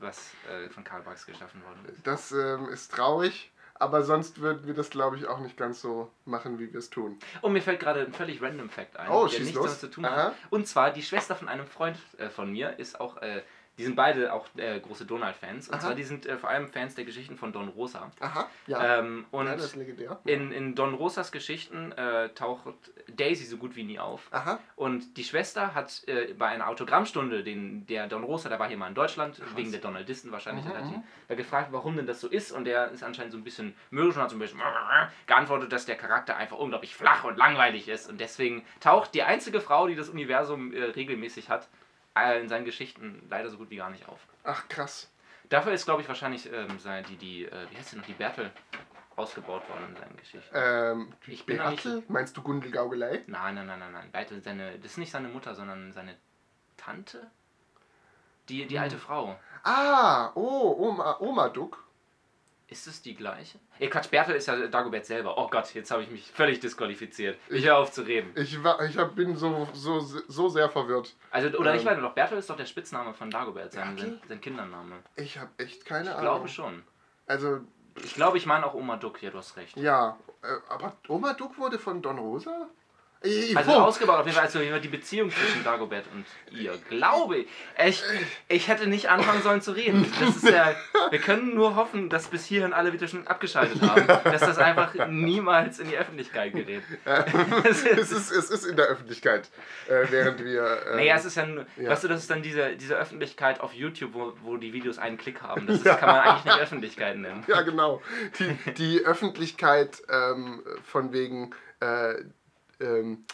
was 0.02 0.32
äh, 0.50 0.68
von 0.68 0.84
Karl 0.84 1.02
Barks 1.02 1.26
geschaffen 1.26 1.62
worden 1.64 1.84
ist. 1.92 2.06
Das 2.06 2.32
ähm, 2.32 2.68
ist 2.68 2.92
traurig, 2.92 3.50
aber 3.74 4.02
sonst 4.02 4.40
würden 4.40 4.66
wir 4.66 4.74
das, 4.74 4.90
glaube 4.90 5.16
ich, 5.16 5.26
auch 5.26 5.40
nicht 5.40 5.56
ganz 5.56 5.80
so 5.80 6.10
machen, 6.24 6.58
wie 6.58 6.72
wir 6.72 6.78
es 6.78 6.90
tun. 6.90 7.18
Und 7.40 7.52
mir 7.52 7.62
fällt 7.62 7.80
gerade 7.80 8.00
ein 8.00 8.12
völlig 8.12 8.42
random 8.42 8.68
Fact 8.68 8.96
ein, 8.96 9.08
Oh, 9.08 9.26
der 9.26 9.40
nichts 9.40 9.54
los. 9.54 9.64
damit 9.66 9.80
zu 9.80 9.90
tun 9.90 10.04
Aha. 10.04 10.16
hat. 10.16 10.34
Und 10.50 10.66
zwar 10.68 10.90
die 10.90 11.02
Schwester 11.02 11.34
von 11.34 11.48
einem 11.48 11.66
Freund 11.66 11.96
äh, 12.18 12.28
von 12.28 12.50
mir 12.52 12.78
ist 12.78 13.00
auch, 13.00 13.16
äh, 13.22 13.42
die 13.78 13.84
sind 13.84 13.96
beide 13.96 14.32
auch 14.32 14.46
äh, 14.56 14.78
große 14.80 15.06
Donald-Fans. 15.06 15.68
Und 15.68 15.74
Aha. 15.74 15.80
zwar 15.80 15.94
die 15.94 16.04
sind 16.04 16.26
äh, 16.26 16.36
vor 16.36 16.50
allem 16.50 16.68
Fans 16.68 16.94
der 16.94 17.04
Geschichten 17.04 17.36
von 17.36 17.52
Don 17.52 17.68
Rosa. 17.68 18.10
Aha, 18.20 18.48
ja. 18.66 18.98
Ähm, 18.98 19.24
und 19.30 19.46
ja 19.46 19.54
das 19.56 19.66
ist 19.66 19.76
legendär. 19.76 20.18
in, 20.24 20.52
in 20.52 20.74
Don 20.74 20.94
Rosas 20.94 21.32
Geschichten 21.32 21.92
äh, 21.92 22.28
taucht 22.30 22.74
Daisy 23.08 23.44
so 23.44 23.56
gut 23.56 23.74
wie 23.74 23.84
nie 23.84 23.98
auf. 23.98 24.28
Aha. 24.30 24.58
Und 24.76 25.16
die 25.16 25.24
Schwester 25.24 25.74
hat 25.74 26.02
äh, 26.06 26.34
bei 26.34 26.48
einer 26.48 26.68
Autogrammstunde, 26.68 27.42
den, 27.42 27.86
der 27.86 28.08
Don 28.08 28.24
Rosa, 28.24 28.48
der 28.48 28.58
war 28.58 28.68
hier 28.68 28.76
mal 28.76 28.88
in 28.88 28.94
Deutschland, 28.94 29.40
wegen 29.56 29.70
der 29.70 29.80
Donaldisten 29.80 30.32
wahrscheinlich, 30.32 30.64
Mhm, 30.64 30.68
hat 30.68 30.84
die 30.84 30.96
mhm. 30.96 31.02
da 31.28 31.34
gefragt, 31.34 31.68
warum 31.72 31.96
denn 31.96 32.06
das 32.06 32.20
so 32.20 32.28
ist. 32.28 32.52
Und 32.52 32.64
der 32.64 32.90
ist 32.90 33.02
anscheinend 33.02 33.32
so 33.32 33.38
ein 33.38 33.44
bisschen 33.44 33.74
mürrisch 33.90 34.16
und 34.16 34.22
hat 34.22 34.30
so 34.30 34.36
ein 34.36 34.38
bisschen 34.38 34.60
geantwortet, 35.26 35.72
dass 35.72 35.86
der 35.86 35.96
Charakter 35.96 36.36
einfach 36.36 36.58
unglaublich 36.58 36.94
flach 36.94 37.24
und 37.24 37.36
langweilig 37.36 37.88
ist. 37.88 38.08
Und 38.08 38.20
deswegen 38.20 38.64
taucht 38.80 39.14
die 39.14 39.22
einzige 39.22 39.60
Frau, 39.60 39.86
die 39.86 39.94
das 39.94 40.08
Universum 40.08 40.72
äh, 40.72 40.84
regelmäßig 40.84 41.48
hat, 41.48 41.68
in 42.14 42.48
seinen 42.48 42.64
Geschichten 42.64 43.26
leider 43.30 43.48
so 43.50 43.56
gut 43.58 43.70
wie 43.70 43.76
gar 43.76 43.90
nicht 43.90 44.08
auf. 44.08 44.20
Ach, 44.44 44.68
krass. 44.68 45.10
Dafür 45.48 45.72
ist, 45.72 45.84
glaube 45.84 46.02
ich, 46.02 46.08
wahrscheinlich 46.08 46.50
ähm, 46.52 46.78
sein- 46.78 47.04
die, 47.08 47.16
die 47.16 47.44
äh, 47.46 47.66
wie 47.70 47.76
heißt 47.76 47.90
sie 47.90 47.96
noch, 47.96 48.06
die 48.06 48.12
Bertel 48.14 48.50
ausgebaut 49.16 49.68
worden 49.68 49.88
in 49.90 49.96
seinen 49.96 50.16
Geschichten. 50.16 50.48
Ähm, 50.54 51.12
Ich 51.26 51.44
bin 51.44 51.58
Bertel? 51.58 52.02
Meinst 52.08 52.36
du 52.36 52.42
Gundelgaugelei? 52.42 53.22
Nein, 53.26 53.54
nein, 53.54 53.66
nein, 53.66 53.78
nein, 53.78 53.92
nein. 53.92 54.10
Bertel, 54.10 54.40
seine, 54.42 54.78
das 54.78 54.92
ist 54.92 54.98
nicht 54.98 55.10
seine 55.10 55.28
Mutter, 55.28 55.54
sondern 55.54 55.92
seine 55.92 56.16
Tante? 56.76 57.30
Die, 58.48 58.66
die 58.66 58.76
Hm. 58.76 58.82
alte 58.82 58.98
Frau. 58.98 59.38
Ah, 59.62 60.32
oh, 60.34 60.74
Oma, 60.78 61.16
Oma 61.20 61.48
Duck. 61.48 61.81
Ist 62.72 62.86
es 62.86 63.02
die 63.02 63.14
gleiche? 63.14 63.58
Ey, 63.78 63.90
Quatsch, 63.90 64.08
Bertel 64.10 64.34
ist 64.34 64.46
ja 64.46 64.56
Dagobert 64.66 65.04
selber. 65.04 65.36
Oh 65.36 65.46
Gott, 65.48 65.74
jetzt 65.74 65.90
habe 65.90 66.02
ich 66.02 66.10
mich 66.10 66.30
völlig 66.32 66.58
disqualifiziert. 66.58 67.36
Ich 67.50 67.66
höre 67.66 67.76
auf 67.76 67.92
zu 67.92 68.00
reden. 68.02 68.32
Ich, 68.34 68.62
war, 68.64 68.82
ich 68.84 68.96
hab, 68.96 69.14
bin 69.14 69.36
so, 69.36 69.68
so, 69.74 70.00
so 70.00 70.48
sehr 70.48 70.70
verwirrt. 70.70 71.14
Also, 71.30 71.48
oder 71.58 71.74
ich 71.74 71.82
Ähm. 71.82 71.88
weiß 71.88 71.98
noch, 71.98 72.14
Bertel 72.14 72.38
ist 72.38 72.48
doch 72.48 72.56
der 72.56 72.64
Spitzname 72.64 73.12
von 73.12 73.30
Dagobert, 73.30 73.72
sein, 73.72 73.94
Bertel? 73.94 74.20
sein, 74.26 74.40
Kindername. 74.40 75.02
Ich 75.16 75.36
habe 75.38 75.50
echt 75.58 75.84
keine 75.84 76.04
Ich 76.04 76.08
Ahnung. 76.10 76.22
glaube 76.22 76.48
schon. 76.48 76.82
Also, 77.26 77.60
Ich 78.02 78.14
glaube, 78.14 78.38
ich 78.38 78.46
meine 78.46 78.64
auch 78.66 78.72
Oma 78.72 78.96
Duck, 78.96 79.22
ja, 79.22 79.28
du 79.30 79.36
hast 79.36 79.56
recht. 79.58 79.76
ja. 79.76 80.16
Äh, 80.42 80.56
aber 80.70 80.96
Oma 81.08 81.34
Duck 81.34 81.58
wurde 81.58 81.78
von 81.78 82.00
Don 82.02 82.18
Rosa? 82.18 82.68
Äh, 83.24 83.54
Also 83.56 83.70
wo? 83.72 83.76
ausgebaut 83.76 84.20
auf 84.20 84.26
jeden 84.26 84.36
Fall, 84.36 84.44
also 84.46 84.58
die 84.78 84.88
Beziehung 84.88 85.30
zwischen 85.30 85.62
Dagobert 85.64 86.04
und 86.12 86.24
ihr. 86.58 86.72
Glaube 86.88 87.38
ich. 87.38 87.48
Ich, 87.86 88.02
ich 88.48 88.68
hätte 88.68 88.86
nicht 88.88 89.08
anfangen 89.08 89.42
sollen 89.42 89.60
zu 89.62 89.72
reden. 89.72 90.10
Das 90.20 90.36
ist 90.36 90.48
ja, 90.48 90.74
wir 91.10 91.18
können 91.18 91.54
nur 91.54 91.76
hoffen, 91.76 92.08
dass 92.08 92.28
bis 92.28 92.44
hierhin 92.44 92.72
alle 92.72 92.92
wieder 92.92 93.08
schon 93.08 93.26
abgeschaltet 93.26 93.80
haben. 93.82 94.06
Dass 94.06 94.40
das 94.40 94.58
einfach 94.58 94.94
niemals 95.08 95.78
in 95.78 95.88
die 95.88 95.96
Öffentlichkeit 95.96 96.52
gerät. 96.52 96.82
es, 97.64 97.82
ist, 97.84 98.30
es 98.30 98.50
ist 98.50 98.64
in 98.64 98.76
der 98.76 98.86
Öffentlichkeit, 98.86 99.48
äh, 99.88 100.06
während 100.10 100.44
wir. 100.44 100.62
Ähm, 100.90 100.96
Naja, 100.96 101.16
es 101.16 101.24
ist 101.24 101.36
ja, 101.36 101.46
nur- 101.46 101.66
Ja. 101.76 101.90
weißt 101.90 102.04
du, 102.04 102.08
das 102.08 102.20
ist 102.22 102.30
dann 102.30 102.42
diese, 102.42 102.76
diese 102.76 102.96
Öffentlichkeit 102.96 103.60
auf 103.60 103.72
YouTube, 103.72 104.14
wo, 104.14 104.32
wo 104.42 104.56
die 104.56 104.72
Videos 104.72 104.98
einen 104.98 105.16
Klick 105.18 105.42
haben. 105.42 105.66
Das 105.66 105.76
ist, 105.76 105.84
kann 105.84 106.08
man 106.08 106.20
eigentlich 106.20 106.44
nicht 106.44 106.58
Öffentlichkeit 106.60 107.16
nennen. 107.16 107.44
Ja, 107.46 107.62
genau. 107.62 108.02
Die, 108.38 108.72
die 108.72 109.04
Öffentlichkeit 109.04 110.02
ähm, 110.08 110.62
von 110.84 111.12
wegen, 111.12 111.54
äh, 111.80 112.14
ähm, 112.82 113.24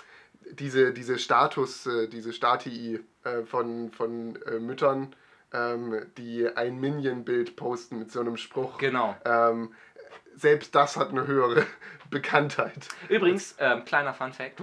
diese, 0.52 0.92
diese 0.92 1.18
Status, 1.18 1.86
äh, 1.86 2.08
diese 2.08 2.32
Statii 2.32 3.00
äh, 3.24 3.42
von, 3.44 3.90
von 3.90 4.40
äh, 4.42 4.58
Müttern, 4.58 5.14
ähm, 5.52 6.06
die 6.16 6.48
ein 6.48 6.78
Minion-Bild 6.78 7.56
posten 7.56 7.98
mit 7.98 8.12
so 8.12 8.20
einem 8.20 8.36
Spruch. 8.36 8.78
Genau. 8.78 9.16
Ähm, 9.24 9.74
selbst 10.34 10.74
das 10.74 10.96
hat 10.96 11.10
eine 11.10 11.26
höhere 11.26 11.66
Bekanntheit. 12.10 12.88
Übrigens, 13.08 13.56
ähm, 13.58 13.84
kleiner 13.84 14.14
Fun 14.14 14.32
Fact. 14.32 14.60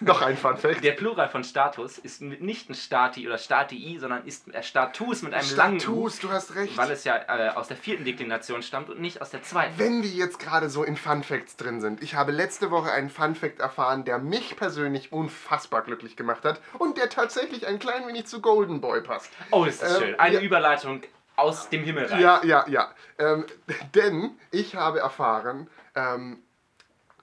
Noch 0.00 0.20
ein 0.22 0.36
Fun 0.36 0.56
Fact. 0.56 0.84
Der 0.84 0.92
Plural 0.92 1.28
von 1.28 1.42
Status 1.42 1.98
ist 1.98 2.20
nicht 2.20 2.68
ein 2.68 2.74
Stati 2.74 3.26
oder 3.26 3.38
Statii, 3.38 3.98
sondern 3.98 4.26
ist 4.26 4.52
äh, 4.52 4.62
Status 4.62 5.22
mit 5.22 5.32
einem 5.32 5.56
langen 5.56 5.76
U, 5.88 6.08
Status, 6.08 6.18
du 6.20 6.30
hast 6.30 6.54
recht. 6.54 6.76
weil 6.76 6.90
es 6.90 7.04
ja 7.04 7.16
äh, 7.16 7.48
aus 7.50 7.68
der 7.68 7.76
vierten 7.76 8.04
Deklination 8.04 8.62
stammt 8.62 8.90
und 8.90 9.00
nicht 9.00 9.22
aus 9.22 9.30
der 9.30 9.42
zweiten. 9.42 9.74
Wenn 9.78 10.02
wir 10.02 10.10
jetzt 10.10 10.38
gerade 10.38 10.68
so 10.68 10.84
in 10.84 10.96
Fun 10.96 11.22
Facts 11.22 11.56
drin 11.56 11.80
sind, 11.80 12.02
ich 12.02 12.14
habe 12.14 12.32
letzte 12.32 12.70
Woche 12.70 12.90
einen 12.92 13.08
Fun 13.10 13.34
Fact 13.34 13.60
erfahren, 13.60 14.04
der 14.04 14.18
mich 14.18 14.56
persönlich 14.56 15.12
unfassbar 15.12 15.82
glücklich 15.82 16.16
gemacht 16.16 16.44
hat 16.44 16.60
und 16.78 16.98
der 16.98 17.08
tatsächlich 17.08 17.66
ein 17.66 17.78
klein 17.78 18.06
wenig 18.06 18.26
zu 18.26 18.40
Golden 18.40 18.80
Boy 18.80 19.00
passt. 19.00 19.30
Oh, 19.50 19.64
ist 19.64 19.82
das 19.82 19.96
Ähm, 19.96 20.02
schön. 20.02 20.20
Eine 20.20 20.34
ja. 20.36 20.40
Überleitung 20.42 21.02
aus 21.36 21.68
dem 21.68 21.84
Himmel 21.84 22.06
rein. 22.06 22.20
Ja, 22.20 22.40
ja, 22.44 22.64
ja. 22.68 22.90
Ähm, 23.18 23.46
denn 23.94 24.38
ich 24.50 24.74
habe 24.74 25.00
erfahren, 25.00 25.68
ähm, 25.94 26.42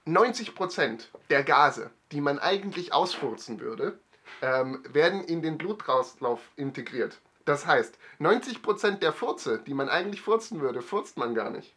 90% 0.06 1.06
der 1.30 1.42
Gase, 1.44 1.90
die 2.12 2.20
man 2.20 2.38
eigentlich 2.38 2.92
ausfurzen 2.92 3.60
würde, 3.60 3.98
ähm, 4.42 4.82
werden 4.88 5.24
in 5.24 5.42
den 5.42 5.58
Blutkreislauf 5.58 6.40
integriert. 6.56 7.20
Das 7.44 7.66
heißt, 7.66 7.98
90% 8.20 8.98
der 8.98 9.12
Furze, 9.12 9.58
die 9.66 9.74
man 9.74 9.88
eigentlich 9.88 10.22
furzen 10.22 10.60
würde, 10.60 10.82
furzt 10.82 11.16
man 11.16 11.34
gar 11.34 11.50
nicht. 11.50 11.74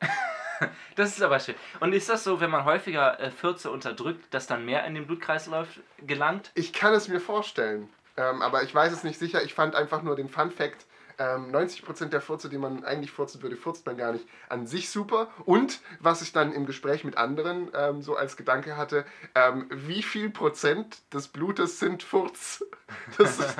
Das 0.94 1.10
ist 1.10 1.22
aber 1.22 1.38
schön. 1.38 1.54
Und 1.80 1.92
ist 1.92 2.08
das 2.08 2.24
so, 2.24 2.40
wenn 2.40 2.48
man 2.48 2.64
häufiger 2.64 3.20
äh, 3.20 3.30
Fürze 3.30 3.70
unterdrückt, 3.70 4.32
dass 4.32 4.46
dann 4.46 4.64
mehr 4.64 4.86
in 4.86 4.94
den 4.94 5.06
Blutkreislauf 5.06 5.68
gelangt? 6.06 6.50
Ich 6.54 6.72
kann 6.72 6.94
es 6.94 7.08
mir 7.08 7.20
vorstellen, 7.20 7.90
ähm, 8.16 8.40
aber 8.40 8.62
ich 8.62 8.74
weiß 8.74 8.90
es 8.90 9.04
nicht 9.04 9.18
sicher. 9.18 9.42
Ich 9.42 9.52
fand 9.52 9.74
einfach 9.74 10.02
nur 10.02 10.16
den 10.16 10.30
Fun 10.30 10.50
Fact, 10.50 10.86
ähm, 11.18 11.50
90% 11.52 12.06
der 12.06 12.20
Furze, 12.20 12.48
die 12.48 12.58
man 12.58 12.84
eigentlich 12.84 13.10
furzen 13.10 13.42
würde, 13.42 13.56
furzt 13.56 13.86
man 13.86 13.96
gar 13.96 14.12
nicht. 14.12 14.26
An 14.48 14.66
sich 14.66 14.90
super. 14.90 15.28
Und 15.44 15.80
was 16.00 16.22
ich 16.22 16.32
dann 16.32 16.52
im 16.52 16.66
Gespräch 16.66 17.04
mit 17.04 17.16
anderen 17.16 17.70
ähm, 17.74 18.02
so 18.02 18.16
als 18.16 18.36
Gedanke 18.36 18.76
hatte, 18.76 19.04
ähm, 19.34 19.66
wie 19.70 20.02
viel 20.02 20.30
Prozent 20.30 20.98
des 21.12 21.28
Blutes 21.28 21.78
sind 21.78 22.02
Furz? 22.02 22.64
Das, 23.18 23.40
ist, 23.40 23.56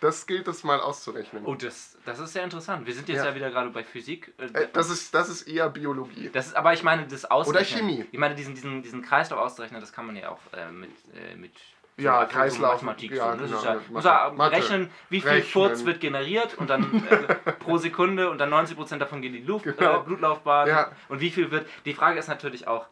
das 0.00 0.26
gilt 0.26 0.48
es 0.48 0.64
mal 0.64 0.80
auszurechnen. 0.80 1.44
Oh, 1.44 1.54
das, 1.54 1.98
das 2.06 2.18
ist 2.20 2.32
sehr 2.32 2.42
interessant. 2.42 2.86
Wir 2.86 2.94
sind 2.94 3.06
jetzt 3.08 3.18
ja, 3.18 3.26
Ja. 3.26 3.34
wieder 3.34 3.50
gerade 3.50 3.68
bei 3.68 3.84
Physik. 3.84 4.32
Äh, 4.38 4.46
Äh, 4.46 4.68
das, 4.72 4.88
ist, 4.88 5.14
das 5.14 5.28
ist 5.28 5.42
eher 5.42 5.68
Biologie. 5.68 6.30
Das 6.32 6.46
ist, 6.46 6.56
aber 6.56 6.72
ich 6.72 6.82
meine, 6.82 7.06
das 7.06 7.26
Ausrechnen. 7.26 7.80
Chemie. 7.80 8.06
Ich 8.12 8.18
meine, 8.18 8.34
diesen, 8.34 8.54
diesen, 8.54 8.82
diesen 8.82 9.02
Kreislauf 9.02 9.40
auszurechnen, 9.40 9.80
das 9.82 9.92
kann 9.92 10.06
man 10.06 10.16
ja 10.16 10.30
auch 10.30 10.40
äh, 10.54 10.70
mit, 10.72 10.90
äh, 11.14 11.36
mit 11.36 11.52
Ja, 11.98 12.22
so 12.22 12.28
Kreislauf, 12.28 12.82
Mathematik. 12.82 13.12
ja, 13.12 13.32
so, 13.32 13.36
ne? 13.42 13.46
Genau, 13.46 13.56
ist 13.58 13.64
ja, 13.64 13.76
muss 13.90 14.04
ja 14.04 14.32
Mathe. 14.36 14.56
rechnen, 14.56 14.90
wie 15.08 15.20
viel 15.20 15.30
Rechnen. 15.30 15.50
Furz 15.50 15.84
wird 15.86 16.00
generiert 16.00 16.54
und 16.58 16.68
dann 16.68 17.02
äh, 17.08 17.52
pro 17.58 17.78
Sekunde 17.78 18.28
und 18.30 18.38
dann 18.38 18.52
90% 18.52 18.98
davon 18.98 19.22
geht 19.22 19.34
in 19.34 19.40
die 19.42 19.46
Luft, 19.46 19.64
Genau. 19.64 20.00
äh, 20.00 20.04
Blutlaufbahn. 20.04 20.68
Ja. 20.68 20.90
Und 21.08 21.20
wie 21.20 21.30
viel 21.30 21.50
wird. 21.50 21.66
Die 21.86 21.94
Frage 21.94 22.18
ist 22.18 22.28
natürlich 22.28 22.68
auch, 22.68 22.86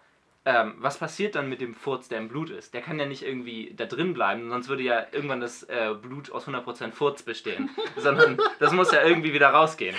ähm, 0.46 0.74
was 0.78 0.98
passiert 0.98 1.34
dann 1.36 1.48
mit 1.48 1.60
dem 1.60 1.74
Furz, 1.74 2.08
der 2.08 2.18
im 2.18 2.28
Blut 2.28 2.50
ist? 2.50 2.74
Der 2.74 2.82
kann 2.82 2.98
ja 2.98 3.06
nicht 3.06 3.24
irgendwie 3.24 3.72
da 3.76 3.86
drin 3.86 4.12
bleiben, 4.14 4.50
sonst 4.50 4.68
würde 4.68 4.82
ja 4.82 5.06
irgendwann 5.12 5.40
das 5.40 5.62
äh, 5.64 5.94
Blut 6.00 6.30
aus 6.32 6.46
100% 6.46 6.92
Furz 6.92 7.22
bestehen. 7.22 7.70
Sondern 7.96 8.38
das 8.58 8.72
muss 8.72 8.92
ja 8.92 9.02
irgendwie 9.02 9.32
wieder 9.32 9.48
rausgehen. 9.48 9.96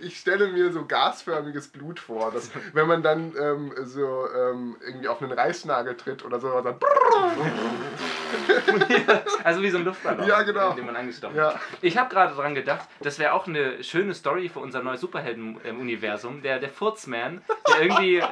Ich 0.00 0.18
stelle 0.18 0.48
mir 0.48 0.70
so 0.72 0.84
gasförmiges 0.84 1.68
Blut 1.68 1.98
vor, 1.98 2.30
dass 2.30 2.50
wenn 2.74 2.86
man 2.86 3.02
dann 3.02 3.32
ähm, 3.40 3.72
so 3.84 4.26
ähm, 4.36 4.76
irgendwie 4.86 5.08
auf 5.08 5.22
einen 5.22 5.32
Reißnagel 5.32 5.96
tritt 5.96 6.24
oder 6.24 6.40
so, 6.40 6.60
dann 6.60 6.76
Also 9.44 9.62
wie 9.62 9.70
so 9.70 9.78
ein 9.78 9.84
Luftballon, 9.84 10.26
Ja, 10.26 10.42
genau. 10.42 10.72
den 10.72 10.86
man 10.86 10.96
angestopft 10.96 11.36
Ja. 11.36 11.54
hat. 11.54 11.60
Ich 11.82 11.96
habe 11.96 12.08
gerade 12.10 12.34
dran 12.34 12.54
gedacht, 12.54 12.88
das 13.00 13.18
wäre 13.18 13.32
auch 13.32 13.46
eine 13.46 13.82
schöne 13.82 14.14
Story 14.14 14.48
für 14.48 14.60
unser 14.60 14.82
neues 14.82 15.00
Superhelden-Universum. 15.00 16.42
Der, 16.42 16.58
der 16.58 16.70
Furzman, 16.70 17.42
der 17.68 17.82
irgendwie 17.82 18.22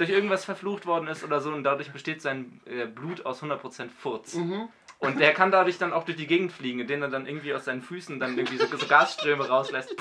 durch 0.00 0.10
irgendwas 0.10 0.46
verflucht 0.46 0.86
worden 0.86 1.08
ist 1.08 1.22
oder 1.24 1.40
so 1.40 1.52
und 1.52 1.62
dadurch 1.62 1.92
besteht 1.92 2.22
sein 2.22 2.60
äh, 2.64 2.86
Blut 2.86 3.26
aus 3.26 3.42
100% 3.42 3.90
Furz. 3.90 4.34
Mhm. 4.34 4.68
Und 4.98 5.20
der 5.20 5.32
kann 5.32 5.50
dadurch 5.50 5.78
dann 5.78 5.92
auch 5.92 6.04
durch 6.04 6.16
die 6.16 6.26
Gegend 6.26 6.52
fliegen, 6.52 6.80
indem 6.80 7.02
er 7.02 7.08
dann 7.08 7.26
irgendwie 7.26 7.54
aus 7.54 7.66
seinen 7.66 7.82
Füßen 7.82 8.18
dann 8.18 8.36
irgendwie 8.36 8.56
so, 8.56 8.66
so 8.66 8.86
Gasströme 8.86 9.46
rauslässt. 9.46 9.94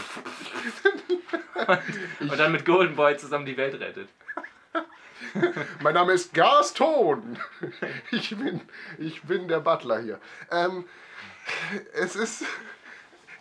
Und, 1.67 1.79
und 2.31 2.39
dann 2.39 2.51
mit 2.51 2.65
Golden 2.65 2.95
Boy 2.95 3.17
zusammen 3.17 3.45
die 3.45 3.57
Welt 3.57 3.79
rettet. 3.79 4.09
Mein 5.81 5.93
Name 5.93 6.13
ist 6.13 6.33
Gaston. 6.33 7.37
Ich 8.11 8.35
bin, 8.35 8.61
ich 8.97 9.21
bin 9.23 9.47
der 9.47 9.59
Butler 9.59 9.99
hier. 9.99 10.19
Ähm, 10.51 10.85
es 11.93 12.15
ist. 12.15 12.45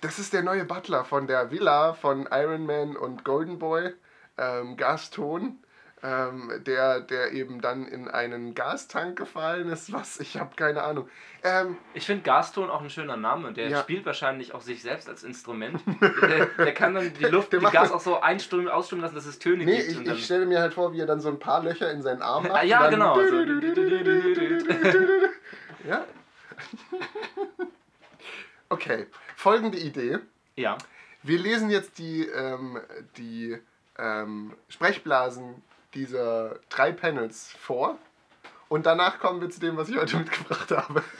Das 0.00 0.20
ist 0.20 0.32
der 0.32 0.42
neue 0.42 0.64
Butler 0.64 1.04
von 1.04 1.26
der 1.26 1.50
Villa 1.50 1.92
von 1.92 2.28
Iron 2.30 2.66
Man 2.66 2.96
und 2.96 3.24
Golden 3.24 3.58
Boy. 3.58 3.94
Ähm, 4.36 4.76
Gaston. 4.76 5.58
Ähm, 6.00 6.52
der, 6.64 7.00
der 7.00 7.32
eben 7.32 7.60
dann 7.60 7.84
in 7.84 8.06
einen 8.06 8.54
Gastank 8.54 9.18
gefallen 9.18 9.68
ist. 9.68 9.92
Was? 9.92 10.20
Ich 10.20 10.38
habe 10.38 10.54
keine 10.54 10.84
Ahnung. 10.84 11.08
Ähm, 11.42 11.76
Ich 11.92 12.06
finde 12.06 12.22
Gaston 12.22 12.70
auch 12.70 12.80
ein 12.82 12.90
schöner 12.90 13.16
Name. 13.16 13.52
Der 13.52 13.68
Ja. 13.68 13.80
spielt 13.80 14.06
wahrscheinlich 14.06 14.54
auch 14.54 14.60
sich 14.60 14.80
selbst 14.82 15.08
als 15.08 15.24
Instrument. 15.24 15.80
der, 16.22 16.46
der 16.46 16.72
kann 16.74 16.94
dann 16.94 17.12
die 17.14 17.24
Luft, 17.24 17.52
Der 17.52 17.58
die 17.58 17.64
macht 17.64 17.74
Gas 17.74 17.90
auch 17.90 17.98
so 18.00 18.20
einstimmen, 18.20 18.68
ausstimmen 18.68 19.02
lassen, 19.02 19.16
dass 19.16 19.26
es 19.26 19.40
Töne 19.40 19.64
nee, 19.64 19.76
gibt. 19.84 20.06
ich, 20.06 20.12
ich 20.12 20.24
stelle 20.24 20.46
mir 20.46 20.60
halt 20.60 20.72
vor, 20.74 20.92
wie 20.92 21.00
er 21.00 21.06
dann 21.06 21.20
so 21.20 21.30
ein 21.30 21.40
paar 21.40 21.64
Löcher 21.64 21.90
in 21.90 22.00
seinen 22.02 22.22
Arm 22.22 22.42
macht. 22.48 22.52
Ah, 22.54 22.62
ja, 22.62 22.88
genau. 22.90 23.18
Ja? 25.84 26.04
Okay, 28.68 29.06
folgende 29.36 29.78
Idee. 29.78 30.18
ja. 30.56 30.78
Wir 31.24 31.40
lesen 31.40 31.68
jetzt 31.68 31.98
die, 31.98 32.26
ähm, 32.28 32.78
die 33.16 33.58
ähm, 33.98 34.54
Sprechblasen 34.68 35.60
dieser 35.94 36.58
drei 36.68 36.92
Panels 36.92 37.54
vor 37.58 37.98
und 38.68 38.86
danach 38.86 39.18
kommen 39.18 39.40
wir 39.40 39.50
zu 39.50 39.60
dem, 39.60 39.76
was 39.76 39.88
ich 39.88 39.96
heute 39.96 40.16
mitgebracht 40.16 40.70
habe. 40.70 41.02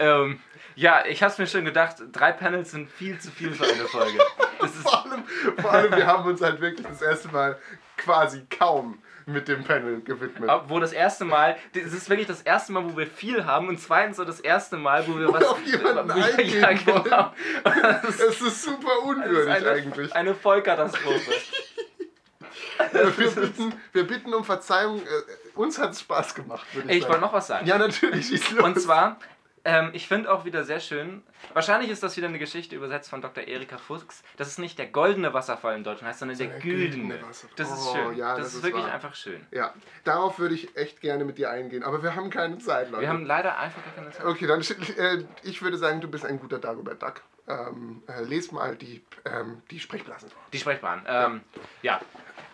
Ähm, 0.00 0.40
ja, 0.74 1.04
ich 1.06 1.22
habe 1.22 1.32
es 1.32 1.38
mir 1.38 1.46
schon 1.46 1.64
gedacht, 1.64 1.96
drei 2.12 2.32
Panels 2.32 2.70
sind 2.70 2.90
viel 2.90 3.18
zu 3.18 3.30
viel 3.30 3.52
für 3.52 3.64
eine 3.64 3.84
Folge. 3.86 4.18
Vor 4.82 5.04
allem, 5.04 5.24
vor 5.60 5.72
allem, 5.72 5.96
wir 5.96 6.06
haben 6.06 6.28
uns 6.28 6.40
halt 6.40 6.60
wirklich 6.60 6.84
das 6.84 7.00
erste 7.00 7.28
Mal 7.28 7.58
quasi 7.96 8.44
kaum 8.50 9.00
mit 9.24 9.46
dem 9.46 9.62
Panel 9.62 10.00
gewidmet. 10.00 10.50
wo 10.66 10.80
das 10.80 10.92
erste 10.92 11.24
Mal, 11.24 11.56
das 11.74 11.92
ist 11.92 12.10
wirklich 12.10 12.26
das 12.26 12.42
erste 12.42 12.72
Mal, 12.72 12.84
wo 12.84 12.96
wir 12.96 13.06
viel 13.06 13.44
haben 13.44 13.68
und 13.68 13.78
zweitens 13.78 14.16
so 14.16 14.24
das 14.24 14.40
erste 14.40 14.76
Mal, 14.76 15.06
wo 15.06 15.16
wir 15.16 15.32
was 15.32 15.44
auf 15.44 15.64
jemanden 15.64 16.08
ja, 16.18 16.24
eingehen 16.24 16.60
ja, 16.60 16.72
genau. 16.72 17.32
Es 18.08 18.40
ist 18.40 18.62
super 18.62 19.02
unwürdig 19.04 19.48
eine, 19.48 19.70
eigentlich. 19.70 20.16
eine 20.16 20.34
Vollkatastrophe. 20.34 21.32
Wir 22.92 23.30
bitten, 23.30 23.74
wir 23.92 24.06
bitten 24.06 24.34
um 24.34 24.44
Verzeihung. 24.44 25.00
Äh, 25.02 25.58
uns 25.58 25.78
hat 25.78 25.90
es 25.92 26.00
Spaß 26.00 26.34
gemacht, 26.34 26.66
würde 26.74 26.90
ich, 26.90 26.98
Ich 26.98 27.02
wollte 27.02 27.14
sagen. 27.14 27.22
noch 27.26 27.32
was 27.32 27.46
sagen. 27.46 27.66
Ja, 27.66 27.78
natürlich. 27.78 28.26
schieß 28.28 28.52
los. 28.52 28.64
Und 28.64 28.80
zwar, 28.80 29.18
ähm, 29.64 29.90
ich 29.92 30.06
finde 30.08 30.32
auch 30.32 30.44
wieder 30.44 30.62
sehr 30.64 30.78
schön, 30.80 31.22
wahrscheinlich 31.52 31.90
ist 31.90 32.02
das 32.02 32.16
wieder 32.16 32.28
eine 32.28 32.38
Geschichte 32.38 32.76
übersetzt 32.76 33.10
von 33.10 33.20
Dr. 33.20 33.44
Erika 33.44 33.76
Fuchs, 33.76 34.22
dass 34.36 34.48
es 34.48 34.58
nicht 34.58 34.78
der 34.78 34.86
goldene 34.86 35.34
Wasserfall 35.34 35.76
in 35.76 35.82
Deutschland 35.84 36.08
heißt, 36.10 36.20
sondern 36.20 36.38
der, 36.38 36.46
Der 36.48 36.60
güldene. 36.60 37.20
Wasserfall. 37.22 37.50
Das 37.56 37.70
ist 37.70 37.86
Oh, 37.88 37.94
schön. 37.94 38.16
ja, 38.16 38.36
das, 38.36 38.46
das 38.46 38.54
ist 38.54 38.62
wirklich 38.62 38.84
wahr. 38.84 38.92
einfach 38.94 39.14
schön. 39.14 39.44
Ja, 39.50 39.74
darauf 40.04 40.38
würde 40.38 40.54
ich 40.54 40.76
echt 40.76 41.00
gerne 41.00 41.24
mit 41.24 41.38
dir 41.38 41.50
eingehen, 41.50 41.82
aber 41.82 42.02
wir 42.02 42.14
haben 42.14 42.30
keine 42.30 42.58
Zeit, 42.58 42.90
Leute. 42.90 43.02
Wir 43.02 43.08
haben 43.08 43.26
leider 43.26 43.58
einfach 43.58 43.82
keine 43.96 44.10
Zeit. 44.10 44.24
okay, 44.24 44.46
dann 44.46 44.60
äh, 44.60 45.24
ich 45.42 45.60
würde 45.62 45.76
sagen, 45.76 46.00
du 46.00 46.08
bist 46.08 46.24
ein 46.24 46.38
guter 46.38 46.58
Dagobert 46.58 47.02
Duck. 47.02 47.22
Ähm, 47.48 48.02
äh, 48.06 48.22
les 48.24 48.52
mal 48.52 48.76
die, 48.76 49.02
ähm, 49.24 49.62
die 49.70 49.80
Sprechblasen 49.80 50.28
vor. 50.28 50.38
Die 50.52 50.58
Sprechbahn. 50.58 51.02
Ähm, 51.08 51.40
ja. 51.80 51.98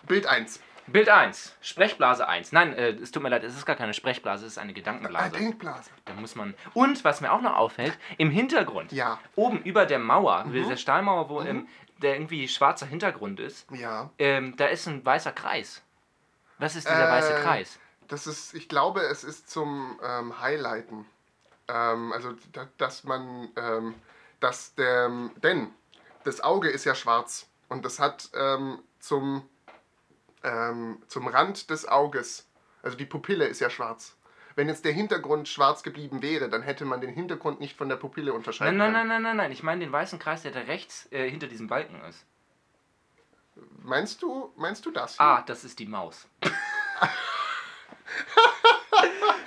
Bild 0.06 0.26
1. 0.26 0.60
Bild 0.86 1.08
1, 1.08 1.56
Sprechblase 1.62 2.28
1. 2.28 2.52
Nein, 2.52 2.74
äh, 2.74 2.90
es 2.90 3.10
tut 3.10 3.22
mir 3.22 3.30
leid, 3.30 3.42
es 3.42 3.56
ist 3.56 3.64
gar 3.64 3.76
keine 3.76 3.94
Sprechblase, 3.94 4.44
es 4.44 4.52
ist 4.52 4.58
eine 4.58 4.74
Gedankenblase. 4.74 5.30
Denkblase. 5.30 5.90
Da 6.04 6.12
muss 6.12 6.34
man. 6.34 6.54
Und 6.74 7.02
was 7.04 7.22
mir 7.22 7.32
auch 7.32 7.40
noch 7.40 7.56
auffällt, 7.56 7.98
im 8.18 8.30
Hintergrund, 8.30 8.92
Ja. 8.92 9.18
oben 9.34 9.62
über 9.62 9.86
der 9.86 9.98
Mauer, 9.98 10.44
Mhm. 10.44 10.52
dieser 10.52 10.76
Stahlmauer, 10.76 11.30
wo 11.30 11.40
ähm, 11.40 11.66
der 12.02 12.16
irgendwie 12.16 12.48
schwarzer 12.48 12.84
Hintergrund 12.84 13.40
ist, 13.40 13.66
Ja. 13.70 14.10
ähm, 14.18 14.56
da 14.58 14.66
ist 14.66 14.86
ein 14.86 15.04
weißer 15.06 15.32
Kreis. 15.32 15.80
Was 16.58 16.76
ist 16.76 16.86
dieser 16.86 17.08
weiße 17.10 17.32
Äh, 17.34 17.40
Kreis? 17.40 17.78
Das 18.08 18.26
ist, 18.26 18.52
ich 18.52 18.68
glaube, 18.68 19.00
es 19.00 19.24
ist 19.24 19.48
zum 19.50 19.98
ähm, 20.04 20.38
Highlighten. 20.38 21.06
Ähm, 21.66 22.12
also, 22.12 22.34
da, 22.52 22.68
dass 22.76 23.04
man, 23.04 23.48
ähm, 23.56 23.94
dass 24.40 24.74
der, 24.74 25.08
denn 25.42 25.70
das 26.24 26.42
Auge 26.42 26.68
ist 26.68 26.84
ja 26.84 26.94
schwarz 26.94 27.46
und 27.70 27.86
das 27.86 27.98
hat 28.00 28.28
ähm, 28.34 28.80
zum, 29.00 29.48
ähm, 30.44 31.02
zum 31.08 31.26
Rand 31.26 31.68
des 31.70 31.88
Auges, 31.88 32.46
also 32.82 32.96
die 32.96 33.06
Pupille 33.06 33.46
ist 33.46 33.60
ja 33.60 33.70
schwarz. 33.70 34.16
Wenn 34.56 34.68
jetzt 34.68 34.84
der 34.84 34.92
Hintergrund 34.92 35.48
schwarz 35.48 35.82
geblieben 35.82 36.22
wäre, 36.22 36.48
dann 36.48 36.62
hätte 36.62 36.84
man 36.84 37.00
den 37.00 37.10
Hintergrund 37.10 37.58
nicht 37.58 37.76
von 37.76 37.88
der 37.88 37.96
Pupille 37.96 38.26
Nein, 38.30 38.36
unterscheiden 38.36 38.76
nein, 38.76 38.92
können. 38.92 39.08
nein, 39.08 39.22
nein, 39.22 39.22
nein, 39.22 39.36
nein. 39.38 39.52
Ich 39.52 39.64
meine 39.64 39.80
den 39.80 39.90
weißen 39.90 40.20
Kreis, 40.20 40.42
der 40.42 40.52
da 40.52 40.60
rechts 40.60 41.08
äh, 41.10 41.28
hinter 41.28 41.48
diesem 41.48 41.66
Balken 41.66 42.00
ist. 42.08 42.24
Meinst 43.82 44.22
du, 44.22 44.52
meinst 44.56 44.86
du 44.86 44.92
das? 44.92 45.16
hier? 45.16 45.26
Ah, 45.26 45.42
das 45.46 45.64
ist 45.64 45.78
die 45.80 45.86
Maus. 45.86 46.28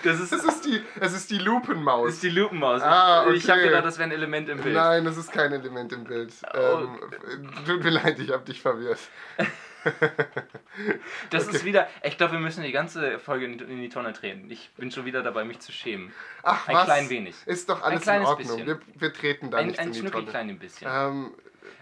Das 0.04 0.20
ist, 0.20 0.32
Es 0.32 0.44
ist 0.44 0.66
die, 0.66 0.82
es 1.00 1.14
ist 1.14 1.32
die 1.32 1.38
Lupenmaus. 1.40 2.06
das 2.08 2.14
ist 2.16 2.24
die 2.24 2.30
Lupenmaus. 2.30 2.82
Ah, 2.82 3.26
Ich- 3.30 3.44
Ich 3.44 3.50
habe 3.50 3.60
okay. 3.62 3.70
gedacht, 3.70 3.86
das 3.86 3.98
wäre 3.98 4.10
ein 4.10 4.12
Element 4.12 4.48
im 4.48 4.62
Bild. 4.62 4.76
Nein, 4.76 5.04
das 5.06 5.18
ist 5.18 5.32
kein 5.32 5.52
Element 5.52 5.92
im 5.92 6.04
Bild. 6.04 6.34
Oh. 6.54 6.58
Ähm, 6.58 7.50
tut 7.66 7.84
mir 7.84 7.90
leid, 7.90 8.20
ich 8.20 8.32
habe 8.32 8.44
dich 8.46 8.62
verwirrt. 8.62 9.00
Das 11.32 11.48
ist 11.48 11.66
wieder. 11.66 11.88
Ich 12.04 12.18
glaube, 12.18 12.34
wir 12.34 12.40
müssen 12.40 12.64
die 12.64 12.72
ganze 12.72 13.20
Folge 13.20 13.46
in, 13.46 13.58
die 13.82 13.90
Tonne 13.90 14.14
treten. 14.14 14.50
Ich 14.52 14.70
bin 14.78 14.92
schon 14.92 15.06
wieder 15.06 15.24
dabei, 15.24 15.44
mich 15.44 15.60
zu 15.60 15.72
schämen. 15.72 16.14
Ach, 16.44 16.68
Ein 16.68 16.76
was? 16.76 16.86
klein 16.86 17.10
wenig. 17.10 17.36
Ist 17.46 17.70
doch 17.70 17.82
alles 17.82 18.00
in 18.00 18.04
kleines 18.04 18.28
Ordnung. 18.28 18.48
bisschen. 18.58 18.68
Wir, 18.68 18.80
wir 18.96 19.14
treten 19.14 19.52
da 19.52 19.58
Ein, 19.58 19.68
nicht 19.68 19.80
ein 19.80 19.88
in 19.88 19.94
die 19.94 20.10
Tonne. 20.10 20.28
kleines 20.28 20.60
bisschen. 20.60 20.88
Ähm, 20.92 21.34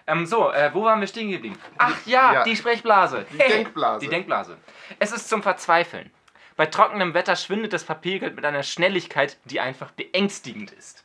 Ähm, 0.07 0.25
so, 0.25 0.51
äh, 0.51 0.69
wo 0.73 0.83
waren 0.83 0.99
wir 0.99 1.07
stehen 1.07 1.31
geblieben? 1.31 1.57
Ach 1.77 1.97
ja, 2.05 2.33
Ja. 2.33 2.43
die 2.43 2.55
Sprechblase. 2.55 3.25
Die 3.31 3.37
Denkblase. 3.37 3.99
Die 4.05 4.09
Denkblase. 4.09 4.57
Es 4.99 5.11
ist 5.11 5.29
zum 5.29 5.41
Verzweifeln. 5.43 6.11
Bei 6.55 6.67
trockenem 6.67 7.13
Wetter 7.13 7.35
schwindet 7.35 7.73
das 7.73 7.83
Papiergeld 7.83 8.35
mit 8.35 8.45
einer 8.45 8.63
Schnelligkeit, 8.63 9.37
die 9.45 9.59
einfach 9.59 9.91
beängstigend 9.91 10.71
ist. 10.71 11.04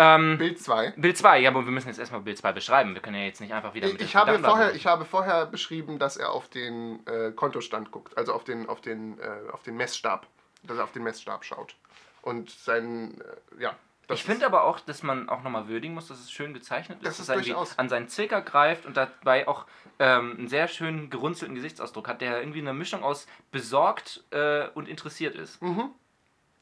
Ähm, 0.00 0.38
Bild 0.38 0.60
2. 0.60 0.92
Bild 0.96 1.18
2, 1.18 1.40
ja, 1.40 1.50
aber 1.50 1.64
wir 1.64 1.72
müssen 1.72 1.88
jetzt 1.88 1.98
erstmal 1.98 2.20
Bild 2.20 2.38
2 2.38 2.52
beschreiben. 2.52 2.94
Wir 2.94 3.02
können 3.02 3.16
ja 3.16 3.24
jetzt 3.24 3.40
nicht 3.40 3.52
einfach 3.52 3.74
wieder 3.74 3.88
mit 3.88 4.00
Ich 4.00 4.14
habe, 4.14 4.38
vorher, 4.38 4.72
ich 4.74 4.86
habe 4.86 5.04
vorher 5.04 5.46
beschrieben, 5.46 5.98
dass 5.98 6.16
er 6.16 6.30
auf 6.30 6.48
den 6.48 7.04
äh, 7.06 7.32
Kontostand 7.32 7.90
guckt, 7.90 8.16
also 8.16 8.32
auf 8.32 8.44
den, 8.44 8.68
auf, 8.68 8.80
den, 8.80 9.18
äh, 9.18 9.50
auf 9.52 9.62
den 9.64 9.76
Messstab, 9.76 10.26
dass 10.62 10.78
er 10.78 10.84
auf 10.84 10.92
den 10.92 11.02
Messstab 11.02 11.44
schaut. 11.44 11.74
Und 12.22 12.48
sein, 12.50 13.20
äh, 13.58 13.62
ja. 13.62 13.74
das 14.06 14.18
Ich 14.20 14.24
finde 14.24 14.46
aber 14.46 14.64
auch, 14.64 14.78
dass 14.78 15.02
man 15.02 15.28
auch 15.28 15.42
nochmal 15.42 15.66
würdigen 15.66 15.94
muss, 15.94 16.06
dass 16.06 16.20
es 16.20 16.30
schön 16.30 16.54
gezeichnet 16.54 16.98
ist. 16.98 17.06
Das 17.06 17.16
dass 17.16 17.20
ist 17.24 17.28
er 17.30 17.34
irgendwie 17.34 17.50
durchaus. 17.50 17.76
an 17.78 17.88
seinen 17.88 18.08
Zirker 18.08 18.40
greift 18.40 18.86
und 18.86 18.96
dabei 18.96 19.48
auch 19.48 19.66
ähm, 19.98 20.36
einen 20.38 20.48
sehr 20.48 20.68
schönen 20.68 21.10
gerunzelten 21.10 21.56
Gesichtsausdruck 21.56 22.06
hat, 22.06 22.20
der 22.20 22.38
irgendwie 22.38 22.60
eine 22.60 22.72
Mischung 22.72 23.02
aus 23.02 23.26
besorgt 23.50 24.22
äh, 24.30 24.68
und 24.74 24.88
interessiert 24.88 25.34
ist. 25.34 25.60
Mhm, 25.60 25.90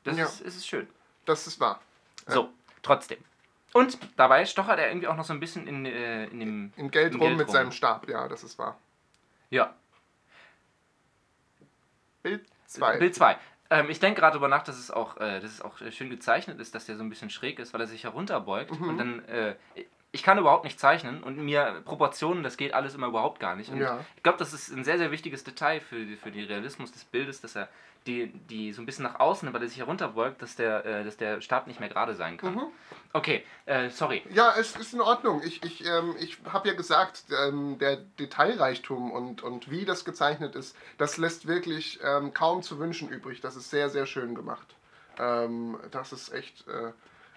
Das 0.05 0.17
Ja. 0.17 0.25
ist, 0.25 0.41
ist 0.41 0.67
schön. 0.67 0.89
das 1.27 1.47
ist 1.47 1.61
wahr. 1.61 1.81
So, 2.29 2.49
trotzdem. 2.87 3.19
Und 3.73 3.99
dabei 4.17 4.47
stochert 4.47 4.79
er 4.79 4.89
irgendwie 4.89 5.09
auch 5.09 5.17
noch 5.17 5.25
so 5.25 5.33
ein 5.33 5.41
bisschen 5.41 5.67
in, 5.67 5.85
äh, 5.85 6.25
in 6.27 6.41
dem. 6.41 6.73
In 6.77 6.91
Geld 6.91 7.13
In 7.13 7.21
rum 7.21 7.29
Geld 7.29 7.39
mit 7.39 7.47
rum. 7.49 7.53
seinem 7.53 7.73
Stab, 7.73 8.09
ja, 8.09 8.29
das 8.29 8.43
ist 8.43 8.59
wahr. 8.59 8.79
Ja, 9.51 9.75
Bild 12.27 12.45
2. 12.67 12.99
Bild 12.99 13.15
2. 13.15 13.39
Ähm, 13.71 13.89
ich 13.89 14.01
denke 14.01 14.21
gerade 14.21 14.33
darüber 14.33 14.49
nach, 14.49 14.65
dass 14.65 14.77
es, 14.79 14.91
auch, 14.91 15.17
äh, 15.19 15.39
dass 15.41 15.53
es 15.53 15.63
auch 15.63 15.81
äh, 15.81 15.93
schön 15.93 16.11
gezeichnet 16.11 16.59
ist, 16.59 16.75
dass 16.75 16.87
der 16.87 16.97
so 16.97 17.05
ein 17.05 17.09
bisschen 17.09 17.31
schräg 17.31 17.61
ist, 17.61 17.73
weil 17.73 17.81
er 17.81 17.87
sich 17.87 18.03
herunterbeugt. 18.03 18.79
Mhm. 18.81 18.89
Und 18.89 18.99
dann. 18.99 19.25
Äh, 19.27 19.55
ich 20.17 20.23
kann 20.23 20.39
überhaupt 20.39 20.65
nicht 20.65 20.81
zeichnen 20.81 21.23
und 21.23 21.37
mir 21.37 21.83
Proportionen, 21.85 22.43
das 22.43 22.57
geht 22.57 22.73
alles 22.73 22.95
immer 22.95 23.09
überhaupt 23.09 23.39
gar 23.39 23.55
nicht. 23.55 23.71
Und 23.71 23.81
Ja. 23.81 24.01
ich 24.17 24.23
glaube, 24.23 24.39
das 24.39 24.55
ist 24.55 24.71
ein 24.71 24.83
sehr, 24.83 24.97
sehr 24.97 25.11
wichtiges 25.11 25.45
Detail 25.45 25.81
für, 25.81 26.07
für 26.17 26.31
den 26.31 26.47
Realismus 26.47 26.91
des 26.91 27.05
Bildes, 27.05 27.43
dass 27.43 27.55
er 27.55 27.69
die, 28.07 28.29
die 28.29 28.73
so 28.73 28.81
ein 28.81 28.87
bisschen 28.87 29.03
nach 29.03 29.21
außen, 29.21 29.53
weil 29.53 29.61
er 29.63 29.69
sich 29.69 29.79
herunterbeugt, 29.79 30.41
dass 30.41 30.57
der, 30.57 30.87
äh, 30.87 31.05
dass 31.05 31.19
der 31.19 31.43
Stab 31.43 31.67
nicht 31.67 31.81
mehr 31.81 31.91
gerade 31.91 32.15
sein 32.15 32.39
kann. 32.39 32.55
Mhm. 32.55 32.63
Okay, 33.13 33.45
äh, 33.67 33.91
sorry. 33.91 34.23
Ja, 34.31 34.55
es 34.59 34.75
ist 34.77 34.95
in 34.95 35.03
Ordnung. 35.03 35.43
Ich, 35.45 35.63
ich, 35.63 35.85
ähm, 35.85 36.15
ich 36.19 36.39
habe 36.51 36.69
ja 36.69 36.75
gesagt, 36.75 37.25
ähm, 37.47 37.79
der 37.79 37.97
Detailreichtum 38.19 39.11
und, 39.11 39.43
und 39.43 39.71
wie 39.71 39.85
das 39.85 40.05
gezeichnet 40.07 40.55
ist, 40.55 40.77
das 40.97 41.19
lässt 41.19 41.47
wirklich 41.47 41.99
ähm, 42.03 42.33
kaum 42.33 42.63
zu 42.63 42.79
wünschen 42.79 43.09
übrig. 43.11 43.41
Das 43.43 43.55
ist 43.57 43.69
sehr, 43.71 43.91
sehr 43.91 44.07
schön 44.07 44.35
gemacht. 44.35 44.75
Ähm, 45.19 45.77
das 45.91 46.13
ist 46.13 46.33
echt 46.33 46.67
äh, 46.69 46.93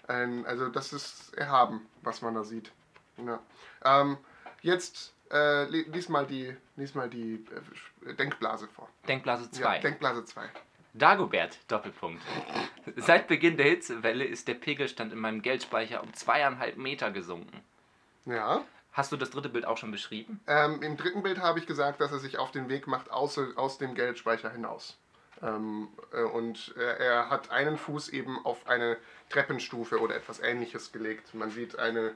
ein, 0.09 0.45
also 0.45 0.69
das 0.69 0.91
ist 0.93 1.33
erhaben, 1.37 1.85
was 2.01 2.21
man 2.21 2.33
da 2.35 2.43
sieht. 2.43 2.71
Ja. 3.17 3.39
Ähm, 3.83 4.17
jetzt 4.61 5.13
äh, 5.31 5.65
li- 5.65 5.85
lies 5.91 6.09
mal 6.09 6.25
die, 6.25 6.55
lies 6.75 6.95
mal 6.95 7.09
die 7.09 7.45
äh, 8.05 8.13
Denkblase 8.15 8.67
vor. 8.67 8.89
Denkblase 9.07 9.49
2. 9.51 9.61
Ja, 9.75 9.81
Denkblase 9.81 10.25
2. 10.25 10.49
Dagobert, 10.93 11.59
Doppelpunkt. 11.67 12.21
Seit 12.97 13.27
Beginn 13.27 13.57
der 13.57 13.67
Hitzewelle 13.67 14.25
ist 14.25 14.47
der 14.47 14.55
Pegelstand 14.55 15.13
in 15.13 15.19
meinem 15.19 15.41
Geldspeicher 15.41 16.01
um 16.01 16.13
zweieinhalb 16.13 16.77
Meter 16.77 17.11
gesunken. 17.11 17.61
Ja. 18.25 18.63
Hast 18.91 19.11
du 19.11 19.17
das 19.17 19.29
dritte 19.29 19.49
Bild 19.49 19.65
auch 19.65 19.77
schon 19.77 19.91
beschrieben? 19.91 20.39
Ähm, 20.47 20.81
Im 20.81 20.97
dritten 20.97 21.21
Bild 21.21 21.39
habe 21.39 21.59
ich 21.59 21.67
gesagt, 21.67 22.01
dass 22.01 22.11
er 22.11 22.17
sich 22.19 22.39
auf 22.39 22.51
den 22.51 22.69
Weg 22.69 22.87
macht 22.87 23.11
aus, 23.11 23.39
aus 23.55 23.77
dem 23.77 23.93
Geldspeicher 23.93 24.49
hinaus. 24.49 24.97
Ähm, 25.41 25.87
äh, 26.13 26.21
und 26.21 26.75
er 26.77 27.29
hat 27.29 27.51
einen 27.51 27.77
Fuß 27.77 28.09
eben 28.09 28.43
auf 28.45 28.67
eine 28.67 28.97
Treppenstufe 29.29 29.99
oder 29.99 30.15
etwas 30.15 30.39
ähnliches 30.39 30.91
gelegt. 30.91 31.33
Man 31.33 31.51
sieht 31.51 31.77
eine, 31.77 32.13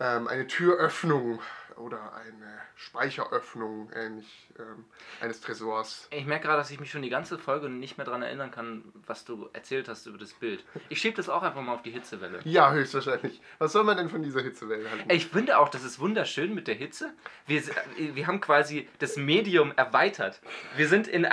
ähm, 0.00 0.28
eine 0.28 0.46
Türöffnung 0.46 1.40
oder 1.78 2.12
eine 2.14 2.58
Speicheröffnung 2.74 3.90
ähnlich 3.94 4.48
ähm, 4.58 4.84
eines 5.20 5.40
Tresors. 5.40 6.08
Ich 6.10 6.26
merke 6.26 6.46
gerade, 6.46 6.58
dass 6.58 6.70
ich 6.70 6.80
mich 6.80 6.90
schon 6.90 7.02
die 7.02 7.10
ganze 7.10 7.38
Folge 7.38 7.68
nicht 7.68 7.98
mehr 7.98 8.04
daran 8.04 8.22
erinnern 8.22 8.50
kann, 8.50 8.84
was 9.06 9.24
du 9.24 9.48
erzählt 9.52 9.88
hast 9.88 10.06
über 10.06 10.18
das 10.18 10.32
Bild. 10.32 10.64
Ich 10.88 11.00
schiebe 11.00 11.16
das 11.16 11.28
auch 11.28 11.42
einfach 11.42 11.60
mal 11.60 11.74
auf 11.74 11.82
die 11.82 11.90
Hitzewelle. 11.90 12.40
Ja, 12.44 12.72
höchstwahrscheinlich. 12.72 13.40
Was 13.58 13.72
soll 13.72 13.84
man 13.84 13.96
denn 13.96 14.08
von 14.08 14.22
dieser 14.22 14.42
Hitzewelle 14.42 14.90
halten? 14.90 15.10
Ich 15.10 15.26
finde 15.26 15.58
auch, 15.58 15.68
das 15.68 15.84
ist 15.84 15.98
wunderschön 15.98 16.54
mit 16.54 16.68
der 16.68 16.74
Hitze. 16.74 17.12
Wir, 17.46 17.62
wir 17.96 18.26
haben 18.26 18.40
quasi 18.40 18.88
das 18.98 19.16
Medium 19.16 19.72
erweitert. 19.76 20.40
Wir 20.76 20.88
sind 20.88 21.08
in, 21.08 21.26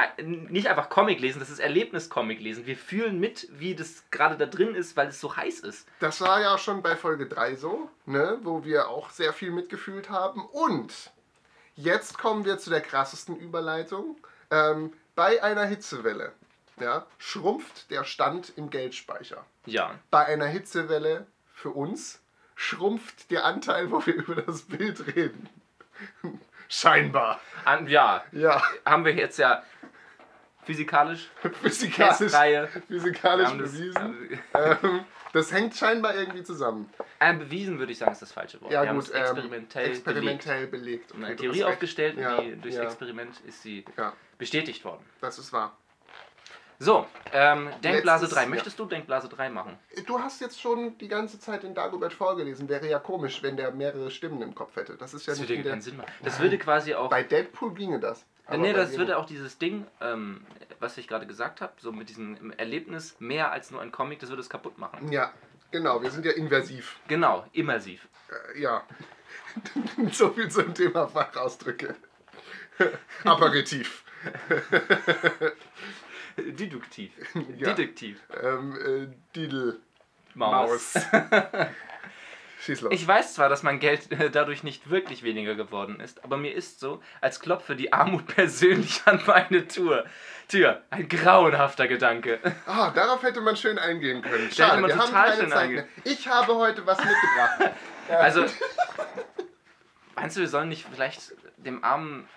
nicht 0.49 0.67
einfach 0.67 0.89
Comic 0.89 1.19
lesen, 1.19 1.39
das 1.39 1.49
ist 1.49 1.59
Erlebnis-Comic 1.59 2.39
lesen. 2.39 2.65
Wir 2.65 2.77
fühlen 2.77 3.19
mit, 3.19 3.47
wie 3.51 3.75
das 3.75 4.03
gerade 4.11 4.37
da 4.37 4.45
drin 4.45 4.75
ist, 4.75 4.97
weil 4.97 5.07
es 5.07 5.19
so 5.19 5.35
heiß 5.35 5.59
ist. 5.59 5.87
Das 5.99 6.21
war 6.21 6.41
ja 6.41 6.57
schon 6.57 6.81
bei 6.81 6.95
Folge 6.95 7.27
3 7.27 7.55
so, 7.55 7.89
ne, 8.05 8.37
wo 8.43 8.63
wir 8.63 8.89
auch 8.89 9.09
sehr 9.09 9.33
viel 9.33 9.51
mitgefühlt 9.51 10.09
haben. 10.09 10.45
Und 10.45 11.11
jetzt 11.75 12.17
kommen 12.17 12.45
wir 12.45 12.57
zu 12.57 12.69
der 12.69 12.81
krassesten 12.81 13.35
Überleitung. 13.37 14.17
Ähm, 14.51 14.93
bei 15.15 15.41
einer 15.43 15.65
Hitzewelle 15.65 16.33
ja, 16.79 17.05
schrumpft 17.17 17.89
der 17.91 18.03
Stand 18.03 18.53
im 18.57 18.69
Geldspeicher. 18.69 19.45
Ja. 19.65 19.91
Bei 20.11 20.25
einer 20.25 20.45
Hitzewelle 20.45 21.25
für 21.53 21.69
uns 21.69 22.21
schrumpft 22.55 23.31
der 23.31 23.45
Anteil, 23.45 23.91
wo 23.91 24.05
wir 24.05 24.13
über 24.15 24.35
das 24.41 24.63
Bild 24.63 25.15
reden. 25.15 25.49
Scheinbar. 26.69 27.39
An, 27.63 27.87
ja, 27.87 28.23
Ja, 28.31 28.61
haben 28.85 29.05
wir 29.05 29.13
jetzt 29.13 29.37
ja 29.37 29.63
physikalisch, 30.63 31.29
physikalisch, 31.61 32.17
Testreihe. 32.17 32.67
physikalisch 32.87 33.47
haben 33.47 33.59
das, 33.59 33.71
bewiesen. 33.71 34.39
äh, 34.53 34.75
Ähm, 34.83 35.05
das 35.35 35.51
hängt 35.51 35.75
scheinbar 35.75 36.15
irgendwie 36.15 36.43
zusammen. 36.43 36.89
äh, 37.19 37.33
bewiesen 37.33 37.77
würde 37.79 37.91
ich 37.91 37.97
sagen, 37.97 38.11
ist 38.13 38.21
das 38.21 38.31
falsche 38.31 38.61
Wort. 38.61 38.71
Ja, 38.71 38.83
wir 38.83 38.93
gut, 38.93 39.11
ähm, 39.13 39.21
experimentell, 39.21 39.83
belegt. 39.83 39.97
experimentell 40.05 40.67
belegt. 40.67 41.13
Eine 41.13 41.25
Okay, 41.25 41.35
du 41.35 41.41
Theorie 41.43 41.63
aufgestellt 41.65 42.17
Ja, 42.17 42.37
und 42.37 42.45
die, 42.45 42.55
durchs 42.61 42.77
ja. 42.77 42.83
Experiment 42.83 43.39
ist 43.47 43.61
sie 43.61 43.85
Ja, 43.97 44.13
bestätigt 44.37 44.83
worden. 44.85 45.03
das 45.21 45.37
ist 45.39 45.51
wahr. 45.53 45.77
So, 46.77 47.05
ähm, 47.31 47.69
Denkblase 47.83 48.23
Letztes- 48.25 48.37
3. 48.37 48.43
ja. 48.43 48.49
Möchtest 48.49 48.77
du 48.79 48.85
Denkblase 48.85 49.29
3 49.29 49.49
machen? 49.49 49.77
Du 50.07 50.19
hast 50.19 50.41
jetzt 50.41 50.59
schon 50.59 50.97
die 50.97 51.07
ganze 51.07 51.39
Zeit 51.39 51.63
den 51.63 51.73
Dagobert 51.73 52.11
vorgelesen. 52.13 52.67
Wäre 52.67 52.89
ja 52.89 52.99
komisch, 52.99 53.41
wenn 53.43 53.55
der 53.55 53.71
mehrere 53.71 54.11
Stimmen 54.11 54.41
im 54.41 54.53
Kopf 54.53 54.75
hätte. 54.75 54.97
Das 54.97 55.13
ist 55.13 55.25
ja 55.25 55.31
Das 55.31 55.39
nicht 55.39 55.49
würde 55.49 55.69
keinen 55.69 55.81
Sinn 55.81 55.95
machen. 55.95 56.11
Das 56.23 56.39
würde 56.41 56.57
quasi 56.57 56.93
auch. 56.93 57.09
Bei 57.09 57.23
Deadpool 57.23 57.73
ginge 57.73 57.99
das. 58.01 58.25
Aber 58.45 58.57
nee, 58.57 58.73
das 58.73 58.97
würde 58.97 59.17
auch 59.17 59.25
dieses 59.25 59.57
Ding, 59.57 59.87
ähm, 60.01 60.45
was 60.79 60.97
ich 60.97 61.07
gerade 61.07 61.27
gesagt 61.27 61.61
habe, 61.61 61.73
so 61.79 61.91
mit 61.91 62.09
diesem 62.09 62.51
Erlebnis 62.51 63.15
mehr 63.19 63.51
als 63.51 63.71
nur 63.71 63.81
ein 63.81 63.91
Comic, 63.91 64.19
das 64.19 64.29
würde 64.29 64.41
es 64.41 64.49
kaputt 64.49 64.77
machen. 64.77 65.11
Ja, 65.11 65.33
genau. 65.71 66.01
Wir 66.01 66.11
sind 66.11 66.25
ja 66.25 66.31
inversiv. 66.31 66.99
Genau, 67.07 67.45
immersiv. 67.53 68.07
Äh, 68.55 68.61
ja. 68.61 68.83
so 70.11 70.31
viel 70.31 70.49
zum 70.49 70.73
Thema 70.73 71.07
Fachausdrücke. 71.07 71.95
Aperitif. 73.23 74.03
Deduktiv. 76.37 77.11
Ja. 77.57 77.73
Deduktiv. 77.73 78.21
Ähm, 78.41 78.75
äh, 78.75 79.07
Didel. 79.35 79.79
Maus. 80.33 80.95
Schieß 82.65 82.81
los. 82.81 82.93
Ich 82.93 83.07
weiß 83.07 83.35
zwar, 83.35 83.47
dass 83.47 83.61
mein 83.61 83.79
Geld 83.79 84.11
äh, 84.11 84.31
dadurch 84.31 84.63
nicht 84.63 84.89
wirklich 84.89 85.21
weniger 85.21 85.53
geworden 85.53 85.99
ist, 85.99 86.23
aber 86.23 86.35
mir 86.35 86.51
ist 86.51 86.79
so, 86.79 86.99
als 87.21 87.39
klopfe 87.39 87.75
die 87.75 87.93
Armut 87.93 88.25
persönlich 88.35 89.01
an 89.05 89.21
meine 89.27 89.67
Tür. 89.67 90.05
Tür. 90.47 90.81
Ein 90.89 91.07
grauenhafter 91.07 91.87
Gedanke. 91.87 92.39
Ah, 92.65 92.89
darauf 92.89 93.21
hätte 93.21 93.41
man 93.41 93.55
schön 93.55 93.77
eingehen 93.77 94.21
können. 94.21 94.49
Schade, 94.51 94.81
man 94.81 94.89
wir 94.89 94.97
haben 94.97 95.11
keine 95.11 95.35
schön 95.35 95.49
Zeit 95.49 95.69
mehr. 95.69 95.87
Ich 96.03 96.27
habe 96.27 96.55
heute 96.55 96.85
was 96.85 96.97
mitgebracht. 96.97 97.75
Also, 98.07 98.45
meinst 100.15 100.37
du, 100.37 100.41
wir 100.41 100.47
sollen 100.47 100.69
nicht 100.69 100.85
vielleicht 100.91 101.33
dem 101.57 101.83
armen 101.83 102.27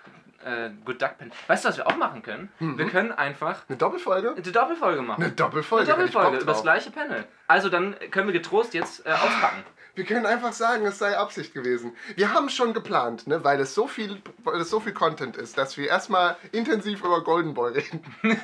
äh, 0.45 0.69
Good 0.85 1.01
Duck 1.01 1.17
Pen. 1.17 1.31
Weißt 1.47 1.65
du, 1.65 1.69
was 1.69 1.77
wir 1.77 1.87
auch 1.87 1.97
machen 1.97 2.21
können? 2.21 2.49
Wir 2.59 2.87
können 2.87 3.11
einfach 3.11 3.63
Eine 3.67 3.77
Doppelfolge? 3.77 4.31
eine 4.31 4.41
Doppelfolge 4.41 5.01
machen. 5.01 5.23
Eine 5.23 5.31
Doppelfolge. 5.33 5.93
Eine 5.93 6.05
Doppelfolge 6.05 6.37
über 6.37 6.53
das 6.53 6.61
gleiche 6.61 6.91
Panel. 6.91 7.25
Also 7.47 7.69
dann 7.69 7.95
können 8.11 8.27
wir 8.27 8.33
getrost 8.33 8.73
jetzt 8.73 9.05
äh, 9.05 9.11
auspacken. 9.11 9.63
Wir 9.95 10.05
können 10.05 10.25
einfach 10.25 10.53
sagen, 10.53 10.85
es 10.85 10.97
sei 10.97 11.17
Absicht 11.17 11.53
gewesen. 11.53 11.93
Wir 12.15 12.33
haben 12.33 12.47
schon 12.47 12.73
geplant, 12.73 13.27
ne, 13.27 13.43
weil 13.43 13.59
es 13.59 13.75
so 13.75 13.85
viel, 13.85 14.21
weil 14.45 14.61
es 14.61 14.69
so 14.69 14.79
viel 14.79 14.93
Content 14.93 15.35
ist, 15.35 15.57
dass 15.57 15.77
wir 15.77 15.89
erstmal 15.89 16.37
intensiv 16.53 17.03
über 17.03 17.21
Golden 17.21 17.53
Boy 17.53 17.73
reden. 17.73 18.01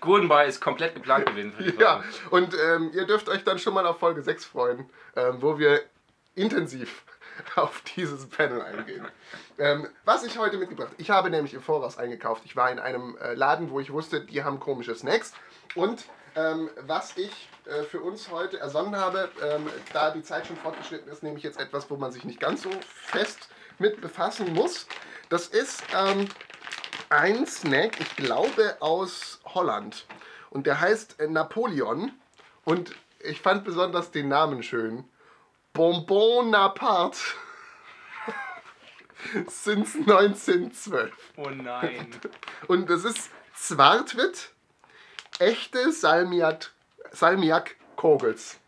Golden 0.00 0.28
Boy 0.28 0.46
ist 0.46 0.60
komplett 0.60 0.94
geplant 0.94 1.24
gewesen 1.26 1.52
für 1.52 1.62
die 1.62 1.80
Ja, 1.80 2.02
und 2.30 2.54
ähm, 2.54 2.90
ihr 2.92 3.06
dürft 3.06 3.30
euch 3.30 3.42
dann 3.42 3.58
schon 3.58 3.72
mal 3.72 3.86
auf 3.86 3.98
Folge 3.98 4.20
6 4.22 4.44
freuen, 4.44 4.90
ähm, 5.14 5.36
wo 5.40 5.58
wir 5.58 5.80
intensiv 6.34 7.04
auf 7.56 7.82
dieses 7.96 8.28
Panel 8.28 8.62
eingehen. 8.62 9.06
Ähm, 9.58 9.88
was 10.04 10.24
ich 10.24 10.38
heute 10.38 10.56
mitgebracht 10.58 10.92
Ich 10.98 11.10
habe 11.10 11.30
nämlich 11.30 11.54
im 11.54 11.62
Voraus 11.62 11.98
eingekauft. 11.98 12.42
Ich 12.44 12.56
war 12.56 12.70
in 12.70 12.78
einem 12.78 13.16
äh, 13.18 13.34
Laden, 13.34 13.70
wo 13.70 13.80
ich 13.80 13.92
wusste, 13.92 14.20
die 14.20 14.44
haben 14.44 14.60
komische 14.60 14.94
Snacks. 14.94 15.32
Und 15.74 16.04
ähm, 16.34 16.70
was 16.82 17.16
ich 17.16 17.48
äh, 17.64 17.82
für 17.82 18.00
uns 18.00 18.30
heute 18.30 18.58
ersonnen 18.58 18.96
habe, 18.96 19.30
ähm, 19.42 19.68
da 19.92 20.10
die 20.10 20.22
Zeit 20.22 20.46
schon 20.46 20.56
fortgeschritten 20.56 21.10
ist, 21.10 21.22
nehme 21.22 21.38
ich 21.38 21.42
jetzt 21.42 21.58
etwas, 21.58 21.90
wo 21.90 21.96
man 21.96 22.12
sich 22.12 22.24
nicht 22.24 22.40
ganz 22.40 22.62
so 22.62 22.70
fest 22.90 23.48
mit 23.78 24.00
befassen 24.00 24.52
muss. 24.52 24.86
Das 25.28 25.48
ist 25.48 25.82
ähm, 25.94 26.28
ein 27.08 27.46
Snack, 27.46 28.00
ich 28.00 28.16
glaube 28.16 28.76
aus 28.80 29.40
Holland. 29.44 30.06
Und 30.50 30.66
der 30.66 30.80
heißt 30.80 31.20
äh, 31.20 31.28
Napoleon. 31.28 32.12
Und 32.64 32.94
ich 33.20 33.40
fand 33.40 33.64
besonders 33.64 34.10
den 34.10 34.28
Namen 34.28 34.62
schön. 34.62 35.04
Bonbon 35.76 36.50
Napart. 36.50 37.16
Since 39.46 39.96
1912. 39.96 41.12
Oh 41.36 41.50
nein. 41.50 42.08
Und 42.66 42.88
das 42.88 43.04
ist 43.04 43.30
Zwartwit, 43.54 44.52
echte 45.38 45.92
Salmiak, 45.92 46.72
Salmiak 47.12 47.76
Kogels. 47.96 48.58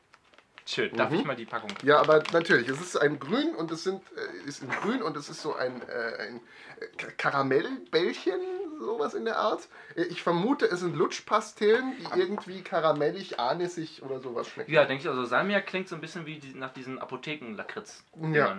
Schön. 0.70 0.94
Darf 0.96 1.10
ich 1.12 1.24
mal 1.24 1.34
die 1.34 1.46
Packung? 1.46 1.70
Ja, 1.82 1.98
aber 1.98 2.22
natürlich, 2.32 2.68
es 2.68 2.78
ist 2.78 2.96
ein 2.96 3.18
Grün 3.18 3.54
und 3.54 3.70
es 3.70 3.84
sind, 3.84 4.02
äh, 4.16 4.46
ist 4.48 4.62
in 4.62 4.68
Grün 4.68 5.00
und 5.02 5.16
es 5.16 5.30
ist 5.30 5.40
so 5.40 5.54
ein, 5.56 5.80
äh, 5.88 6.28
ein 6.28 6.40
äh, 6.80 6.86
Karamellbällchen, 7.16 8.38
sowas 8.78 9.14
in 9.14 9.24
der 9.24 9.38
Art. 9.38 9.66
Äh, 9.96 10.02
Ich 10.02 10.22
vermute, 10.22 10.66
es 10.66 10.80
sind 10.80 10.94
Lutschpastillen, 10.94 11.94
die 11.98 12.20
irgendwie 12.20 12.60
karamellig, 12.62 13.40
anisig 13.40 14.02
oder 14.02 14.20
sowas 14.20 14.46
schmecken. 14.48 14.70
Ja, 14.70 14.84
denke 14.84 15.04
ich, 15.04 15.08
also 15.08 15.24
Salmiak 15.24 15.66
klingt 15.66 15.88
so 15.88 15.94
ein 15.94 16.02
bisschen 16.02 16.26
wie 16.26 16.38
die, 16.38 16.52
nach 16.54 16.74
diesen 16.74 16.98
Apotheken-Lakritz. 16.98 18.04
Ja. 18.32 18.58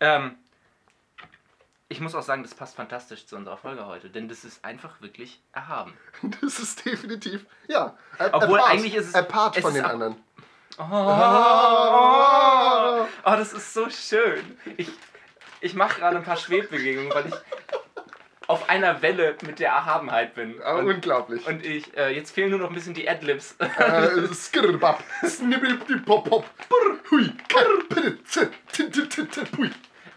Ähm, 0.00 0.34
ich 1.88 2.00
muss 2.00 2.14
auch 2.14 2.22
sagen, 2.22 2.42
das 2.44 2.54
passt 2.54 2.76
fantastisch 2.76 3.26
zu 3.26 3.34
unserer 3.36 3.56
Folge 3.56 3.84
heute, 3.86 4.10
denn 4.10 4.28
das 4.28 4.44
ist 4.44 4.64
einfach 4.64 5.00
wirklich 5.00 5.40
erhaben. 5.52 5.94
Das 6.42 6.60
ist 6.60 6.84
definitiv, 6.84 7.46
ja. 7.66 7.96
Obwohl 8.32 8.58
apart, 8.60 8.70
eigentlich 8.72 8.94
ist 8.94 9.08
es- 9.08 9.14
Apart 9.14 9.56
es 9.56 9.62
von 9.62 9.70
ist 9.72 9.78
den 9.78 9.84
ab- 9.86 9.92
anderen. 9.94 10.16
Oh, 10.80 10.84
oh, 10.92 13.06
oh, 13.24 13.30
das 13.36 13.52
ist 13.52 13.74
so 13.74 13.88
schön. 13.90 14.56
Ich, 14.78 14.88
ich 15.60 15.74
mache 15.74 16.00
gerade 16.00 16.16
ein 16.16 16.22
paar 16.24 16.38
Schwebbewegungen, 16.38 17.12
weil 17.12 17.26
ich 17.26 17.34
auf 18.46 18.68
einer 18.70 19.02
Welle 19.02 19.36
mit 19.46 19.58
der 19.58 19.70
Erhabenheit 19.70 20.34
bin. 20.34 20.60
Ah, 20.62 20.74
Und, 20.76 20.86
unglaublich. 20.88 21.46
und 21.46 21.64
ich, 21.64 21.96
äh, 21.96 22.14
jetzt 22.14 22.30
fehlen 22.32 22.50
nur 22.50 22.58
noch 22.60 22.68
ein 22.68 22.74
bisschen 22.74 22.94
die 22.94 23.08
Adlibs. 23.08 23.56
Äh, 23.58 24.26
Skirrbab, 24.34 25.02
snibbelbdipopop, 25.24 26.44
brr, 26.68 26.98
hui, 27.10 27.32
t, 27.48 27.56
pui. 29.56 29.70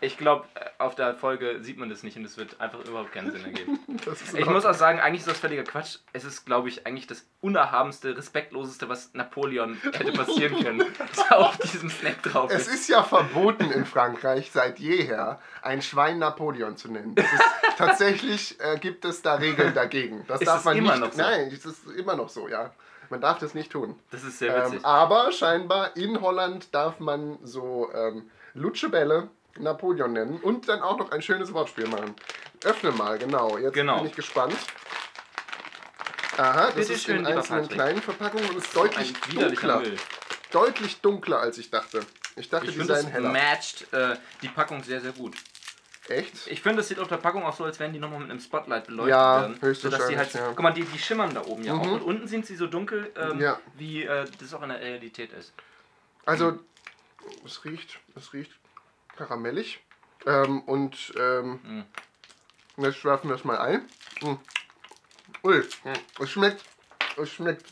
Ich 0.04 0.18
glaube, 0.18 0.46
auf 0.80 0.96
der 0.96 1.16
Folge 1.16 1.64
sieht 1.64 1.78
man 1.78 1.90
das 1.90 2.04
nicht 2.04 2.18
und 2.18 2.26
es 2.26 2.38
wird 2.38 2.60
einfach 2.60 2.80
überhaupt 2.86 3.14
keinen 3.14 3.32
Sinn 3.32 3.46
ergeben. 3.46 3.80
Das 4.06 4.22
ist 4.22 4.38
Ich 4.38 4.46
muss 4.46 4.66
auch 4.66 4.74
sagen, 4.74 5.00
eigentlich 5.00 5.22
ist 5.22 5.30
das 5.30 5.40
völliger 5.40 5.64
Quatsch. 5.64 6.00
Es 6.12 6.26
ist, 6.26 6.46
glaube 6.46 6.68
ich, 6.68 6.86
eigentlich 6.86 7.08
das 7.08 7.26
unerhabenste, 7.40 8.18
respektloseste, 8.18 8.90
was 8.90 9.14
Napoleon 9.14 9.78
hätte 9.82 10.12
passieren 10.14 10.62
können, 10.62 10.80
dass 10.98 11.26
er 11.30 11.40
auf 11.40 11.58
diesem 11.58 11.90
Snack 11.90 12.22
drauf 12.24 12.52
Es 12.54 12.68
ist. 12.68 12.74
ist 12.74 12.90
ja 12.90 13.02
verboten 13.04 13.72
in 13.72 13.86
Frankreich 13.86 14.52
seit 14.52 14.80
jeher, 14.80 15.40
ein 15.62 15.82
Schwein 15.82 16.20
Napoleon 16.20 16.76
zu 16.76 16.92
nennen. 16.92 17.16
Das 17.16 17.32
ist, 17.32 17.44
tatsächlich 17.78 18.60
äh, 18.60 18.78
gibt 18.80 19.06
es 19.06 19.22
da 19.22 19.36
Regeln 19.36 19.74
dagegen. 19.74 20.26
Das 20.28 20.42
Ist 20.42 20.48
darf 20.48 20.66
man 20.66 20.76
immer 20.76 20.98
nicht. 20.98 21.06
noch 21.06 21.12
so? 21.14 21.22
Nein, 21.22 21.48
es 21.54 21.66
ist 21.66 21.88
immer 21.96 22.16
noch 22.16 22.30
so, 22.30 22.50
ja. 22.50 22.72
Man 23.10 23.22
darf 23.22 23.38
das 23.40 23.54
nicht 23.54 23.72
tun. 23.72 23.98
Das 24.12 24.24
ist 24.24 24.40
sehr 24.40 24.54
witzig. 24.66 24.80
Ähm, 24.80 24.86
aber 24.86 25.32
scheinbar 25.32 25.96
in 25.96 26.20
Holland 26.20 26.74
darf 26.74 27.00
man 27.00 27.38
so 27.44 27.90
ähm, 27.94 28.30
Lutschebälle 28.54 29.30
Napoleon 29.60 30.14
nennen 30.14 30.40
und 30.42 30.68
dann 30.68 30.82
auch 30.82 30.98
noch 30.98 31.12
ein 31.12 31.22
schönes 31.22 31.54
Wortspiel 31.54 31.88
machen. 31.88 32.16
Öffne 32.64 32.92
mal, 32.92 33.18
genau. 33.18 33.58
Jetzt 33.58 33.74
Genau. 33.74 33.98
bin 33.98 34.08
ich 34.08 34.16
gespannt. 34.16 34.56
Aha, 36.38 36.66
das 36.68 36.76
Bitte 36.76 36.94
ist 36.94 37.04
schön, 37.04 37.18
in 37.18 37.26
einzelnen 37.28 37.62
Patrick. 37.62 37.78
kleinen 37.78 38.02
Verpackungen 38.02 38.50
und 38.50 38.58
ist 38.58 38.76
deutlich 38.76 39.14
dunkler. 39.14 39.80
Müll. 39.82 39.96
Deutlich 40.52 41.02
dunkler, 41.02 41.40
als 41.40 41.58
ich 41.60 41.70
dachte. 41.70 42.04
Ich 42.36 42.50
dachte, 42.50 42.68
Ich 42.68 42.74
die 42.74 42.84
seien 42.84 43.06
das 43.06 43.12
heller. 43.14 43.30
matcht 43.32 43.94
äh, 43.94 44.16
die 44.42 44.48
Packung 44.48 44.84
sehr, 44.84 45.00
sehr 45.02 45.12
gut. 45.12 45.36
Echt? 46.10 46.48
Ich 46.48 46.62
finde, 46.62 46.82
es 46.82 46.88
sieht 46.88 47.00
auf 47.00 47.08
der 47.08 47.18
Packung 47.18 47.44
auch 47.44 47.56
so, 47.56 47.64
als 47.64 47.80
wären 47.80 47.94
die 47.94 48.00
nochmal 48.00 48.20
mit 48.20 48.30
einem 48.32 48.40
Spotlight 48.40 48.88
beleuchtet 48.88 49.12
Ja, 49.12 49.42
werden. 49.42 49.62
höchstwahrscheinlich, 49.62 50.10
die 50.10 50.18
halt, 50.18 50.34
ja. 50.34 50.48
Guck 50.50 50.60
mal, 50.60 50.74
die, 50.74 50.84
die 50.84 51.00
schimmern 51.00 51.34
da 51.34 51.46
oben 51.46 51.64
ja 51.64 51.74
auch. 51.76 51.86
Mhm. 51.86 51.94
Und 51.94 52.02
unten 52.02 52.28
sind 52.28 52.46
sie 52.46 52.56
so 52.56 52.66
dunkel, 52.68 53.12
ähm, 53.16 53.40
Ja. 53.40 53.60
wie 53.76 54.04
äh, 54.04 54.26
das 54.40 54.54
auch 54.54 54.64
in 54.64 54.70
der 54.70 54.82
Realität 54.82 55.32
ist. 55.34 55.54
Also, 56.26 56.60
es 57.46 57.64
riecht, 57.64 58.00
es 58.16 58.34
riecht 58.34 58.52
karamellig. 59.16 59.80
Ähm, 60.26 60.62
und 60.62 61.14
ähm, 61.18 61.60
Mhm. 61.64 62.84
jetzt 62.84 63.04
werfen 63.04 63.30
wir 63.30 63.36
es 63.36 63.44
mal 63.44 63.58
ein. 63.58 63.90
Mm. 64.22 64.36
Ui, 65.44 65.58
mm. 65.60 66.24
es 66.24 66.30
schmeckt, 66.30 66.64
es 67.18 67.30
schmeckt 67.30 67.66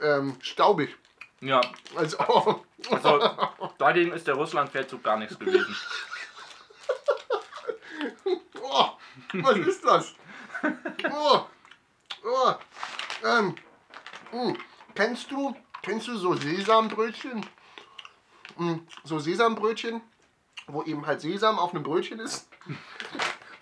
ähm, 0.00 0.36
staubig. 0.40 0.96
Ja, 1.40 1.60
Also, 1.94 2.18
oh, 2.28 2.64
also 2.90 3.20
dagegen 3.78 4.12
ist 4.12 4.26
der 4.26 4.34
Russland-Feldzug 4.34 5.04
gar 5.04 5.16
nichts 5.16 5.38
gewesen. 5.38 5.76
oh, 8.60 8.88
was 9.34 9.56
ist 9.58 9.84
das? 9.84 10.14
Oh, 11.12 11.40
oh, 12.24 12.54
ähm, 13.24 13.54
mm. 14.32 14.56
Kennst 14.94 15.30
du, 15.30 15.54
kennst 15.82 16.08
du 16.08 16.16
so 16.16 16.34
Sesambrötchen? 16.34 17.46
Mm, 18.56 18.78
so 19.04 19.20
Sesambrötchen, 19.20 20.02
wo 20.68 20.82
eben 20.82 21.06
halt 21.06 21.20
Sesam 21.20 21.58
auf 21.58 21.74
einem 21.74 21.82
Brötchen 21.82 22.20
ist? 22.20 22.48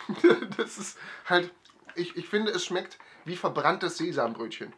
das 0.57 0.79
ist 0.79 0.99
halt, 1.27 1.53
ich, 1.95 2.17
ich 2.17 2.29
finde, 2.29 2.51
es 2.53 2.65
schmeckt 2.65 2.99
wie 3.25 3.37
verbranntes 3.37 3.99
Sesambrötchen. 3.99 4.73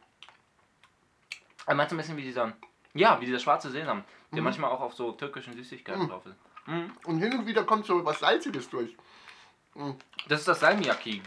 Aber 1.66 1.74
meinst 1.74 1.92
du 1.92 1.96
ein 1.96 1.98
bisschen 1.98 2.16
wie 2.16 2.22
dieser, 2.22 2.52
ja, 2.94 3.20
wie 3.20 3.26
dieser 3.26 3.38
schwarze 3.38 3.70
Sesam, 3.70 4.04
der 4.32 4.42
manchmal 4.42 4.70
auch 4.70 4.80
auf 4.80 4.94
so 4.94 5.12
türkischen 5.12 5.52
Süßigkeiten 5.54 6.08
drauf 6.08 6.24
ist. 6.26 6.36
Mhm. 6.66 6.92
Und 7.04 7.18
hin 7.18 7.32
und 7.38 7.46
wieder 7.46 7.64
kommt 7.64 7.86
so 7.86 8.04
was 8.04 8.20
Salziges 8.20 8.68
durch. 8.68 8.96
Das 10.28 10.40
ist 10.40 10.48
das 10.48 10.60
Salmiakki. 10.60 11.22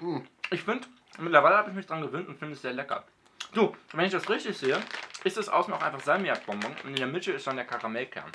Mhm. 0.00 0.26
Ich 0.50 0.62
finde, 0.62 0.86
mittlerweile 1.18 1.56
habe 1.56 1.70
ich 1.70 1.76
mich 1.76 1.86
dran 1.86 2.02
gewöhnt 2.02 2.28
und 2.28 2.38
finde 2.38 2.54
es 2.54 2.62
sehr 2.62 2.72
lecker. 2.72 3.04
Du, 3.52 3.74
wenn 3.92 4.06
ich 4.06 4.12
das 4.12 4.28
richtig 4.28 4.56
sehe, 4.56 4.80
ist 5.24 5.36
es 5.36 5.48
außen 5.48 5.72
auch 5.72 5.82
einfach 5.82 6.00
Salmiakbonbon 6.00 6.72
und 6.84 6.90
in 6.90 6.96
der 6.96 7.06
Mitte 7.06 7.32
ist 7.32 7.46
dann 7.46 7.56
der 7.56 7.66
Karamellkern. 7.66 8.30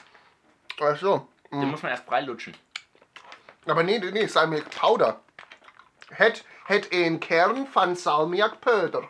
Ach 0.81 0.97
so. 0.97 1.27
Den 1.61 1.69
muss 1.71 1.83
man 1.83 1.91
erst 1.91 2.05
brei 2.05 2.21
lutschen. 2.21 2.55
Aber 3.65 3.83
nee, 3.83 3.99
nee, 3.99 4.11
nee, 4.11 4.27
Salmiak 4.27 4.69
Powder. 4.71 5.19
Het, 6.09 6.45
het 6.65 6.87
een 6.91 7.19
Kern 7.19 7.67
von 7.67 7.95
Salmiak 7.95 8.59
Pöder. 8.59 9.07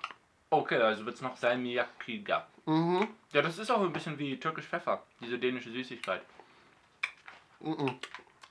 Okay, 0.50 0.80
also 0.82 1.06
wird 1.06 1.16
es 1.16 1.22
noch 1.22 1.38
Salmiakkiger. 1.38 2.46
Mhm. 2.66 3.08
Ja, 3.32 3.42
das 3.42 3.58
ist 3.58 3.72
auch 3.72 3.82
ein 3.82 3.92
bisschen 3.94 4.18
wie 4.20 4.40
türkisch 4.40 4.66
Pfeffer, 4.68 5.02
diese 5.20 5.40
dänische 5.40 5.72
Süßigkeit. 5.72 6.22
Mhm. 7.60 8.00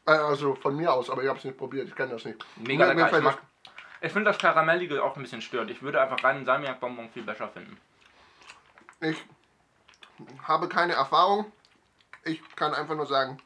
Äh, 0.06 0.10
Also 0.12 0.54
von 0.56 0.76
mir 0.76 0.92
aus, 0.92 1.08
aber 1.10 1.22
ich 1.22 1.28
habe 1.28 1.38
es 1.38 1.44
nicht 1.44 1.56
probiert, 1.58 1.88
ich 1.88 1.94
kenne 1.94 2.12
das 2.12 2.24
nicht. 2.24 2.44
Mega 2.56 2.86
Mir- 2.88 2.94
mir 2.94 3.04
lecker. 3.04 3.18
Ich, 3.18 3.24
mag, 3.24 3.38
ich 4.00 4.12
finde 4.12 4.30
das 4.30 4.38
Karamellige 4.38 5.02
auch 5.02 5.16
ein 5.16 5.22
bisschen 5.22 5.40
störend. 5.42 5.70
Ich 5.70 5.82
würde 5.82 6.00
einfach 6.00 6.22
reinen 6.24 6.44
Salmiakbonbon 6.44 7.10
viel 7.10 7.22
besser 7.22 7.48
finden. 7.48 7.78
Ich 9.00 9.16
habe 10.48 10.68
keine 10.68 10.94
Erfahrung. 10.94 11.50
Ich 12.24 12.40
kann 12.56 12.74
einfach 12.74 12.94
nur 12.96 13.06
sagen, 13.06 13.38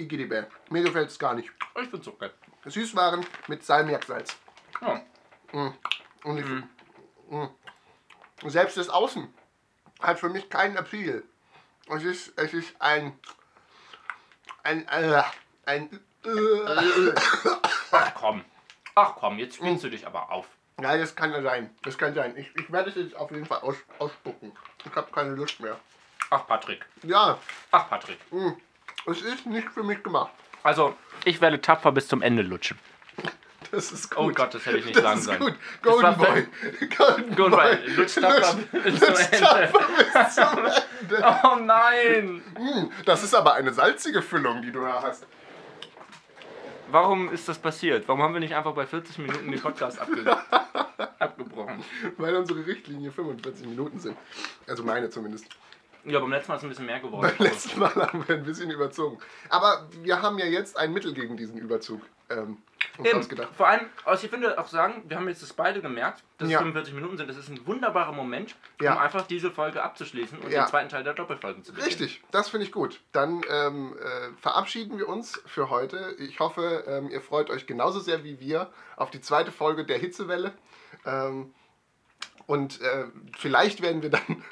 Igidibä. 0.00 0.46
Mir 0.70 0.82
gefällt 0.82 1.08
es 1.10 1.18
gar 1.18 1.34
nicht. 1.34 1.50
Ich 1.76 1.88
finde 1.88 1.98
es 2.00 2.08
okay. 2.08 2.30
Süßwaren 2.66 3.24
mit 3.48 3.64
Salmiaksalz. 3.64 4.36
Ja. 4.80 5.02
Und 6.24 6.38
ich, 6.38 6.44
mm. 6.44 7.48
Selbst 8.48 8.76
das 8.76 8.88
Außen 8.88 9.32
hat 10.00 10.18
für 10.18 10.28
mich 10.28 10.48
keinen 10.48 10.76
Appeal. 10.76 11.22
Es 11.88 12.04
ist, 12.04 12.32
es 12.38 12.52
ist 12.54 12.74
ein. 12.80 13.18
Ein. 14.62 14.86
Äh, 14.88 15.22
ein. 15.66 16.00
Äh, 16.24 17.14
Ach 17.92 18.14
komm. 18.14 18.44
Ach 18.94 19.14
komm, 19.16 19.38
jetzt 19.38 19.56
spielst 19.56 19.84
du 19.84 19.90
dich 19.90 20.06
aber 20.06 20.30
auf. 20.30 20.46
ja, 20.80 20.96
das 20.96 21.14
kann 21.16 21.32
ja 21.32 21.42
sein. 21.42 21.74
Das 21.82 21.96
kann 21.96 22.14
sein. 22.14 22.36
Ich, 22.36 22.54
ich 22.56 22.70
werde 22.70 22.90
es 22.90 22.96
jetzt 22.96 23.16
auf 23.16 23.30
jeden 23.30 23.46
Fall 23.46 23.60
aus, 23.60 23.76
ausspucken. 23.98 24.52
Ich 24.84 24.94
habe 24.94 25.10
keine 25.10 25.30
Lust 25.30 25.60
mehr. 25.60 25.78
Ach 26.30 26.46
Patrick. 26.46 26.84
Ja, 27.02 27.38
Ach 27.70 27.88
Patrick. 27.88 28.18
mm, 28.32 28.50
es 29.06 29.22
ist 29.22 29.46
nicht 29.46 29.68
für 29.70 29.82
mich 29.82 30.02
gemacht. 30.02 30.32
Also, 30.62 30.94
ich 31.24 31.40
werde 31.40 31.60
tapfer 31.60 31.92
bis 31.92 32.08
zum 32.08 32.22
Ende 32.22 32.42
lutschen. 32.42 32.78
Das 33.70 33.92
ist 33.92 34.10
gut. 34.10 34.18
Oh 34.18 34.32
Gott, 34.34 34.52
das 34.54 34.66
hätte 34.66 34.78
ich 34.78 34.84
nicht 34.86 34.96
das 34.96 35.04
sagen 35.04 35.18
ist 35.20 35.24
sollen. 35.26 35.38
gut. 35.40 35.54
Das 35.82 35.92
Golden 35.92 36.02
war 36.02 36.14
Boy. 36.16 36.46
Golden 36.96 37.36
Gut, 37.36 37.50
Boy. 37.50 37.58
weil 37.58 37.90
lutsch 37.94 38.14
tapfer 38.20 38.58
bis 38.72 38.98
zum 39.00 39.14
Ende. 39.14 39.38
tapfer 39.38 39.80
bis 40.24 40.34
zum 40.34 40.58
Ende. 41.18 41.38
Oh 41.44 41.56
nein! 41.56 42.42
Mm, 42.58 42.90
Das 43.04 43.22
ist 43.22 43.34
aber 43.34 43.54
eine 43.54 43.72
salzige 43.72 44.22
Füllung, 44.22 44.60
die 44.62 44.72
du 44.72 44.80
da 44.80 45.02
hast. 45.02 45.24
Warum 46.90 47.30
ist 47.32 47.48
das 47.48 47.58
passiert? 47.58 48.08
Warum 48.08 48.22
haben 48.22 48.32
wir 48.34 48.40
nicht 48.40 48.54
einfach 48.56 48.72
bei 48.74 48.84
40 48.86 49.18
Minuten 49.18 49.50
den 49.52 49.60
Podcast 49.60 50.00
abge 50.00 50.24
abgebrochen? 51.20 51.84
Weil 52.16 52.34
unsere 52.34 52.66
Richtlinie 52.66 53.12
45 53.12 53.66
Minuten 53.66 54.00
sind. 54.00 54.16
Also 54.66 54.82
meine 54.82 55.08
zumindest. 55.10 55.46
Ja, 56.04 56.18
beim 56.20 56.30
letzten 56.30 56.50
Mal 56.52 56.56
ist 56.56 56.60
es 56.60 56.64
ein 56.64 56.70
bisschen 56.70 56.86
mehr 56.86 57.00
geworden. 57.00 57.32
Beim 57.38 57.46
letzten 57.48 57.78
Mal 57.78 57.94
haben 57.94 58.26
wir 58.26 58.36
ein 58.36 58.44
bisschen 58.44 58.70
überzogen. 58.70 59.18
Aber 59.50 59.88
wir 60.02 60.22
haben 60.22 60.38
ja 60.38 60.46
jetzt 60.46 60.76
ein 60.78 60.92
Mittel 60.92 61.12
gegen 61.12 61.36
diesen 61.36 61.58
Überzug 61.58 62.00
ähm, 62.30 62.58
uns 62.96 63.08
Eben. 63.08 63.18
ausgedacht. 63.18 63.48
Vor 63.56 63.66
allem, 63.68 63.86
also 64.04 64.24
ich 64.24 64.30
finde 64.30 64.58
auch 64.58 64.68
sagen, 64.68 65.02
wir 65.08 65.16
haben 65.16 65.28
jetzt 65.28 65.42
das 65.42 65.52
beide 65.52 65.82
gemerkt, 65.82 66.22
dass 66.38 66.48
Ja. 66.48 66.56
es 66.58 66.62
45 66.62 66.94
Minuten 66.94 67.16
sind. 67.18 67.28
Das 67.28 67.36
ist 67.36 67.48
ein 67.48 67.66
wunderbarer 67.66 68.12
Moment, 68.12 68.54
Ja. 68.80 68.92
um 68.92 68.98
einfach 68.98 69.26
diese 69.26 69.50
Folge 69.50 69.82
abzuschließen 69.82 70.38
und 70.38 70.50
Ja. 70.50 70.62
den 70.64 70.70
zweiten 70.70 70.88
Teil 70.88 71.04
der 71.04 71.12
Doppelfolge 71.14 71.62
zu 71.62 71.72
beginnen. 71.72 71.86
Richtig, 71.88 72.22
das 72.30 72.48
finde 72.48 72.64
ich 72.66 72.72
gut. 72.72 73.00
Dann 73.12 73.42
ähm, 73.50 73.94
äh, 73.98 74.32
verabschieden 74.40 74.96
wir 74.96 75.08
uns 75.08 75.42
für 75.46 75.70
heute. 75.70 76.14
Ich 76.18 76.40
hoffe, 76.40 76.84
ähm, 76.86 77.10
ihr 77.10 77.20
freut 77.20 77.50
euch 77.50 77.66
genauso 77.66 78.00
sehr 78.00 78.24
wie 78.24 78.40
wir 78.40 78.70
auf 78.96 79.10
die 79.10 79.20
zweite 79.20 79.52
Folge 79.52 79.84
der 79.84 79.98
Hitzewelle. 79.98 80.52
Ähm, 81.04 81.52
und 82.46 82.80
äh, 82.80 83.06
vielleicht 83.38 83.82
werden 83.82 84.02
wir 84.02 84.10
dann, 84.10 84.42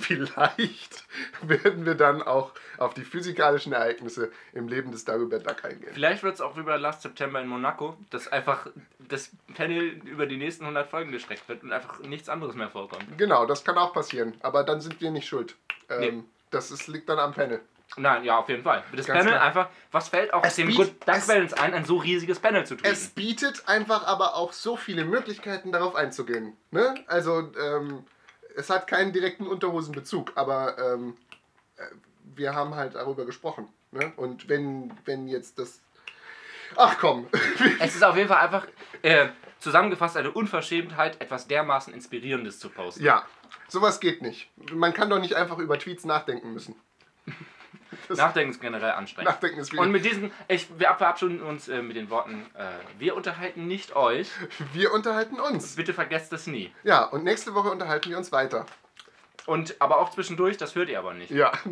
vielleicht 0.00 1.04
werden 1.42 1.86
wir 1.86 1.94
dann 1.94 2.22
auch 2.22 2.52
auf 2.78 2.94
die 2.94 3.02
physikalischen 3.04 3.72
Ereignisse 3.72 4.30
im 4.52 4.68
Leben 4.68 4.90
des 4.92 5.04
Dagobert 5.04 5.48
Duck 5.48 5.64
eingehen. 5.64 5.90
Vielleicht 5.92 6.22
wird 6.22 6.34
es 6.34 6.40
auch 6.40 6.56
über 6.56 6.78
Last 6.78 7.02
September 7.02 7.40
in 7.40 7.48
Monaco, 7.48 7.96
dass 8.10 8.28
einfach 8.28 8.66
das 9.08 9.30
Panel 9.54 10.00
über 10.04 10.26
die 10.26 10.36
nächsten 10.36 10.64
100 10.64 10.88
Folgen 10.88 11.12
gestreckt 11.12 11.48
wird 11.48 11.62
und 11.62 11.72
einfach 11.72 11.98
nichts 12.00 12.28
anderes 12.28 12.54
mehr 12.54 12.70
vorkommt. 12.70 13.04
Genau, 13.18 13.46
das 13.46 13.64
kann 13.64 13.76
auch 13.78 13.92
passieren, 13.92 14.34
aber 14.40 14.64
dann 14.64 14.80
sind 14.80 15.00
wir 15.00 15.10
nicht 15.10 15.28
schuld. 15.28 15.56
Ähm, 15.88 16.00
Nee. 16.00 16.22
Das 16.50 16.70
ist, 16.70 16.86
liegt 16.86 17.08
dann 17.08 17.18
am 17.18 17.32
Panel. 17.34 17.60
Nein, 17.96 18.22
ja, 18.24 18.38
auf 18.38 18.48
jeden 18.48 18.62
Fall. 18.62 18.84
Das 18.94 19.06
Ganz 19.06 19.18
Panel 19.18 19.32
klar. 19.34 19.42
einfach, 19.44 19.68
was 19.90 20.08
fällt 20.08 20.32
auch 20.32 20.44
Es 20.44 20.54
dem 20.56 20.72
Good 20.72 20.92
Duck 21.06 21.16
es- 21.16 21.26
Balance 21.26 21.58
ein, 21.60 21.74
ein 21.74 21.84
so 21.84 21.96
riesiges 21.96 22.38
Panel 22.38 22.64
zu 22.64 22.74
Es 22.82 23.12
tweeten? 23.12 23.14
bietet 23.14 23.68
einfach 23.68 24.06
aber 24.06 24.36
auch 24.36 24.52
so 24.52 24.76
viele 24.76 25.04
Möglichkeiten, 25.04 25.72
darauf 25.72 25.94
einzugehen. 25.96 26.56
Ne? 26.70 26.94
Also, 27.08 27.50
ähm, 27.60 28.04
es 28.56 28.70
hat 28.70 28.86
keinen 28.86 29.12
direkten 29.12 29.46
Unterhosenbezug, 29.46 30.32
aber 30.34 30.78
ähm, 30.78 31.16
äh, 31.76 31.82
wir 32.34 32.54
haben 32.54 32.74
halt 32.74 32.94
darüber 32.94 33.24
gesprochen. 33.24 33.68
Ne? 33.92 34.12
Und 34.16 34.48
wenn, 34.48 34.92
wenn 35.04 35.28
jetzt 35.28 35.58
das. 35.58 35.80
Ach 36.76 36.96
komm! 36.98 37.28
Es 37.80 37.94
ist 37.94 38.02
auf 38.02 38.16
jeden 38.16 38.28
Fall 38.28 38.40
einfach 38.42 38.66
äh, 39.02 39.28
zusammengefasst 39.58 40.16
eine 40.16 40.32
Unverschämtheit, 40.32 41.20
etwas 41.20 41.46
dermaßen 41.46 41.94
Inspirierendes 41.94 42.58
zu 42.58 42.68
posten. 42.68 43.04
ja, 43.04 43.24
sowas 43.68 44.00
geht 44.00 44.22
nicht. 44.22 44.50
Man 44.72 44.92
kann 44.92 45.10
doch 45.10 45.20
nicht 45.20 45.34
einfach 45.34 45.58
über 45.58 45.78
Tweets 45.78 46.04
nachdenken 46.04 46.52
müssen. 46.52 46.74
Das 48.08 48.18
Nachdenken 48.18 48.50
ist 48.52 48.60
generell 48.60 48.92
anstrengend. 48.92 49.30
Nachdenken 49.30 49.60
ist 49.60 49.74
Und 49.74 49.90
mit 49.90 50.04
diesen, 50.04 50.30
ich, 50.48 50.68
wir 50.78 50.94
verabschieden 50.94 51.40
uns 51.42 51.68
äh, 51.68 51.82
mit 51.82 51.96
den 51.96 52.10
Worten, 52.10 52.46
äh, 52.54 52.64
wir 52.98 53.16
unterhalten 53.16 53.66
nicht 53.66 53.96
euch, 53.96 54.30
Wir 54.72 54.92
unterhalten 54.92 55.40
uns. 55.40 55.76
bitte 55.76 55.94
vergesst 55.94 56.32
es 56.32 56.46
nie. 56.46 56.72
Ja, 56.82 57.04
und 57.04 57.24
nächste 57.24 57.54
Woche 57.54 57.70
unterhalten 57.70 58.10
wir 58.10 58.18
uns 58.18 58.32
weiter. 58.32 58.66
Und 59.46 59.76
aber 59.80 59.98
auch 59.98 60.10
zwischendurch, 60.10 60.56
das 60.56 60.74
hört 60.74 60.88
ihr 60.88 60.98
aber 60.98 61.14
nicht. 61.14 61.30
Ja. 61.30 61.52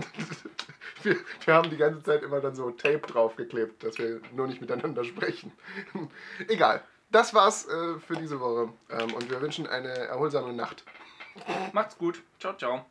Wir, 1.03 1.17
wir 1.45 1.55
haben 1.55 1.69
die 1.69 1.77
ganze 1.77 2.01
Zeit 2.05 2.23
immer 2.23 2.41
dann 2.41 2.55
so 2.55 2.71
Tape 2.71 3.01
draufgeklebt, 3.01 3.83
dass 3.83 3.99
wir 3.99 4.21
nur 4.37 4.47
nicht 4.47 4.61
miteinander 4.61 5.03
sprechen. 5.03 5.51
Egal. 6.49 6.81
Das 7.11 7.35
war's 7.35 7.67
äh, 7.67 7.99
für 7.99 8.15
diese 8.15 8.39
Woche. 8.39 8.73
Ähm, 8.89 9.13
und 9.15 9.29
wir 9.29 9.41
wünschen 9.41 9.67
eine 9.67 9.89
erholsame 9.89 10.53
Nacht. 10.53 10.85
Macht's 11.73 11.99
gut. 11.99 12.23
Ciao, 12.39 12.57
ciao. 12.57 12.87